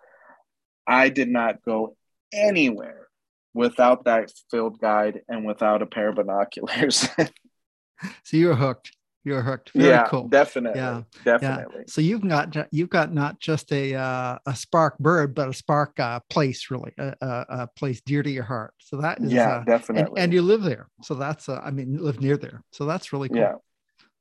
I 0.86 1.08
did 1.08 1.28
not 1.28 1.62
go 1.64 1.96
anywhere 2.32 3.08
without 3.54 4.04
that 4.04 4.32
field 4.50 4.80
guide 4.80 5.20
and 5.28 5.44
without 5.44 5.82
a 5.82 5.86
pair 5.86 6.08
of 6.08 6.16
binoculars. 6.16 7.08
so 8.24 8.36
you're 8.36 8.56
hooked. 8.56 8.90
You're 9.24 9.40
hooked. 9.40 9.70
Very 9.74 9.88
yeah, 9.88 10.06
cool. 10.06 10.28
Definitely. 10.28 10.78
Yeah, 10.78 11.02
definitely. 11.24 11.76
Yeah. 11.78 11.84
So 11.86 12.02
you've 12.02 12.28
got 12.28 12.54
you've 12.70 12.90
got 12.90 13.12
not 13.14 13.40
just 13.40 13.72
a 13.72 13.94
uh, 13.94 14.38
a 14.44 14.54
spark 14.54 14.98
bird, 14.98 15.34
but 15.34 15.48
a 15.48 15.54
spark 15.54 15.98
uh, 15.98 16.20
place, 16.28 16.70
really, 16.70 16.92
a, 16.98 17.14
a, 17.22 17.46
a, 17.48 17.66
place 17.68 18.02
dear 18.02 18.22
to 18.22 18.30
your 18.30 18.44
heart. 18.44 18.74
So 18.78 18.98
that 18.98 19.20
is 19.22 19.32
yeah, 19.32 19.48
uh, 19.48 19.64
definitely. 19.64 20.10
And, 20.10 20.18
and, 20.18 20.32
you 20.34 20.42
live 20.42 20.62
there, 20.62 20.88
so 21.02 21.14
that's 21.14 21.48
uh, 21.48 21.58
I 21.64 21.70
mean, 21.70 21.96
live 21.96 22.20
near 22.20 22.36
there, 22.36 22.62
so 22.70 22.84
that's 22.84 23.14
really 23.14 23.30
cool. 23.30 23.38
Yeah. 23.38 23.54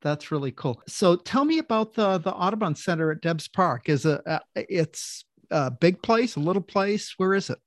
That's 0.02 0.32
really 0.32 0.52
cool. 0.52 0.82
So 0.88 1.18
tell 1.18 1.44
me 1.44 1.60
about 1.60 1.96
the 1.96 2.18
the 2.18 2.32
Audubon 2.32 2.76
Center 2.76 3.12
at 3.12 3.22
Debs 3.22 3.50
Park. 3.50 3.90
Is 3.90 4.06
it 4.06 4.22
uh, 4.26 4.40
it's 4.56 5.26
a 5.52 5.70
big 5.70 6.02
place, 6.02 6.38
a 6.38 6.40
little 6.40 6.62
place? 6.62 7.14
Where 7.18 7.34
is 7.34 7.50
it? 7.50 7.60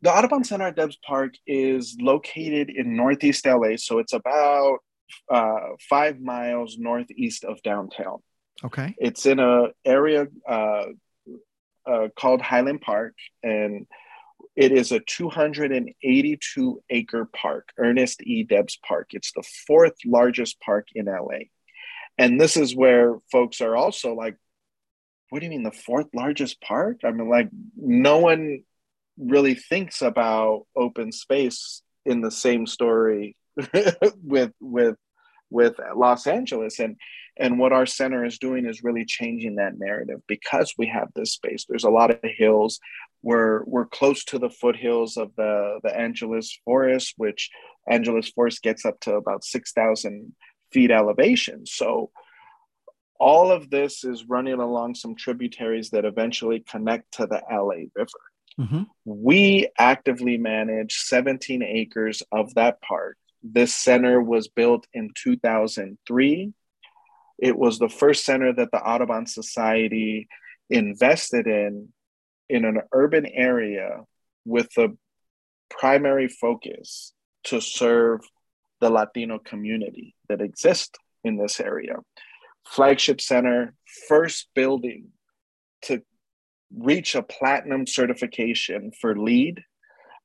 The 0.00 0.10
Audubon 0.10 0.44
Center 0.44 0.68
at 0.68 0.76
Debs 0.76 0.98
Park 1.06 1.34
is 1.46 1.96
located 2.00 2.70
in 2.70 2.96
Northeast 2.96 3.46
LA, 3.46 3.76
so 3.76 3.98
it's 3.98 4.12
about 4.14 4.78
uh, 5.30 5.60
five 5.88 6.20
miles 6.20 6.76
northeast 6.78 7.44
of 7.44 7.62
downtown. 7.62 8.18
Okay. 8.64 8.94
It's 8.98 9.26
in 9.26 9.38
a 9.38 9.68
area 9.84 10.28
uh, 10.48 10.86
uh, 11.86 12.08
called 12.18 12.40
Highland 12.40 12.80
Park, 12.80 13.14
and 13.42 13.86
it 14.56 14.72
is 14.72 14.92
a 14.92 15.00
282 15.00 16.82
acre 16.88 17.26
park, 17.26 17.68
Ernest 17.78 18.22
E. 18.22 18.42
Debs 18.42 18.78
Park. 18.86 19.08
It's 19.12 19.32
the 19.32 19.44
fourth 19.66 19.94
largest 20.04 20.60
park 20.60 20.88
in 20.94 21.06
LA. 21.06 21.46
And 22.18 22.40
this 22.40 22.56
is 22.56 22.74
where 22.74 23.18
folks 23.30 23.60
are 23.60 23.76
also 23.76 24.14
like, 24.14 24.36
what 25.28 25.40
do 25.40 25.44
you 25.44 25.50
mean 25.50 25.64
the 25.64 25.72
fourth 25.72 26.06
largest 26.14 26.60
park? 26.62 27.00
I 27.04 27.10
mean, 27.10 27.28
like, 27.28 27.50
no 27.76 28.18
one 28.18 28.62
really 29.18 29.54
thinks 29.54 30.00
about 30.00 30.66
open 30.74 31.12
space 31.12 31.82
in 32.06 32.20
the 32.20 32.30
same 32.30 32.66
story 32.66 33.36
with 34.22 34.52
with 34.60 34.96
with 35.50 35.76
Los 35.94 36.26
Angeles 36.26 36.78
and 36.78 36.96
and 37.38 37.58
what 37.58 37.72
our 37.72 37.86
center 37.86 38.24
is 38.24 38.38
doing 38.38 38.66
is 38.66 38.82
really 38.82 39.04
changing 39.04 39.56
that 39.56 39.78
narrative 39.78 40.20
because 40.26 40.72
we 40.78 40.86
have 40.86 41.08
this 41.14 41.32
space. 41.32 41.66
There's 41.68 41.84
a 41.84 41.90
lot 41.90 42.10
of 42.10 42.18
hills. 42.22 42.80
We're 43.22 43.62
we're 43.64 43.86
close 43.86 44.24
to 44.26 44.38
the 44.38 44.50
foothills 44.50 45.16
of 45.16 45.34
the 45.36 45.80
the 45.82 45.96
Angeles 45.96 46.58
Forest, 46.64 47.14
which 47.16 47.50
Angeles 47.88 48.30
Forest 48.30 48.62
gets 48.62 48.84
up 48.84 48.98
to 49.00 49.14
about 49.14 49.44
six 49.44 49.72
thousand 49.72 50.34
feet 50.72 50.90
elevation. 50.90 51.66
So 51.66 52.10
all 53.18 53.50
of 53.50 53.70
this 53.70 54.04
is 54.04 54.26
running 54.28 54.60
along 54.60 54.94
some 54.94 55.14
tributaries 55.14 55.90
that 55.90 56.04
eventually 56.04 56.60
connect 56.60 57.12
to 57.14 57.26
the 57.26 57.42
LA 57.50 57.86
River. 57.94 58.10
Mm-hmm. 58.60 58.82
We 59.04 59.68
actively 59.78 60.38
manage 60.38 60.96
17 60.96 61.62
acres 61.62 62.22
of 62.32 62.54
that 62.54 62.80
park 62.80 63.16
this 63.52 63.74
center 63.74 64.20
was 64.20 64.48
built 64.48 64.86
in 64.92 65.10
2003. 65.14 66.52
It 67.38 67.56
was 67.56 67.78
the 67.78 67.88
first 67.88 68.24
center 68.24 68.52
that 68.52 68.70
the 68.72 68.82
Audubon 68.82 69.26
Society 69.26 70.28
invested 70.70 71.46
in 71.46 71.88
in 72.48 72.64
an 72.64 72.80
urban 72.92 73.26
area 73.26 74.04
with 74.44 74.68
the 74.76 74.96
primary 75.68 76.28
focus 76.28 77.12
to 77.44 77.60
serve 77.60 78.20
the 78.80 78.90
Latino 78.90 79.38
community 79.38 80.14
that 80.28 80.40
exists 80.40 80.96
in 81.24 81.36
this 81.36 81.60
area. 81.60 81.96
Flagship 82.64 83.20
Center, 83.20 83.74
first 84.08 84.48
building 84.54 85.08
to 85.82 86.02
reach 86.76 87.14
a 87.14 87.22
platinum 87.22 87.86
certification 87.86 88.92
for 89.00 89.18
LEED 89.18 89.62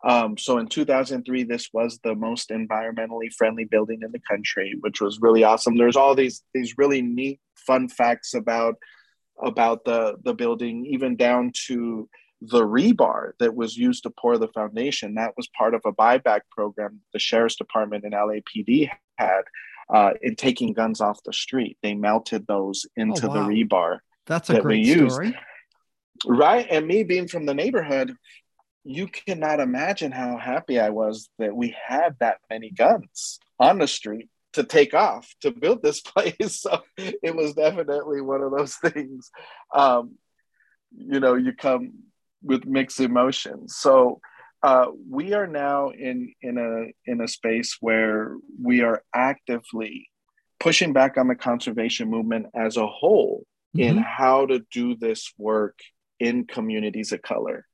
um, 0.03 0.37
so 0.37 0.57
in 0.57 0.67
2003, 0.67 1.43
this 1.43 1.69
was 1.73 1.99
the 2.03 2.15
most 2.15 2.49
environmentally 2.49 3.31
friendly 3.37 3.65
building 3.65 4.01
in 4.03 4.11
the 4.11 4.21
country, 4.29 4.75
which 4.79 4.99
was 4.99 5.19
really 5.21 5.43
awesome. 5.43 5.77
There's 5.77 5.95
all 5.95 6.15
these 6.15 6.43
these 6.53 6.77
really 6.77 7.01
neat, 7.01 7.39
fun 7.55 7.87
facts 7.87 8.33
about 8.33 8.75
about 9.41 9.85
the 9.85 10.15
the 10.23 10.33
building, 10.33 10.85
even 10.87 11.15
down 11.15 11.51
to 11.67 12.09
the 12.41 12.61
rebar 12.61 13.33
that 13.39 13.55
was 13.55 13.77
used 13.77 14.03
to 14.03 14.09
pour 14.09 14.39
the 14.39 14.47
foundation. 14.47 15.15
That 15.15 15.33
was 15.37 15.47
part 15.55 15.75
of 15.75 15.81
a 15.85 15.93
buyback 15.93 16.41
program 16.49 17.01
the 17.13 17.19
sheriff's 17.19 17.55
department 17.55 18.03
and 18.03 18.13
LAPD 18.13 18.89
had 19.17 19.43
uh, 19.93 20.13
in 20.23 20.35
taking 20.35 20.73
guns 20.73 21.01
off 21.01 21.21
the 21.23 21.33
street. 21.33 21.77
They 21.83 21.93
melted 21.93 22.47
those 22.47 22.87
into 22.95 23.27
oh, 23.27 23.29
wow. 23.29 23.47
the 23.47 23.53
rebar. 23.53 23.99
That's 24.25 24.49
a 24.49 24.53
that 24.53 24.63
great 24.63 24.87
story. 24.87 25.37
Right. 26.25 26.67
And 26.69 26.87
me 26.87 27.03
being 27.03 27.27
from 27.27 27.45
the 27.45 27.53
neighborhood, 27.53 28.15
you 28.83 29.07
cannot 29.07 29.59
imagine 29.59 30.11
how 30.11 30.37
happy 30.37 30.79
I 30.79 30.89
was 30.89 31.29
that 31.37 31.55
we 31.55 31.75
had 31.87 32.15
that 32.19 32.39
many 32.49 32.71
guns 32.71 33.39
on 33.59 33.77
the 33.77 33.87
street 33.87 34.29
to 34.53 34.63
take 34.63 34.93
off 34.93 35.33
to 35.41 35.51
build 35.51 35.81
this 35.81 36.01
place. 36.01 36.61
So 36.61 36.81
it 36.97 37.35
was 37.35 37.53
definitely 37.53 38.21
one 38.21 38.41
of 38.41 38.51
those 38.51 38.75
things. 38.75 39.29
Um, 39.73 40.15
you 40.95 41.19
know, 41.19 41.35
you 41.35 41.53
come 41.53 41.93
with 42.43 42.65
mixed 42.65 42.99
emotions. 42.99 43.75
So 43.77 44.19
uh, 44.63 44.87
we 45.09 45.33
are 45.33 45.47
now 45.47 45.89
in 45.89 46.33
in 46.41 46.57
a 46.57 47.11
in 47.11 47.21
a 47.21 47.27
space 47.27 47.77
where 47.79 48.35
we 48.61 48.81
are 48.81 49.03
actively 49.13 50.09
pushing 50.59 50.93
back 50.93 51.17
on 51.17 51.27
the 51.27 51.35
conservation 51.35 52.09
movement 52.09 52.47
as 52.53 52.77
a 52.77 52.85
whole 52.85 53.43
mm-hmm. 53.75 53.89
in 53.89 53.97
how 53.97 54.45
to 54.45 54.59
do 54.71 54.95
this 54.95 55.33
work 55.37 55.79
in 56.19 56.45
communities 56.45 57.11
of 57.11 57.21
color. 57.21 57.65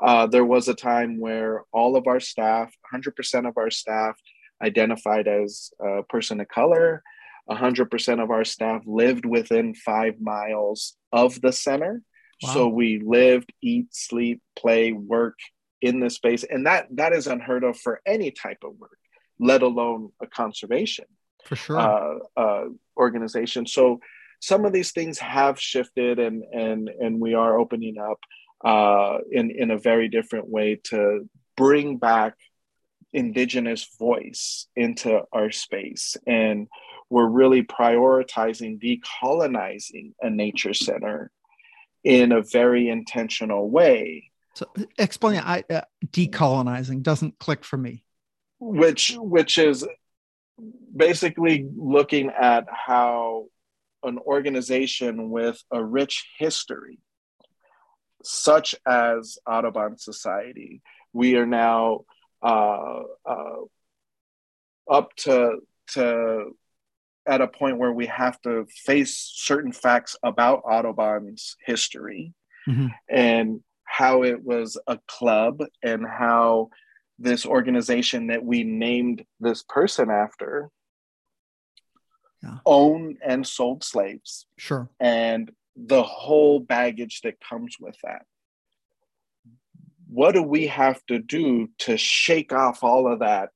Uh, 0.00 0.26
there 0.26 0.44
was 0.44 0.68
a 0.68 0.74
time 0.74 1.18
where 1.18 1.64
all 1.72 1.96
of 1.96 2.06
our 2.06 2.20
staff, 2.20 2.72
100% 2.92 3.48
of 3.48 3.56
our 3.56 3.70
staff, 3.70 4.16
identified 4.62 5.28
as 5.28 5.70
a 5.80 6.02
person 6.04 6.40
of 6.40 6.48
color. 6.48 7.02
100% 7.50 8.22
of 8.22 8.30
our 8.30 8.44
staff 8.44 8.82
lived 8.86 9.24
within 9.24 9.74
five 9.74 10.20
miles 10.20 10.96
of 11.12 11.40
the 11.40 11.52
center. 11.52 12.02
Wow. 12.42 12.52
So 12.52 12.68
we 12.68 13.00
lived, 13.04 13.52
eat, 13.62 13.94
sleep, 13.94 14.42
play, 14.56 14.92
work 14.92 15.38
in 15.80 16.00
this 16.00 16.16
space. 16.16 16.44
And 16.44 16.66
that 16.66 16.88
that 16.92 17.12
is 17.12 17.26
unheard 17.26 17.64
of 17.64 17.78
for 17.78 18.00
any 18.06 18.30
type 18.30 18.58
of 18.64 18.76
work, 18.78 18.98
let 19.38 19.62
alone 19.62 20.10
a 20.20 20.26
conservation 20.26 21.06
for 21.44 21.56
sure 21.56 21.78
uh, 21.78 22.18
uh, 22.36 22.64
organization. 22.96 23.66
So 23.66 24.00
some 24.40 24.64
of 24.64 24.72
these 24.72 24.92
things 24.92 25.18
have 25.18 25.60
shifted 25.60 26.18
and 26.18 26.42
and 26.52 26.88
and 26.88 27.20
we 27.20 27.34
are 27.34 27.58
opening 27.58 27.98
up 27.98 28.18
uh, 28.64 29.18
in, 29.30 29.50
in 29.50 29.70
a 29.70 29.78
very 29.78 30.08
different 30.08 30.48
way 30.48 30.80
to 30.84 31.28
bring 31.56 31.98
back 31.98 32.34
indigenous 33.12 33.88
voice 33.98 34.66
into 34.76 35.22
our 35.32 35.50
space. 35.50 36.16
And 36.26 36.68
we're 37.08 37.28
really 37.28 37.62
prioritizing 37.62 38.80
decolonizing 38.80 40.12
a 40.20 40.30
nature 40.30 40.74
center 40.74 41.30
in 42.04 42.32
a 42.32 42.42
very 42.42 42.88
intentional 42.88 43.70
way. 43.70 44.30
So 44.54 44.66
explain 44.98 45.40
I 45.40 45.64
uh, 45.70 45.82
decolonizing 46.06 47.02
doesn't 47.02 47.38
click 47.38 47.64
for 47.64 47.76
me. 47.76 48.04
Which 48.58 49.14
which 49.18 49.58
is 49.58 49.86
basically 50.94 51.68
looking 51.76 52.30
at 52.30 52.66
how 52.70 53.46
an 54.02 54.18
organization 54.18 55.30
with 55.30 55.62
a 55.70 55.84
rich 55.84 56.26
history 56.38 56.98
such 58.26 58.74
as 58.86 59.38
Audubon 59.46 59.96
Society. 59.98 60.82
We 61.12 61.36
are 61.36 61.46
now 61.46 62.00
uh, 62.42 63.02
uh, 63.24 63.56
up 64.90 65.14
to 65.16 65.58
to 65.92 66.56
at 67.26 67.40
a 67.40 67.48
point 67.48 67.78
where 67.78 67.92
we 67.92 68.06
have 68.06 68.40
to 68.42 68.66
face 68.84 69.30
certain 69.34 69.72
facts 69.72 70.16
about 70.22 70.62
Audubon's 70.64 71.56
history 71.64 72.34
mm-hmm. 72.68 72.86
and 73.08 73.60
how 73.84 74.22
it 74.22 74.44
was 74.44 74.78
a 74.86 74.98
club 75.08 75.60
and 75.82 76.06
how 76.06 76.70
this 77.18 77.46
organization 77.46 78.28
that 78.28 78.44
we 78.44 78.62
named 78.62 79.24
this 79.40 79.64
person 79.68 80.10
after 80.10 80.68
yeah. 82.42 82.58
owned 82.64 83.18
and 83.24 83.46
sold 83.46 83.82
slaves. 83.82 84.46
Sure. 84.58 84.88
And 85.00 85.50
the 85.76 86.02
whole 86.02 86.58
baggage 86.58 87.20
that 87.22 87.40
comes 87.40 87.76
with 87.78 87.96
that. 88.02 88.22
What 90.08 90.32
do 90.32 90.42
we 90.42 90.68
have 90.68 91.04
to 91.06 91.18
do 91.18 91.68
to 91.80 91.96
shake 91.96 92.52
off 92.52 92.82
all 92.82 93.12
of 93.12 93.20
that 93.20 93.50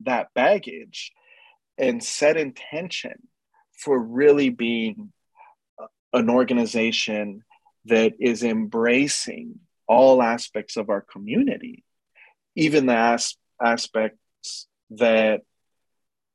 that 0.00 0.28
baggage 0.34 1.12
and 1.78 2.02
set 2.02 2.36
intention 2.36 3.28
for 3.78 3.98
really 3.98 4.50
being 4.50 5.12
an 6.12 6.30
organization 6.30 7.42
that 7.86 8.14
is 8.20 8.42
embracing 8.42 9.60
all 9.86 10.22
aspects 10.22 10.76
of 10.76 10.90
our 10.90 11.00
community, 11.00 11.84
even 12.54 12.86
the 12.86 12.96
as- 12.96 13.36
aspects 13.62 14.66
that 14.90 15.42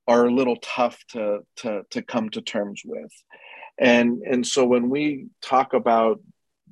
are 0.08 0.26
a 0.26 0.34
little 0.34 0.58
tough 0.58 1.04
to, 1.10 1.40
to, 1.58 1.84
to 1.92 2.02
come 2.02 2.30
to 2.30 2.42
terms 2.42 2.82
with 2.86 3.12
and 3.80 4.22
and 4.24 4.46
so 4.46 4.66
when 4.66 4.90
we 4.90 5.28
talk 5.42 5.74
about 5.74 6.20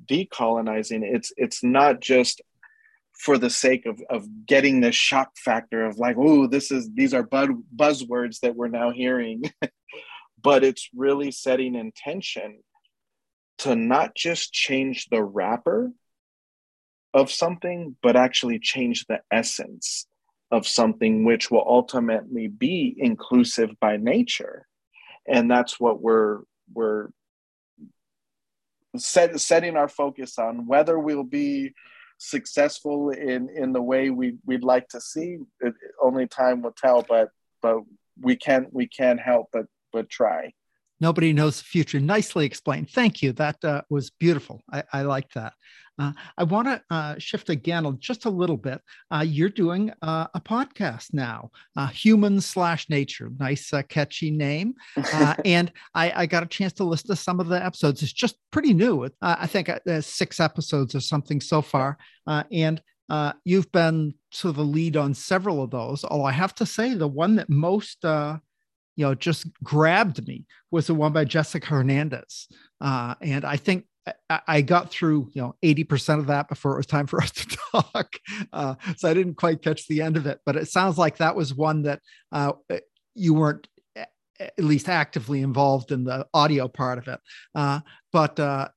decolonizing 0.06 1.02
it's 1.02 1.32
it's 1.36 1.62
not 1.62 2.00
just 2.00 2.40
for 3.12 3.36
the 3.36 3.50
sake 3.50 3.84
of, 3.84 4.00
of 4.08 4.26
getting 4.46 4.80
the 4.80 4.92
shock 4.92 5.30
factor 5.36 5.84
of 5.84 5.98
like 5.98 6.16
oh 6.18 6.46
this 6.46 6.70
is 6.70 6.90
these 6.94 7.12
are 7.12 7.22
bud, 7.22 7.50
buzzwords 7.74 8.40
that 8.40 8.56
we're 8.56 8.68
now 8.68 8.90
hearing 8.90 9.42
but 10.42 10.64
it's 10.64 10.88
really 10.94 11.30
setting 11.30 11.74
intention 11.74 12.60
to 13.58 13.76
not 13.76 14.14
just 14.14 14.52
change 14.52 15.08
the 15.10 15.22
wrapper 15.22 15.92
of 17.12 17.30
something, 17.30 17.96
but 18.02 18.16
actually 18.16 18.58
change 18.58 19.06
the 19.06 19.20
essence 19.30 20.06
of 20.50 20.66
something, 20.66 21.24
which 21.24 21.50
will 21.50 21.64
ultimately 21.66 22.48
be 22.48 22.94
inclusive 22.96 23.70
by 23.80 23.96
nature. 23.96 24.66
And 25.28 25.50
that's 25.50 25.78
what 25.78 26.00
we're 26.00 26.40
we're 26.72 27.08
set, 28.96 29.38
setting 29.40 29.76
our 29.76 29.88
focus 29.88 30.38
on. 30.38 30.66
Whether 30.66 30.98
we'll 30.98 31.24
be 31.24 31.72
successful 32.18 33.10
in 33.10 33.48
in 33.54 33.72
the 33.72 33.82
way 33.82 34.10
we 34.10 34.36
we'd 34.44 34.64
like 34.64 34.88
to 34.88 35.00
see, 35.00 35.38
it, 35.60 35.74
only 36.02 36.26
time 36.26 36.62
will 36.62 36.72
tell. 36.72 37.02
But 37.02 37.30
but 37.62 37.78
we 38.20 38.36
can't 38.36 38.72
we 38.72 38.86
can't 38.86 39.20
help 39.20 39.48
but 39.52 39.66
but 39.92 40.08
try. 40.08 40.52
Nobody 41.00 41.32
knows 41.32 41.58
the 41.58 41.64
future. 41.64 41.98
Nicely 41.98 42.44
explained. 42.44 42.90
Thank 42.90 43.22
you. 43.22 43.32
That 43.32 43.64
uh, 43.64 43.82
was 43.88 44.10
beautiful. 44.10 44.60
I, 44.70 44.82
I 44.92 45.02
like 45.02 45.32
that. 45.32 45.54
Uh, 46.00 46.12
I 46.38 46.44
want 46.44 46.66
to 46.66 46.82
uh, 46.90 47.14
shift 47.18 47.50
again 47.50 47.98
just 48.00 48.24
a 48.24 48.30
little 48.30 48.56
bit. 48.56 48.80
Uh, 49.10 49.24
you're 49.26 49.50
doing 49.50 49.92
uh, 50.00 50.28
a 50.34 50.40
podcast 50.40 51.12
now, 51.12 51.50
uh, 51.76 51.88
Human 51.88 52.40
slash 52.40 52.88
Nature. 52.88 53.30
Nice, 53.38 53.70
catchy 53.90 54.30
name. 54.30 54.74
and 55.44 55.70
I, 55.94 56.22
I, 56.22 56.26
got 56.26 56.42
a 56.42 56.46
chance 56.46 56.72
to 56.74 56.84
listen 56.84 57.08
to 57.08 57.16
some 57.16 57.38
of 57.38 57.48
the 57.48 57.62
episodes. 57.62 58.02
It's 58.02 58.14
just 58.14 58.36
pretty 58.50 58.72
new. 58.72 59.10
I 59.20 59.46
think 59.46 59.70
there's 59.84 60.06
six 60.06 60.40
episodes 60.40 60.94
or 60.94 61.00
something 61.00 61.40
so 61.40 61.60
far. 61.60 61.98
and 62.26 62.80
you've 63.44 63.70
been 63.70 64.14
sort 64.30 64.50
of 64.50 64.56
the 64.56 64.64
lead 64.64 64.96
on 64.96 65.12
several 65.12 65.62
of 65.62 65.70
those. 65.70 66.04
Although 66.04 66.24
I 66.24 66.32
have 66.32 66.54
to 66.56 66.66
say, 66.66 66.94
the 66.94 67.08
one 67.08 67.36
that 67.36 67.50
most 67.50 67.98
you 68.04 69.06
know 69.06 69.14
just 69.14 69.46
grabbed 69.62 70.26
me 70.26 70.46
was 70.70 70.86
the 70.86 70.94
one 70.94 71.12
by 71.12 71.24
Jessica 71.24 71.66
Hernandez, 71.66 72.48
uh, 72.80 73.14
and 73.20 73.44
I 73.44 73.56
think 73.56 73.84
I 74.46 74.62
got 74.62 74.90
through 74.90 75.30
you 75.34 75.42
know 75.42 75.54
80% 75.62 76.20
of 76.20 76.26
that 76.28 76.48
before 76.48 76.74
it 76.74 76.78
was 76.78 76.86
time 76.86 77.06
for 77.06 77.22
us 77.22 77.30
to 77.32 77.58
talk. 77.72 78.16
Uh, 78.52 78.74
so 78.96 79.08
I 79.08 79.14
didn't 79.14 79.34
quite 79.34 79.62
catch 79.62 79.86
the 79.86 80.02
end 80.02 80.16
of 80.16 80.26
it, 80.26 80.40
but 80.46 80.56
it 80.56 80.68
sounds 80.68 80.98
like 80.98 81.18
that 81.18 81.36
was 81.36 81.54
one 81.54 81.82
that 81.82 82.00
uh, 82.32 82.52
you 83.14 83.34
weren't 83.34 83.68
at 84.40 84.64
least 84.64 84.88
actively 84.88 85.42
involved 85.42 85.92
in 85.92 86.04
the 86.04 86.26
audio 86.32 86.66
part 86.66 86.98
of 86.98 87.08
it. 87.08 87.20
Uh, 87.54 87.80
but 88.12 88.40
uh, 88.40 88.68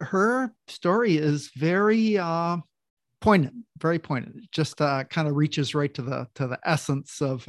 her 0.00 0.52
story 0.68 1.16
is 1.16 1.50
very 1.56 2.18
uh, 2.18 2.58
poignant, 3.20 3.54
very 3.78 3.98
poignant. 3.98 4.36
It 4.36 4.52
just 4.52 4.80
uh, 4.80 5.04
kind 5.04 5.26
of 5.26 5.36
reaches 5.36 5.74
right 5.74 5.92
to 5.94 6.02
the 6.02 6.28
to 6.34 6.46
the 6.46 6.58
essence 6.64 7.20
of 7.22 7.48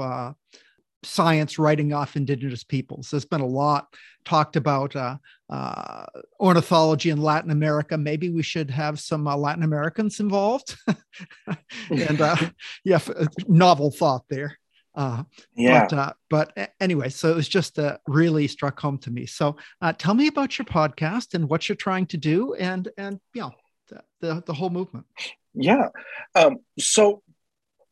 science 1.04 1.58
writing 1.58 1.94
off 1.94 2.16
indigenous 2.16 2.64
peoples. 2.64 3.10
There's 3.10 3.26
been 3.26 3.42
a 3.42 3.46
lot 3.46 3.88
talked 4.26 4.56
about 4.56 4.96
uh, 4.96 5.18
uh, 5.50 6.06
ornithology 6.40 7.10
in 7.10 7.22
Latin 7.22 7.52
America. 7.52 7.98
Maybe 7.98 8.30
we 8.30 8.44
should 8.44 8.70
have 8.72 9.00
some 9.00 9.28
uh, 9.28 9.36
Latin 9.36 9.64
Americans 9.64 10.20
involved. 10.20 10.78
and 11.90 12.22
uh, 12.22 12.36
yeah, 12.84 13.00
novel 13.48 13.92
thought 13.92 14.24
there. 14.30 14.58
Uh, 14.94 15.24
yeah. 15.56 15.88
But, 15.90 15.98
uh, 15.98 16.14
but 16.30 16.74
anyway, 16.80 17.10
so 17.10 17.32
it 17.32 17.36
was 17.36 17.48
just 17.48 17.80
really 18.08 18.48
struck 18.48 18.80
home 18.80 18.98
to 19.00 19.12
me. 19.12 19.26
So 19.26 19.56
tell 19.98 20.14
me 20.14 20.28
about 20.28 20.58
your 20.58 20.66
podcast 20.66 21.34
and 21.34 21.50
what 21.50 21.70
you're 21.70 21.76
trying 21.78 22.08
to 22.08 22.18
do, 22.18 22.54
and 22.56 22.90
and 22.98 23.20
you 23.34 23.42
know 23.42 23.52
the 23.88 24.02
the, 24.20 24.44
the 24.48 24.54
whole 24.54 24.70
movement. 24.70 25.06
Yeah. 25.54 25.90
Um, 26.36 26.58
so 26.78 27.24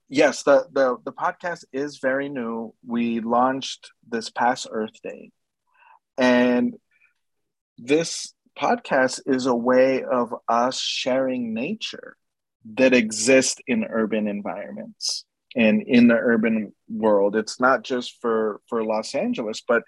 yes, 0.10 0.44
the, 0.44 0.68
the 0.72 0.98
the 1.06 1.14
podcast 1.14 1.64
is 1.72 2.00
very 2.00 2.30
new. 2.30 2.74
We 2.86 3.20
launched 3.20 3.92
this 4.08 4.30
past 4.30 4.68
Earth 4.72 5.02
Day, 5.02 5.32
and 6.18 6.76
this 7.78 8.34
podcast 8.58 9.22
is 9.26 9.46
a 9.46 9.56
way 9.56 10.04
of 10.04 10.34
us 10.50 10.80
sharing 10.80 11.54
nature 11.54 12.18
that 12.76 12.94
exists 12.94 13.62
in 13.68 13.86
urban 13.86 14.28
environments 14.28 15.24
and 15.56 15.82
in 15.82 16.08
the 16.08 16.16
urban 16.16 16.74
world. 16.90 17.36
It's 17.36 17.60
not 17.60 17.84
just 17.84 18.18
for 18.20 18.60
for 18.68 18.84
Los 18.84 19.16
Angeles, 19.16 19.62
but 19.66 19.84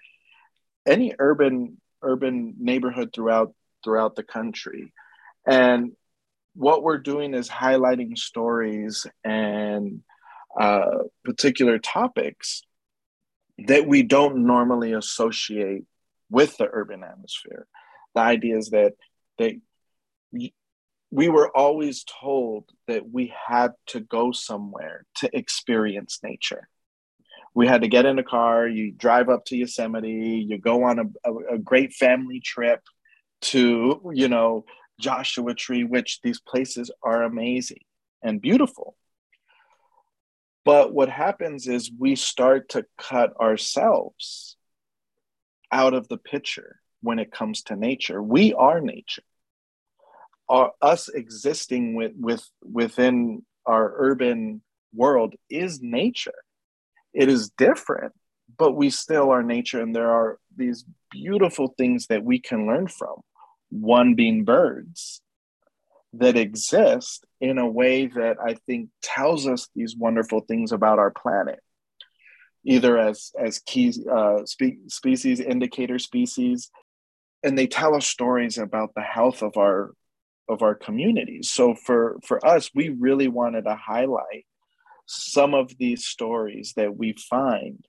any 0.86 1.14
urban 1.18 1.80
urban 2.02 2.54
neighborhood 2.58 3.10
throughout 3.14 3.54
throughout 3.84 4.16
the 4.16 4.22
country. 4.22 4.92
And 5.46 5.92
what 6.54 6.82
we're 6.82 6.98
doing 6.98 7.34
is 7.34 7.48
highlighting 7.48 8.16
stories 8.16 9.06
and 9.24 10.02
uh, 10.58 11.04
particular 11.24 11.78
topics 11.78 12.62
that 13.66 13.86
we 13.86 14.02
don't 14.02 14.46
normally 14.46 14.92
associate 14.92 15.84
with 16.30 16.56
the 16.56 16.68
urban 16.70 17.04
atmosphere. 17.04 17.66
The 18.14 18.20
idea 18.20 18.58
is 18.58 18.70
that 18.70 18.94
they 19.38 19.60
we, 20.32 20.54
we 21.10 21.28
were 21.28 21.54
always 21.54 22.04
told 22.04 22.64
that 22.88 23.08
we 23.10 23.32
had 23.48 23.72
to 23.88 24.00
go 24.00 24.32
somewhere 24.32 25.04
to 25.16 25.36
experience 25.36 26.20
nature. 26.22 26.68
We 27.54 27.66
had 27.66 27.82
to 27.82 27.88
get 27.88 28.06
in 28.06 28.18
a 28.18 28.22
car, 28.22 28.66
you 28.66 28.92
drive 28.92 29.28
up 29.28 29.44
to 29.46 29.56
Yosemite, 29.56 30.46
you 30.48 30.56
go 30.56 30.84
on 30.84 30.98
a, 30.98 31.30
a, 31.30 31.54
a 31.54 31.58
great 31.58 31.92
family 31.92 32.40
trip 32.40 32.80
to, 33.42 34.10
you 34.14 34.28
know, 34.28 34.64
Joshua 34.98 35.54
Tree, 35.54 35.84
which 35.84 36.20
these 36.22 36.40
places 36.40 36.90
are 37.02 37.22
amazing 37.24 37.84
and 38.22 38.40
beautiful. 38.40 38.96
But 40.64 40.94
what 40.94 41.08
happens 41.08 41.66
is 41.66 41.90
we 41.96 42.14
start 42.14 42.70
to 42.70 42.86
cut 42.96 43.34
ourselves 43.40 44.56
out 45.70 45.94
of 45.94 46.08
the 46.08 46.18
picture 46.18 46.80
when 47.02 47.18
it 47.18 47.32
comes 47.32 47.62
to 47.64 47.76
nature. 47.76 48.22
We 48.22 48.54
are 48.54 48.80
nature. 48.80 49.24
Our, 50.48 50.72
us 50.80 51.08
existing 51.08 51.94
with, 51.94 52.12
with, 52.18 52.48
within 52.62 53.44
our 53.66 53.92
urban 53.96 54.62
world 54.94 55.34
is 55.50 55.80
nature. 55.82 56.34
It 57.12 57.28
is 57.28 57.50
different, 57.50 58.12
but 58.56 58.72
we 58.72 58.90
still 58.90 59.30
are 59.30 59.42
nature, 59.42 59.80
and 59.80 59.94
there 59.94 60.10
are 60.10 60.38
these 60.56 60.84
beautiful 61.10 61.74
things 61.76 62.06
that 62.06 62.22
we 62.22 62.38
can 62.38 62.66
learn 62.66 62.86
from. 62.86 63.20
One 63.70 64.14
being 64.14 64.44
birds, 64.44 65.22
that 66.14 66.36
exist 66.36 67.24
in 67.42 67.58
a 67.58 67.66
way 67.66 68.06
that 68.06 68.36
I 68.40 68.54
think 68.54 68.88
tells 69.02 69.48
us 69.48 69.68
these 69.74 69.96
wonderful 69.96 70.42
things 70.42 70.70
about 70.70 71.00
our 71.00 71.10
planet, 71.10 71.58
either 72.64 72.96
as 72.96 73.32
as 73.38 73.58
key 73.58 73.92
uh, 74.10 74.46
spe- 74.46 74.86
species, 74.86 75.40
indicator 75.40 75.98
species, 75.98 76.70
and 77.42 77.58
they 77.58 77.66
tell 77.66 77.96
us 77.96 78.06
stories 78.06 78.58
about 78.58 78.94
the 78.94 79.02
health 79.02 79.42
of 79.42 79.56
our 79.56 79.90
of 80.48 80.62
our 80.62 80.76
communities. 80.76 81.50
So 81.50 81.74
for 81.74 82.20
for 82.24 82.44
us, 82.46 82.70
we 82.76 82.90
really 82.90 83.26
wanted 83.26 83.64
to 83.64 83.74
highlight 83.74 84.46
some 85.06 85.52
of 85.52 85.76
these 85.78 86.06
stories 86.06 86.74
that 86.76 86.96
we 86.96 87.16
find 87.28 87.84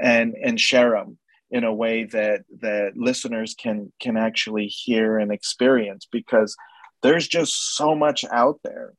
and 0.00 0.34
and 0.42 0.58
share 0.58 0.92
them 0.92 1.18
in 1.50 1.64
a 1.64 1.74
way 1.74 2.04
that 2.04 2.40
that 2.62 2.96
listeners 2.96 3.54
can 3.54 3.92
can 4.00 4.16
actually 4.16 4.68
hear 4.68 5.18
and 5.18 5.30
experience 5.30 6.08
because 6.10 6.56
there's 7.04 7.28
just 7.28 7.76
so 7.76 7.94
much 7.94 8.24
out 8.32 8.60
there. 8.64 8.94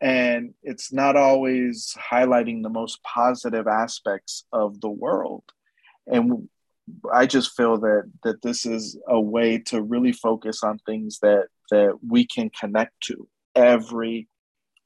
And 0.00 0.52
it's 0.62 0.92
not 0.92 1.16
always 1.16 1.96
highlighting 2.12 2.62
the 2.62 2.68
most 2.68 3.02
positive 3.02 3.66
aspects 3.66 4.44
of 4.52 4.80
the 4.80 4.90
world. 4.90 5.42
And 6.06 6.48
i 7.14 7.24
just 7.24 7.56
feel 7.56 7.78
that 7.78 8.02
that 8.24 8.42
this 8.42 8.66
is 8.66 8.98
a 9.08 9.18
way 9.18 9.56
to 9.56 9.80
really 9.80 10.12
focus 10.12 10.62
on 10.62 10.78
things 10.80 11.18
that 11.20 11.46
that 11.70 11.94
we 12.06 12.26
can 12.26 12.50
connect 12.50 12.92
to 13.00 13.26
every 13.54 14.28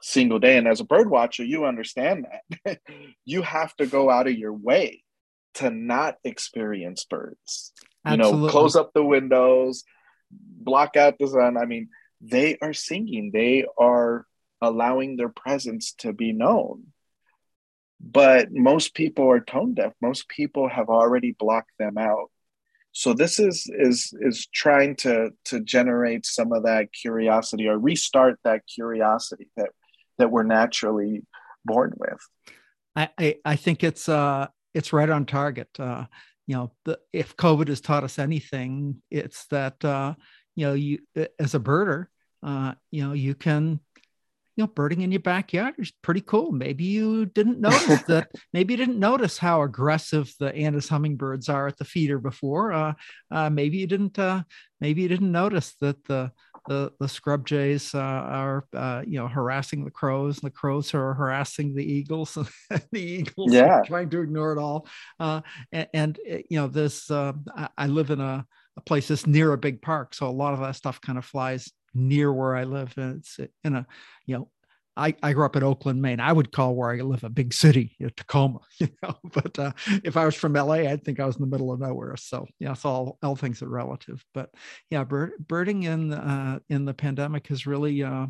single 0.00 0.38
day. 0.38 0.56
And 0.56 0.68
as 0.68 0.78
a 0.78 0.84
bird 0.84 1.10
watcher 1.10 1.44
you 1.44 1.64
understand 1.64 2.26
that. 2.64 2.78
You 3.24 3.42
have 3.42 3.74
to 3.76 3.86
go 3.86 4.08
out 4.10 4.28
of 4.28 4.38
your 4.38 4.52
way 4.52 5.02
to 5.54 5.70
not 5.70 6.18
experience 6.22 7.04
birds. 7.04 7.72
Absolutely. 8.06 8.38
you 8.38 8.44
know 8.44 8.50
close 8.50 8.76
up 8.76 8.92
the 8.94 9.04
windows 9.04 9.82
block 10.30 10.96
out 10.96 11.18
the 11.18 11.26
sun. 11.26 11.56
I 11.56 11.64
mean 11.64 11.88
they 12.20 12.58
are 12.60 12.72
singing, 12.72 13.30
they 13.32 13.64
are 13.78 14.26
allowing 14.60 15.16
their 15.16 15.28
presence 15.28 15.92
to 15.98 16.12
be 16.12 16.32
known. 16.32 16.88
But 18.00 18.52
most 18.52 18.94
people 18.94 19.28
are 19.30 19.40
tone 19.40 19.74
deaf. 19.74 19.92
Most 20.00 20.28
people 20.28 20.68
have 20.68 20.88
already 20.88 21.32
blocked 21.32 21.72
them 21.78 21.98
out. 21.98 22.30
So 22.92 23.12
this 23.12 23.38
is 23.38 23.70
is 23.72 24.14
is 24.20 24.46
trying 24.52 24.96
to 24.96 25.30
to 25.46 25.60
generate 25.60 26.24
some 26.24 26.52
of 26.52 26.64
that 26.64 26.92
curiosity 26.92 27.68
or 27.68 27.78
restart 27.78 28.38
that 28.44 28.62
curiosity 28.72 29.48
that 29.56 29.70
that 30.18 30.30
we're 30.30 30.44
naturally 30.44 31.24
born 31.64 31.92
with. 31.96 32.18
I 32.96 33.08
I, 33.18 33.36
I 33.44 33.56
think 33.56 33.84
it's 33.84 34.08
uh 34.08 34.48
it's 34.74 34.92
right 34.92 35.10
on 35.10 35.26
target. 35.26 35.68
Uh, 35.78 36.06
you 36.46 36.56
know, 36.56 36.72
the, 36.84 36.98
if 37.12 37.36
COVID 37.36 37.68
has 37.68 37.80
taught 37.80 38.04
us 38.04 38.18
anything, 38.18 39.02
it's 39.10 39.46
that 39.48 39.84
uh, 39.84 40.14
you 40.58 40.66
know 40.66 40.74
you 40.74 40.98
as 41.38 41.54
a 41.54 41.60
birder 41.60 42.06
uh, 42.42 42.74
you 42.90 43.06
know 43.06 43.12
you 43.12 43.34
can 43.34 43.80
you 44.58 44.64
know, 44.64 44.68
birding 44.74 45.02
in 45.02 45.12
your 45.12 45.20
backyard 45.20 45.74
is 45.78 45.92
pretty 46.02 46.20
cool. 46.20 46.50
Maybe 46.50 46.82
you 46.82 47.26
didn't 47.26 47.60
notice 47.60 48.02
that. 48.08 48.28
Maybe 48.52 48.74
you 48.74 48.76
didn't 48.76 48.98
notice 48.98 49.38
how 49.38 49.62
aggressive 49.62 50.34
the 50.40 50.52
Anna's 50.52 50.88
hummingbirds 50.88 51.48
are 51.48 51.68
at 51.68 51.78
the 51.78 51.84
feeder 51.84 52.18
before. 52.18 52.72
Uh, 52.72 52.94
uh, 53.30 53.50
maybe 53.50 53.78
you 53.78 53.86
didn't. 53.86 54.18
Uh, 54.18 54.42
maybe 54.80 55.02
you 55.02 55.08
didn't 55.08 55.30
notice 55.30 55.74
that 55.80 56.04
the 56.06 56.32
the, 56.66 56.92
the 56.98 57.08
scrub 57.08 57.46
jays 57.46 57.94
uh, 57.94 57.98
are 58.00 58.66
uh, 58.74 59.02
you 59.06 59.20
know 59.20 59.28
harassing 59.28 59.84
the 59.84 59.92
crows, 59.92 60.38
and 60.38 60.50
the 60.50 60.54
crows 60.54 60.92
are 60.92 61.14
harassing 61.14 61.76
the 61.76 61.84
eagles, 61.84 62.36
and 62.36 62.48
the 62.90 63.00
eagles 63.00 63.52
yeah. 63.52 63.82
trying 63.82 64.10
to 64.10 64.22
ignore 64.22 64.50
it 64.50 64.58
all. 64.58 64.88
Uh, 65.20 65.40
and, 65.70 65.86
and, 65.94 66.18
you 66.26 66.58
know, 66.58 66.66
this 66.66 67.08
I, 67.12 67.68
I 67.78 67.86
live 67.86 68.10
in 68.10 68.20
a 68.20 68.44
a 68.78 68.80
place 68.80 69.08
that's 69.08 69.26
near 69.26 69.52
a 69.52 69.58
big 69.58 69.82
park. 69.82 70.14
So 70.14 70.28
a 70.28 70.30
lot 70.30 70.54
of 70.54 70.60
that 70.60 70.76
stuff 70.76 71.00
kind 71.00 71.18
of 71.18 71.24
flies 71.24 71.70
near 71.94 72.32
where 72.32 72.56
I 72.56 72.64
live. 72.64 72.94
And 72.96 73.16
it's 73.16 73.38
in 73.64 73.74
a, 73.74 73.86
you 74.24 74.38
know, 74.38 74.48
I, 74.96 75.14
I 75.22 75.32
grew 75.32 75.44
up 75.44 75.56
in 75.56 75.62
Oakland, 75.62 76.00
Maine. 76.00 76.20
I 76.20 76.32
would 76.32 76.50
call 76.50 76.74
where 76.74 76.90
I 76.90 76.96
live 76.96 77.22
a 77.22 77.28
big 77.28 77.52
city, 77.54 77.94
you 77.98 78.06
know, 78.06 78.10
Tacoma, 78.16 78.58
you 78.78 78.88
know. 79.02 79.16
But 79.32 79.58
uh, 79.58 79.72
if 80.04 80.16
I 80.16 80.24
was 80.24 80.34
from 80.34 80.54
LA, 80.54 80.74
I'd 80.74 81.04
think 81.04 81.20
I 81.20 81.26
was 81.26 81.36
in 81.36 81.42
the 81.42 81.48
middle 81.48 81.72
of 81.72 81.80
nowhere. 81.80 82.16
So 82.16 82.46
yeah, 82.58 82.72
it's 82.72 82.84
all 82.84 83.18
all 83.22 83.36
things 83.36 83.62
are 83.62 83.68
relative. 83.68 84.24
But 84.34 84.50
yeah, 84.90 85.04
bird, 85.04 85.32
birding 85.46 85.84
in 85.84 86.12
uh, 86.12 86.58
in 86.68 86.84
the 86.84 86.94
pandemic 86.94 87.46
has 87.48 87.66
really 87.66 88.02
uh, 88.02 88.26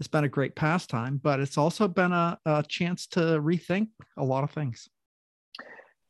it's 0.00 0.08
been 0.08 0.24
a 0.24 0.28
great 0.28 0.56
pastime, 0.56 1.20
but 1.22 1.40
it's 1.40 1.58
also 1.58 1.86
been 1.86 2.12
a, 2.12 2.38
a 2.46 2.64
chance 2.66 3.06
to 3.08 3.20
rethink 3.20 3.88
a 4.16 4.24
lot 4.24 4.44
of 4.44 4.50
things. 4.50 4.88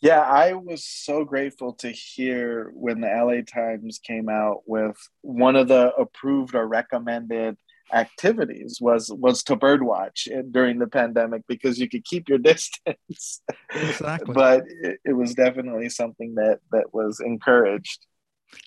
Yeah, 0.01 0.21
I 0.21 0.53
was 0.53 0.85
so 0.85 1.25
grateful 1.25 1.73
to 1.75 1.91
hear 1.91 2.71
when 2.73 3.01
the 3.01 3.09
LA 3.09 3.43
Times 3.43 3.99
came 3.99 4.29
out 4.29 4.63
with 4.67 4.97
one 5.23 5.57
of 5.57 5.69
the 5.69 5.93
approved 5.95 6.55
or 6.55 6.69
recommended 6.69 7.57
activities 7.93 8.79
was 8.81 9.11
was 9.11 9.43
to 9.43 9.57
birdwatch 9.57 10.29
during 10.53 10.79
the 10.79 10.87
pandemic 10.87 11.43
because 11.49 11.79
you 11.79 11.89
could 11.89 12.05
keep 12.05 12.29
your 12.29 12.39
distance. 12.53 13.43
Exactly. 13.75 14.35
but 14.35 14.65
it, 14.83 15.01
it 15.05 15.13
was 15.15 15.35
definitely 15.35 15.89
something 15.89 16.35
that 16.37 16.61
that 16.71 16.93
was 16.95 17.21
encouraged. 17.21 18.07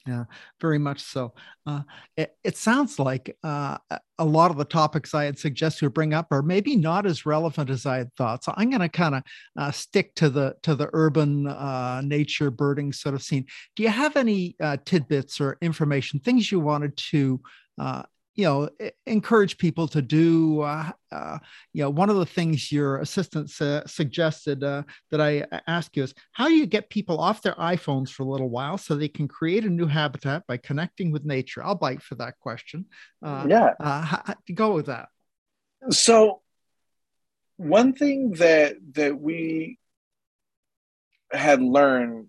Yeah, 0.05 0.25
very 0.59 0.77
much 0.77 1.01
so. 1.01 1.33
Uh, 1.65 1.81
it, 2.15 2.35
it, 2.43 2.57
sounds 2.57 2.99
like 2.99 3.35
uh, 3.43 3.77
a 4.19 4.25
lot 4.25 4.51
of 4.51 4.57
the 4.57 4.65
topics 4.65 5.13
I 5.13 5.25
had 5.25 5.39
suggested 5.39 5.85
to 5.85 5.89
bring 5.89 6.13
up 6.13 6.27
are 6.31 6.41
maybe 6.41 6.75
not 6.75 7.05
as 7.05 7.25
relevant 7.25 7.69
as 7.69 7.85
I 7.85 7.97
had 7.97 8.13
thought. 8.15 8.43
So 8.43 8.53
I'm 8.55 8.69
going 8.69 8.81
to 8.81 8.89
kind 8.89 9.15
of 9.15 9.23
uh, 9.57 9.71
stick 9.71 10.13
to 10.15 10.29
the 10.29 10.55
to 10.63 10.75
the 10.75 10.89
urban 10.93 11.47
uh, 11.47 12.01
nature 12.03 12.51
birding 12.51 12.93
sort 12.93 13.15
of 13.15 13.23
scene. 13.23 13.45
Do 13.75 13.83
you 13.83 13.89
have 13.89 14.15
any 14.17 14.55
uh, 14.59 14.77
tidbits 14.85 15.41
or 15.41 15.57
information, 15.61 16.19
things 16.19 16.51
you 16.51 16.59
wanted 16.59 16.95
to 16.97 17.41
uh, 17.79 18.03
you 18.35 18.45
know 18.45 18.69
encourage 19.05 19.57
people 19.57 19.87
to 19.87 20.01
do 20.01 20.61
uh, 20.61 20.89
uh, 21.11 21.37
you 21.73 21.83
know 21.83 21.89
one 21.89 22.09
of 22.09 22.15
the 22.15 22.25
things 22.25 22.71
your 22.71 22.97
assistant 22.97 23.49
su- 23.49 23.81
suggested 23.85 24.63
uh, 24.63 24.83
that 25.09 25.19
i 25.19 25.45
ask 25.67 25.95
you 25.97 26.03
is 26.03 26.13
how 26.31 26.47
do 26.47 26.53
you 26.53 26.65
get 26.65 26.89
people 26.89 27.19
off 27.19 27.41
their 27.41 27.55
iphones 27.55 28.09
for 28.09 28.23
a 28.23 28.25
little 28.29 28.49
while 28.49 28.77
so 28.77 28.95
they 28.95 29.07
can 29.07 29.27
create 29.27 29.65
a 29.65 29.69
new 29.69 29.87
habitat 29.87 30.45
by 30.47 30.57
connecting 30.57 31.11
with 31.11 31.25
nature? 31.25 31.63
I'll 31.63 31.75
bite 31.75 32.01
for 32.01 32.15
that 32.15 32.39
question. 32.39 32.85
Uh, 33.21 33.45
yeah. 33.47 33.73
uh, 33.79 34.01
how, 34.01 34.35
go 34.53 34.73
with 34.73 34.87
that. 34.87 35.09
So 35.89 36.41
one 37.57 37.93
thing 37.93 38.31
that 38.33 38.75
that 38.93 39.19
we 39.19 39.79
had 41.31 41.61
learned 41.61 42.27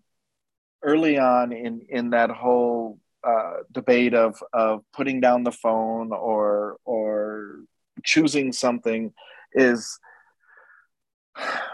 early 0.82 1.18
on 1.18 1.52
in 1.52 1.82
in 1.88 2.10
that 2.10 2.30
whole 2.30 2.98
uh, 3.24 3.58
debate 3.70 4.14
of 4.14 4.42
of 4.52 4.82
putting 4.92 5.20
down 5.20 5.44
the 5.44 5.52
phone 5.52 6.12
or 6.12 6.76
or 6.84 7.60
choosing 8.04 8.52
something 8.52 9.12
is 9.52 9.98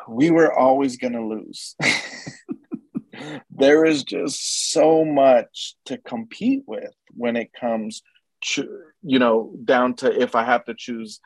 we 0.08 0.30
were 0.30 0.52
always 0.52 0.96
going 0.96 1.14
to 1.14 1.24
lose. 1.24 1.74
there 3.50 3.84
is 3.84 4.04
just 4.04 4.70
so 4.70 5.04
much 5.04 5.74
to 5.86 5.98
compete 5.98 6.62
with 6.66 6.94
when 7.10 7.36
it 7.36 7.52
comes 7.52 8.02
to, 8.40 8.68
you 9.02 9.18
know 9.18 9.52
down 9.64 9.94
to 9.94 10.22
if 10.22 10.36
I 10.36 10.44
have 10.44 10.64
to 10.66 10.74
choose 10.74 11.20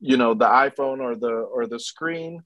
you 0.00 0.16
know 0.16 0.34
the 0.34 0.46
iPhone 0.46 1.00
or 1.00 1.16
the 1.16 1.32
or 1.32 1.66
the 1.66 1.80
screen 1.80 2.42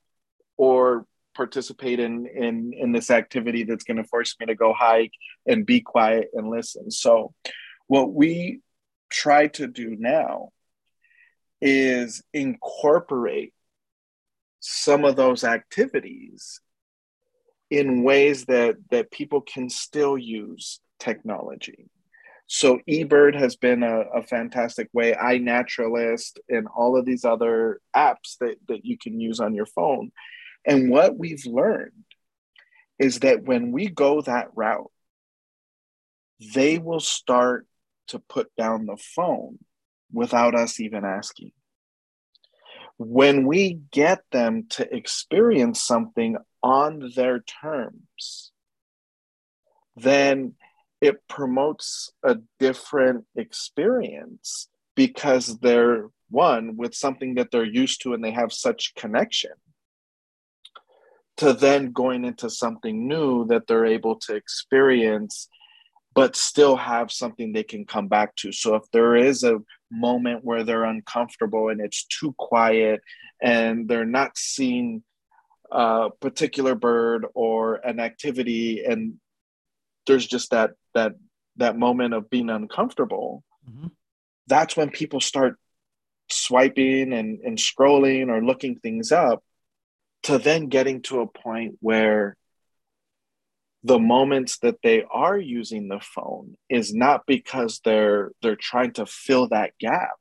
or 0.57 1.07
participate 1.39 2.01
in 2.01 2.27
in 2.27 2.73
in 2.77 2.91
this 2.91 3.11
activity 3.11 3.63
that's 3.63 3.85
going 3.85 3.97
to 3.97 4.11
force 4.13 4.35
me 4.41 4.47
to 4.47 4.57
go 4.57 4.75
hike 4.77 5.13
and 5.47 5.65
be 5.65 5.81
quiet 5.81 6.29
and 6.35 6.51
listen. 6.51 6.91
So 6.91 7.33
what 7.87 8.13
we 8.13 8.61
try 9.09 9.47
to 9.47 9.69
do 9.69 9.97
now 9.97 10.51
is 11.63 12.23
incorporate 12.35 13.55
some 14.59 15.05
of 15.05 15.15
those 15.15 15.45
activities 15.45 16.61
in 17.71 18.03
ways 18.03 18.45
that 18.47 18.75
that 18.91 19.13
people 19.13 19.41
can 19.41 19.71
still 19.71 20.19
use 20.19 20.81
technology. 20.99 21.89
So 22.49 22.81
eBird 22.89 23.39
has 23.39 23.57
been 23.57 23.83
a, 23.83 24.01
a, 24.21 24.23
fantastic 24.23 24.89
way. 24.95 25.13
iNaturalist 25.13 26.39
and 26.49 26.67
all 26.75 26.97
of 26.97 27.05
these 27.05 27.27
other 27.27 27.79
apps 27.95 28.39
that, 28.41 28.57
that 28.69 28.87
you 28.87 28.97
can 28.97 29.21
use 29.21 29.39
on 29.39 29.55
your 29.55 29.67
phone 29.67 30.13
and 30.69 30.91
what 30.91 31.17
we've 31.17 31.47
learned 31.47 32.05
is 32.99 33.21
that 33.21 33.43
when 33.43 33.73
we 33.73 33.89
go 33.89 34.21
that 34.21 34.49
route, 34.55 34.93
they 36.55 36.79
will 36.79 37.01
start 37.01 37.67
to 38.09 38.19
put 38.19 38.55
down 38.57 38.85
the 38.85 38.99
phone 38.99 39.59
without 40.13 40.55
us 40.55 40.79
even 40.79 41.07
asking. 41.07 41.53
When 42.99 43.47
we 43.47 43.81
get 43.93 44.23
them 44.31 44.67
to 44.71 44.95
experience 44.95 45.81
something 45.83 46.37
on 46.63 47.13
their 47.17 47.41
terms, 47.41 48.53
then 49.97 50.55
it 51.01 51.27
promotes 51.29 52.13
a 52.23 52.39
different 52.59 53.25
experience 53.37 54.69
because 54.95 55.59
they're 55.61 56.09
one 56.29 56.77
with 56.77 56.95
something 56.95 57.37
that 57.37 57.51
they're 57.51 57.65
used 57.65 58.03
to 58.03 58.13
and 58.13 58.23
they 58.23 58.33
have 58.33 58.53
such 58.53 58.95
connection 58.95 59.53
to 61.39 61.53
then 61.53 61.93
going 61.93 62.25
into 62.25 62.51
something 62.51 63.09
new 63.09 63.47
that 63.47 63.67
they're 63.67 63.87
able 63.87 64.17
to 64.17 64.35
experience 64.35 65.49
but 66.15 66.35
still 66.35 66.75
have 66.75 67.13
something 67.13 67.53
they 67.53 67.63
can 67.63 67.85
come 67.85 68.09
back 68.09 68.35
to 68.37 68.53
so 68.53 68.75
if 68.75 68.83
there 68.93 69.17
is 69.17 69.45
a 69.45 69.59
moment 69.91 70.45
where 70.45 70.65
they're 70.65 70.85
uncomfortable 70.85 71.69
and 71.71 71.81
it's 71.81 72.05
too 72.05 72.35
quiet 72.39 73.01
and 73.41 73.89
they're 73.89 74.05
not 74.05 74.37
seeing 74.37 75.03
a 75.71 76.09
particular 76.21 76.75
bird 76.75 77.27
or 77.35 77.77
an 77.77 78.01
activity 78.01 78.85
and 78.85 79.15
there's 80.07 80.27
just 80.27 80.51
that 80.51 80.73
that 80.95 81.13
that 81.57 81.79
moment 81.79 82.15
of 82.15 82.31
being 82.31 82.51
uncomfortable 82.51 83.45
mm-hmm. 83.69 83.89
that's 84.47 84.77
when 84.77 84.91
people 84.91 85.21
start 85.21 85.57
swiping 86.31 87.13
and, 87.13 87.41
and 87.41 87.59
scrolling 87.59 88.29
or 88.29 88.45
looking 88.45 88.77
things 88.77 89.13
up 89.13 89.43
to 90.25 90.39
then 90.39 90.69
getting 90.69 91.03
to 91.03 91.21
a 91.21 91.27
point 91.27 91.77
where 91.81 92.37
the 93.85 93.99
moments 93.99 94.59
that 94.59 94.83
they 94.83 95.05
are 95.11 95.39
using 95.39 95.89
the 95.89 96.01
phone 96.01 96.57
is 96.69 96.93
not 96.95 97.27
because 97.27 97.81
they're 97.85 98.33
they're 98.43 98.57
trying 98.57 98.93
to 98.93 99.07
fill 99.07 99.49
that 99.49 99.73
gap 99.79 100.19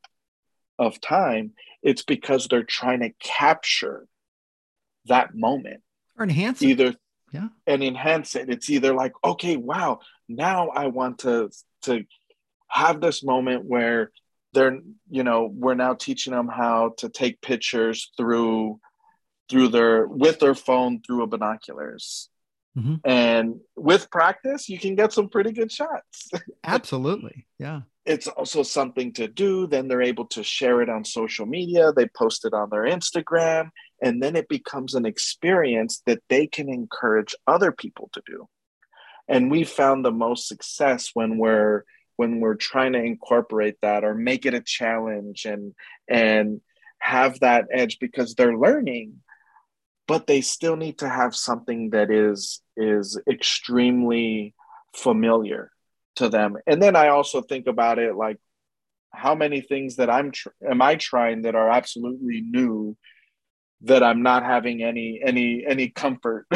of 0.78 1.02
time. 1.02 1.54
It's 1.82 2.04
because 2.04 2.48
they're 2.48 2.64
trying 2.64 3.00
to 3.00 3.12
capture 3.20 4.08
that 5.06 5.34
moment. 5.34 5.82
Or 6.18 6.24
enhance 6.24 6.62
it. 6.62 6.68
either 6.68 6.96
yeah. 7.34 7.50
and 7.66 7.84
enhance 7.84 8.36
it. 8.36 8.50
It's 8.50 8.70
either 8.70 8.94
like 8.94 9.14
okay 9.24 9.58
wow 9.58 10.00
now 10.28 10.70
i 10.70 10.88
want 10.88 11.20
to 11.20 11.50
to 11.84 12.04
have 12.68 13.00
this 13.00 13.24
moment 13.24 13.66
where 13.66 14.12
they're 14.54 14.80
you 15.10 15.24
know 15.24 15.50
we're 15.54 15.74
now 15.74 15.94
teaching 15.94 16.34
them 16.34 16.48
how 16.48 16.94
to 16.98 17.10
take 17.10 17.42
pictures 17.42 18.12
through 18.18 18.80
through 19.50 19.70
their 19.70 20.08
with 20.08 20.40
their 20.40 20.56
phone 20.56 21.02
through 21.02 21.24
a 21.24 21.28
binoculars. 21.28 22.30
Mm-hmm. 22.78 22.96
And 23.06 23.60
with 23.76 24.12
practice, 24.12 24.70
you 24.70 24.78
can 24.78 24.96
get 24.96 25.12
some 25.12 25.30
pretty 25.30 25.52
good 25.52 25.72
shots. 25.72 26.30
Absolutely. 26.64 27.48
Yeah. 27.58 27.82
It's 28.06 28.28
also 28.28 28.62
something 28.62 29.14
to 29.14 29.28
do. 29.28 29.66
Then 29.66 29.88
they're 29.88 30.02
able 30.02 30.28
to 30.28 30.44
share 30.44 30.82
it 30.82 30.90
on 30.90 31.04
social 31.04 31.46
media. 31.46 31.92
They 31.92 32.08
post 32.08 32.46
it 32.46 32.54
on 32.54 32.70
their 32.70 32.84
Instagram. 32.84 33.72
And 34.02 34.22
then 34.22 34.36
it 34.36 34.48
becomes 34.48 34.94
an 34.94 35.06
experience 35.06 36.04
that 36.06 36.22
they 36.30 36.46
can 36.46 36.70
encourage 36.70 37.36
other 37.48 37.72
people 37.72 38.10
to 38.14 38.22
do. 38.26 38.48
And 39.28 39.50
we 39.50 39.64
found 39.64 40.06
the 40.06 40.12
most 40.12 40.48
success 40.48 41.12
when 41.14 41.38
we're 41.38 41.84
when 42.16 42.40
we're 42.40 42.56
trying 42.56 42.94
to 42.94 43.04
incorporate 43.04 43.76
that 43.82 44.04
or 44.04 44.16
make 44.16 44.46
it 44.46 44.54
a 44.54 44.62
challenge 44.62 45.46
and 45.46 45.74
and 46.08 46.62
have 47.00 47.40
that 47.40 47.66
edge 47.72 48.00
because 48.00 48.36
they're 48.36 48.58
learning 48.58 49.22
but 50.08 50.28
they 50.28 50.42
still 50.42 50.76
need 50.76 50.98
to 51.00 51.10
have 51.10 51.36
something 51.36 51.90
that 51.92 52.10
is 52.12 52.62
is 52.76 53.20
extremely 53.30 54.54
familiar 54.96 55.72
to 56.16 56.30
them 56.30 56.58
and 56.66 56.82
then 56.82 56.96
i 56.96 57.10
also 57.10 57.42
think 57.42 57.68
about 57.68 58.00
it 58.00 58.16
like 58.16 58.38
how 59.18 59.34
many 59.36 59.62
things 59.62 59.96
that 59.96 60.10
I'm 60.10 60.32
tr- 60.32 60.50
am 60.70 60.82
I 60.82 60.96
trying 60.96 61.42
that 61.44 61.56
are 61.56 61.70
absolutely 61.70 62.42
new 62.42 62.96
that 63.82 64.04
I'm 64.04 64.22
not 64.22 64.44
having 64.44 64.84
any 64.84 65.20
any 65.24 65.66
any 65.68 65.90
comfort. 65.90 66.48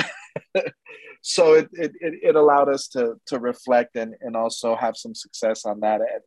so 1.22 1.54
it, 1.54 1.70
it 1.74 1.92
it 2.02 2.36
allowed 2.36 2.70
us 2.70 2.88
to 2.90 3.16
to 3.28 3.40
reflect 3.40 3.96
and 3.96 4.16
and 4.22 4.36
also 4.36 4.76
have 4.76 4.98
some 4.98 5.16
success 5.16 5.66
on 5.66 5.82
that 5.82 6.02
end. 6.02 6.24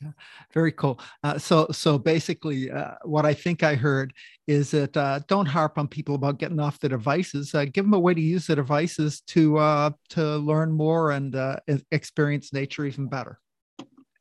Yeah, 0.00 0.10
very 0.54 0.70
cool. 0.70 1.00
Uh, 1.24 1.38
so, 1.38 1.66
so 1.72 1.98
basically, 1.98 2.70
uh, 2.70 2.94
what 3.04 3.26
I 3.26 3.34
think 3.34 3.64
I 3.64 3.74
heard 3.74 4.12
is 4.46 4.70
that 4.70 4.96
uh, 4.96 5.20
don't 5.26 5.46
harp 5.46 5.76
on 5.76 5.88
people 5.88 6.14
about 6.14 6.38
getting 6.38 6.60
off 6.60 6.78
the 6.78 6.88
devices. 6.88 7.52
Uh, 7.52 7.64
give 7.64 7.84
them 7.84 7.94
a 7.94 7.98
way 7.98 8.14
to 8.14 8.20
use 8.20 8.46
the 8.46 8.54
devices 8.54 9.22
to 9.28 9.58
uh, 9.58 9.90
to 10.10 10.36
learn 10.36 10.70
more 10.70 11.10
and 11.10 11.34
uh, 11.34 11.56
experience 11.90 12.52
nature 12.52 12.84
even 12.84 13.08
better. 13.08 13.40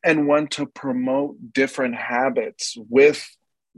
And 0.04 0.28
one 0.28 0.48
to 0.50 0.66
promote 0.66 1.54
different 1.54 1.96
habits 1.96 2.76
with 2.90 3.28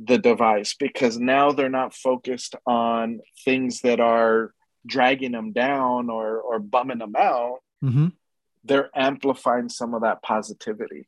the 0.01 0.17
device 0.17 0.75
because 0.75 1.19
now 1.19 1.51
they're 1.51 1.69
not 1.69 1.93
focused 1.93 2.55
on 2.65 3.19
things 3.43 3.81
that 3.81 3.99
are 3.99 4.53
dragging 4.85 5.33
them 5.33 5.51
down 5.51 6.09
or 6.09 6.39
or 6.39 6.59
bumming 6.59 6.99
them 6.99 7.15
out. 7.17 7.57
Mm-hmm. 7.83 8.07
They're 8.63 8.89
amplifying 8.95 9.67
some 9.67 9.93
of 9.93 10.03
that 10.03 10.21
positivity. 10.21 11.07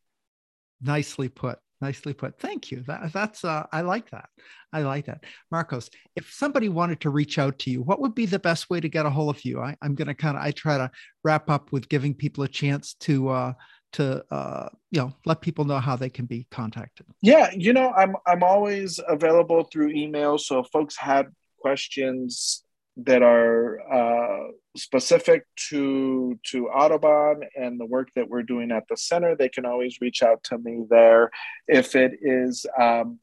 Nicely 0.82 1.30
put. 1.30 1.60
Nicely 1.82 2.14
put. 2.14 2.40
Thank 2.40 2.72
you. 2.72 2.84
That, 2.88 3.12
that's 3.12 3.44
uh, 3.44 3.66
I 3.72 3.82
like 3.82 4.12
that. 4.12 4.30
I 4.72 4.82
like 4.84 5.06
that. 5.08 5.24
Marcos, 5.50 5.90
if 6.16 6.32
somebody 6.32 6.70
wanted 6.70 7.02
to 7.02 7.10
reach 7.10 7.40
out 7.40 7.58
to 7.60 7.72
you, 7.72 7.82
what 7.82 8.00
would 8.00 8.14
be 8.14 8.28
the 8.28 8.40
best 8.40 8.70
way 8.70 8.80
to 8.80 8.88
get 8.88 9.06
a 9.06 9.10
hold 9.10 9.36
of 9.36 9.44
you? 9.44 9.60
I, 9.60 9.76
am 9.84 9.96
going 9.96 10.08
to 10.08 10.14
kind 10.14 10.38
of 10.38 10.44
I 10.44 10.52
try 10.52 10.78
to 10.78 10.92
wrap 11.24 11.50
up 11.50 11.72
with 11.72 11.90
giving 11.90 12.14
people 12.14 12.44
a 12.44 12.48
chance 12.48 12.94
to 13.02 13.30
uh, 13.30 13.54
to 13.94 14.24
uh, 14.32 14.70
you 14.92 15.02
know 15.02 15.14
let 15.26 15.42
people 15.42 15.66
know 15.66 15.80
how 15.80 15.96
they 15.96 16.10
can 16.10 16.26
be 16.26 16.46
contacted. 16.52 17.08
Yeah, 17.22 17.52
you 17.52 17.74
know, 17.74 17.92
I'm 17.92 18.16
I'm 18.28 18.44
always 18.44 19.00
available 19.08 19.64
through 19.64 19.90
email. 19.90 20.38
So 20.38 20.60
if 20.60 20.68
folks 20.68 20.96
had 20.96 21.28
questions 21.60 22.64
that 22.98 23.22
are 23.22 23.80
uh, 23.92 24.52
specific 24.78 25.46
to 25.70 26.40
to 26.52 26.70
Audubon 26.70 27.42
and 27.56 27.80
the 27.80 27.86
work 27.86 28.10
that 28.16 28.30
we're 28.30 28.44
doing 28.44 28.72
at 28.72 28.84
the 28.90 28.98
center, 28.98 29.36
they 29.36 29.50
can 29.50 29.66
always 29.66 30.00
reach 30.02 30.24
out 30.24 30.44
to 30.46 30.58
me 30.58 30.86
there. 30.90 31.30
If 31.68 31.96
it 31.96 32.20
is 32.22 32.66
um, 32.80 33.20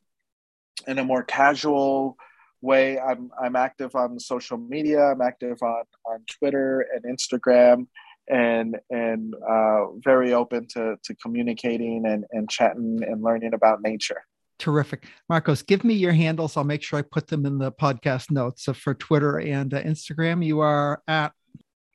in 0.86 0.98
a 0.98 1.04
more 1.04 1.22
casual 1.22 2.16
way, 2.60 2.98
I'm 2.98 3.30
I'm 3.40 3.56
active 3.56 3.94
on 3.94 4.18
social 4.18 4.58
media. 4.58 5.00
I'm 5.00 5.22
active 5.22 5.62
on 5.62 5.84
on 6.04 6.24
Twitter 6.38 6.86
and 6.94 7.04
Instagram, 7.16 7.86
and 8.28 8.76
and 8.90 9.34
uh, 9.34 9.92
very 10.04 10.34
open 10.34 10.66
to 10.68 10.96
to 11.02 11.14
communicating 11.14 12.04
and 12.06 12.24
and 12.30 12.50
chatting 12.50 13.00
and 13.02 13.22
learning 13.22 13.54
about 13.54 13.82
nature. 13.82 14.22
Terrific. 14.58 15.06
Marcos, 15.28 15.62
give 15.62 15.84
me 15.84 15.94
your 15.94 16.12
handles. 16.12 16.56
I'll 16.56 16.64
make 16.64 16.82
sure 16.82 16.98
I 16.98 17.02
put 17.02 17.28
them 17.28 17.46
in 17.46 17.58
the 17.58 17.70
podcast 17.70 18.30
notes. 18.30 18.64
So 18.64 18.72
for 18.72 18.94
Twitter 18.94 19.38
and 19.38 19.72
uh, 19.72 19.82
Instagram, 19.82 20.44
you 20.44 20.60
are 20.60 21.00
at? 21.06 21.32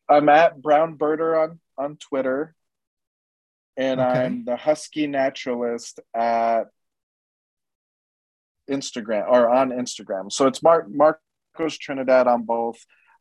I'm 0.10 0.30
at 0.30 0.62
Brown 0.62 0.98
Birder 0.98 1.42
on, 1.44 1.60
on 1.78 1.98
Twitter. 1.98 2.56
And 3.76 4.00
okay. 4.00 4.26
I'm 4.26 4.46
the 4.46 4.56
Husky 4.56 5.08
Naturalist 5.08 6.00
at 6.16 6.66
Instagram 8.70 9.28
or 9.28 9.50
on 9.50 9.72
Instagram. 9.72 10.32
So 10.32 10.48
it's 10.48 10.64
Mark 10.64 10.88
Marcos 10.90 11.78
Trinidad 11.78 12.28
on 12.28 12.44
both. 12.44 12.78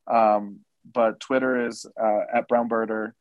Um, 0.06 0.60
but 0.92 1.20
Twitter 1.20 1.66
is 1.66 1.86
uh, 2.00 2.20
at 2.32 2.48
Brown 2.48 2.68
Birder. 2.68 3.12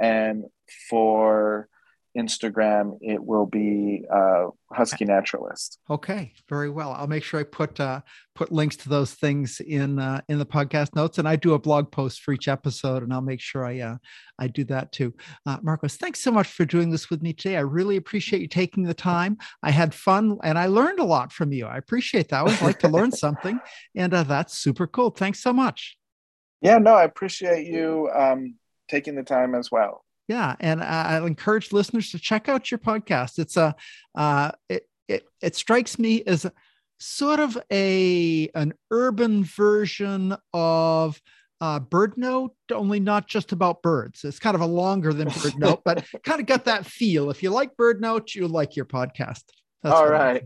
And 0.00 0.44
for 0.90 1.68
Instagram, 2.16 2.98
it 3.00 3.22
will 3.22 3.46
be 3.46 4.04
uh, 4.12 4.46
Husky 4.72 5.04
Naturalist. 5.04 5.78
Okay, 5.90 6.32
very 6.48 6.70
well. 6.70 6.92
I'll 6.92 7.08
make 7.08 7.24
sure 7.24 7.40
I 7.40 7.42
put 7.42 7.80
uh, 7.80 8.02
put 8.34 8.52
links 8.52 8.76
to 8.76 8.88
those 8.88 9.14
things 9.14 9.60
in 9.60 9.98
uh, 9.98 10.20
in 10.28 10.38
the 10.38 10.46
podcast 10.46 10.94
notes, 10.94 11.18
and 11.18 11.28
I 11.28 11.36
do 11.36 11.54
a 11.54 11.58
blog 11.58 11.90
post 11.90 12.22
for 12.22 12.32
each 12.32 12.46
episode, 12.46 13.02
and 13.02 13.12
I'll 13.12 13.20
make 13.20 13.40
sure 13.40 13.64
I 13.64 13.80
uh, 13.80 13.96
I 14.38 14.46
do 14.46 14.64
that 14.64 14.92
too. 14.92 15.12
Uh, 15.44 15.58
Marcos, 15.62 15.96
thanks 15.96 16.20
so 16.20 16.30
much 16.30 16.48
for 16.48 16.64
doing 16.64 16.90
this 16.90 17.10
with 17.10 17.20
me 17.20 17.32
today. 17.32 17.56
I 17.56 17.60
really 17.60 17.96
appreciate 17.96 18.42
you 18.42 18.48
taking 18.48 18.84
the 18.84 18.94
time. 18.94 19.36
I 19.62 19.70
had 19.70 19.92
fun, 19.92 20.38
and 20.44 20.58
I 20.58 20.66
learned 20.66 21.00
a 21.00 21.04
lot 21.04 21.32
from 21.32 21.52
you. 21.52 21.66
I 21.66 21.78
appreciate 21.78 22.28
that. 22.28 22.36
I 22.36 22.40
always 22.40 22.62
like 22.62 22.78
to 22.80 22.88
learn 22.88 23.10
something, 23.24 23.58
and 23.96 24.14
uh, 24.14 24.22
that's 24.22 24.56
super 24.56 24.86
cool. 24.86 25.10
Thanks 25.10 25.42
so 25.42 25.52
much. 25.52 25.96
Yeah, 26.60 26.78
no, 26.78 26.94
I 26.94 27.04
appreciate 27.04 27.66
you 27.66 28.08
um, 28.14 28.54
taking 28.88 29.16
the 29.16 29.24
time 29.24 29.54
as 29.54 29.70
well 29.70 30.03
yeah 30.28 30.56
and 30.60 30.82
i 30.82 31.18
encourage 31.24 31.72
listeners 31.72 32.10
to 32.10 32.18
check 32.18 32.48
out 32.48 32.70
your 32.70 32.78
podcast. 32.78 33.38
It's 33.38 33.56
a 33.56 33.74
uh, 34.14 34.52
it, 34.68 34.88
it 35.08 35.24
it 35.42 35.56
strikes 35.56 35.98
me 35.98 36.22
as 36.26 36.46
sort 36.98 37.40
of 37.40 37.58
a 37.70 38.48
an 38.54 38.74
urban 38.90 39.44
version 39.44 40.36
of 40.52 41.20
uh, 41.60 41.80
BirdNote 41.80 42.50
only 42.72 43.00
not 43.00 43.26
just 43.26 43.52
about 43.52 43.82
birds. 43.82 44.24
It's 44.24 44.38
kind 44.38 44.54
of 44.54 44.60
a 44.60 44.66
longer 44.66 45.12
than 45.12 45.28
BirdNote 45.30 45.82
but 45.84 46.04
kind 46.22 46.40
of 46.40 46.46
got 46.46 46.64
that 46.66 46.86
feel. 46.86 47.30
If 47.30 47.42
you 47.42 47.50
like 47.50 47.76
BirdNote 47.76 48.34
you'll 48.34 48.48
like 48.48 48.76
your 48.76 48.86
podcast. 48.86 49.42
That's 49.82 49.96
all 49.96 50.08
right. 50.08 50.42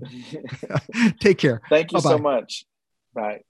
Take 1.21 1.39
care. 1.39 1.61
Thank 1.69 1.93
you 1.93 1.99
Bye-bye. 1.99 2.11
so 2.11 2.19
much. 2.19 2.67
Bye 3.15 3.43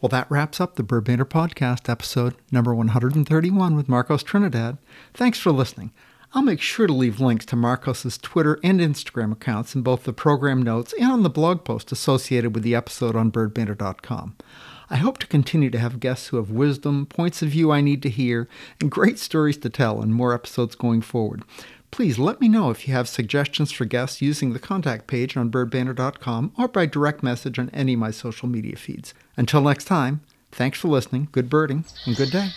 well, 0.00 0.08
that 0.10 0.30
wraps 0.30 0.60
up 0.60 0.76
the 0.76 0.82
Bird 0.82 1.04
Banter 1.04 1.24
Podcast 1.24 1.88
episode 1.88 2.34
number 2.52 2.74
131 2.74 3.74
with 3.74 3.88
Marcos 3.88 4.22
Trinidad. 4.22 4.76
Thanks 5.14 5.38
for 5.38 5.52
listening. 5.52 5.90
I'll 6.34 6.42
make 6.42 6.60
sure 6.60 6.86
to 6.86 6.92
leave 6.92 7.18
links 7.18 7.46
to 7.46 7.56
Marcos's 7.56 8.18
Twitter 8.18 8.60
and 8.62 8.78
Instagram 8.78 9.32
accounts 9.32 9.74
in 9.74 9.80
both 9.80 10.04
the 10.04 10.12
program 10.12 10.60
notes 10.60 10.92
and 11.00 11.10
on 11.10 11.22
the 11.22 11.30
blog 11.30 11.64
post 11.64 11.92
associated 11.92 12.54
with 12.54 12.62
the 12.62 12.74
episode 12.74 13.16
on 13.16 13.32
birdbanter.com. 13.32 14.36
I 14.90 14.96
hope 14.96 15.18
to 15.18 15.26
continue 15.26 15.70
to 15.70 15.78
have 15.78 15.98
guests 15.98 16.28
who 16.28 16.36
have 16.36 16.50
wisdom, 16.50 17.06
points 17.06 17.40
of 17.40 17.48
view 17.48 17.72
I 17.72 17.80
need 17.80 18.02
to 18.02 18.10
hear, 18.10 18.48
and 18.80 18.90
great 18.90 19.18
stories 19.18 19.56
to 19.58 19.70
tell 19.70 20.02
in 20.02 20.12
more 20.12 20.34
episodes 20.34 20.74
going 20.74 21.00
forward. 21.00 21.42
Please 21.96 22.18
let 22.18 22.42
me 22.42 22.46
know 22.46 22.68
if 22.68 22.86
you 22.86 22.92
have 22.92 23.08
suggestions 23.08 23.72
for 23.72 23.86
guests 23.86 24.20
using 24.20 24.52
the 24.52 24.58
contact 24.58 25.06
page 25.06 25.34
on 25.34 25.50
birdbanter.com 25.50 26.52
or 26.58 26.68
by 26.68 26.84
direct 26.84 27.22
message 27.22 27.58
on 27.58 27.70
any 27.70 27.94
of 27.94 27.98
my 27.98 28.10
social 28.10 28.46
media 28.46 28.76
feeds. 28.76 29.14
Until 29.38 29.62
next 29.62 29.86
time, 29.86 30.20
thanks 30.52 30.78
for 30.78 30.88
listening, 30.88 31.28
good 31.32 31.48
birding, 31.48 31.86
and 32.04 32.14
good 32.14 32.30
day. 32.30 32.50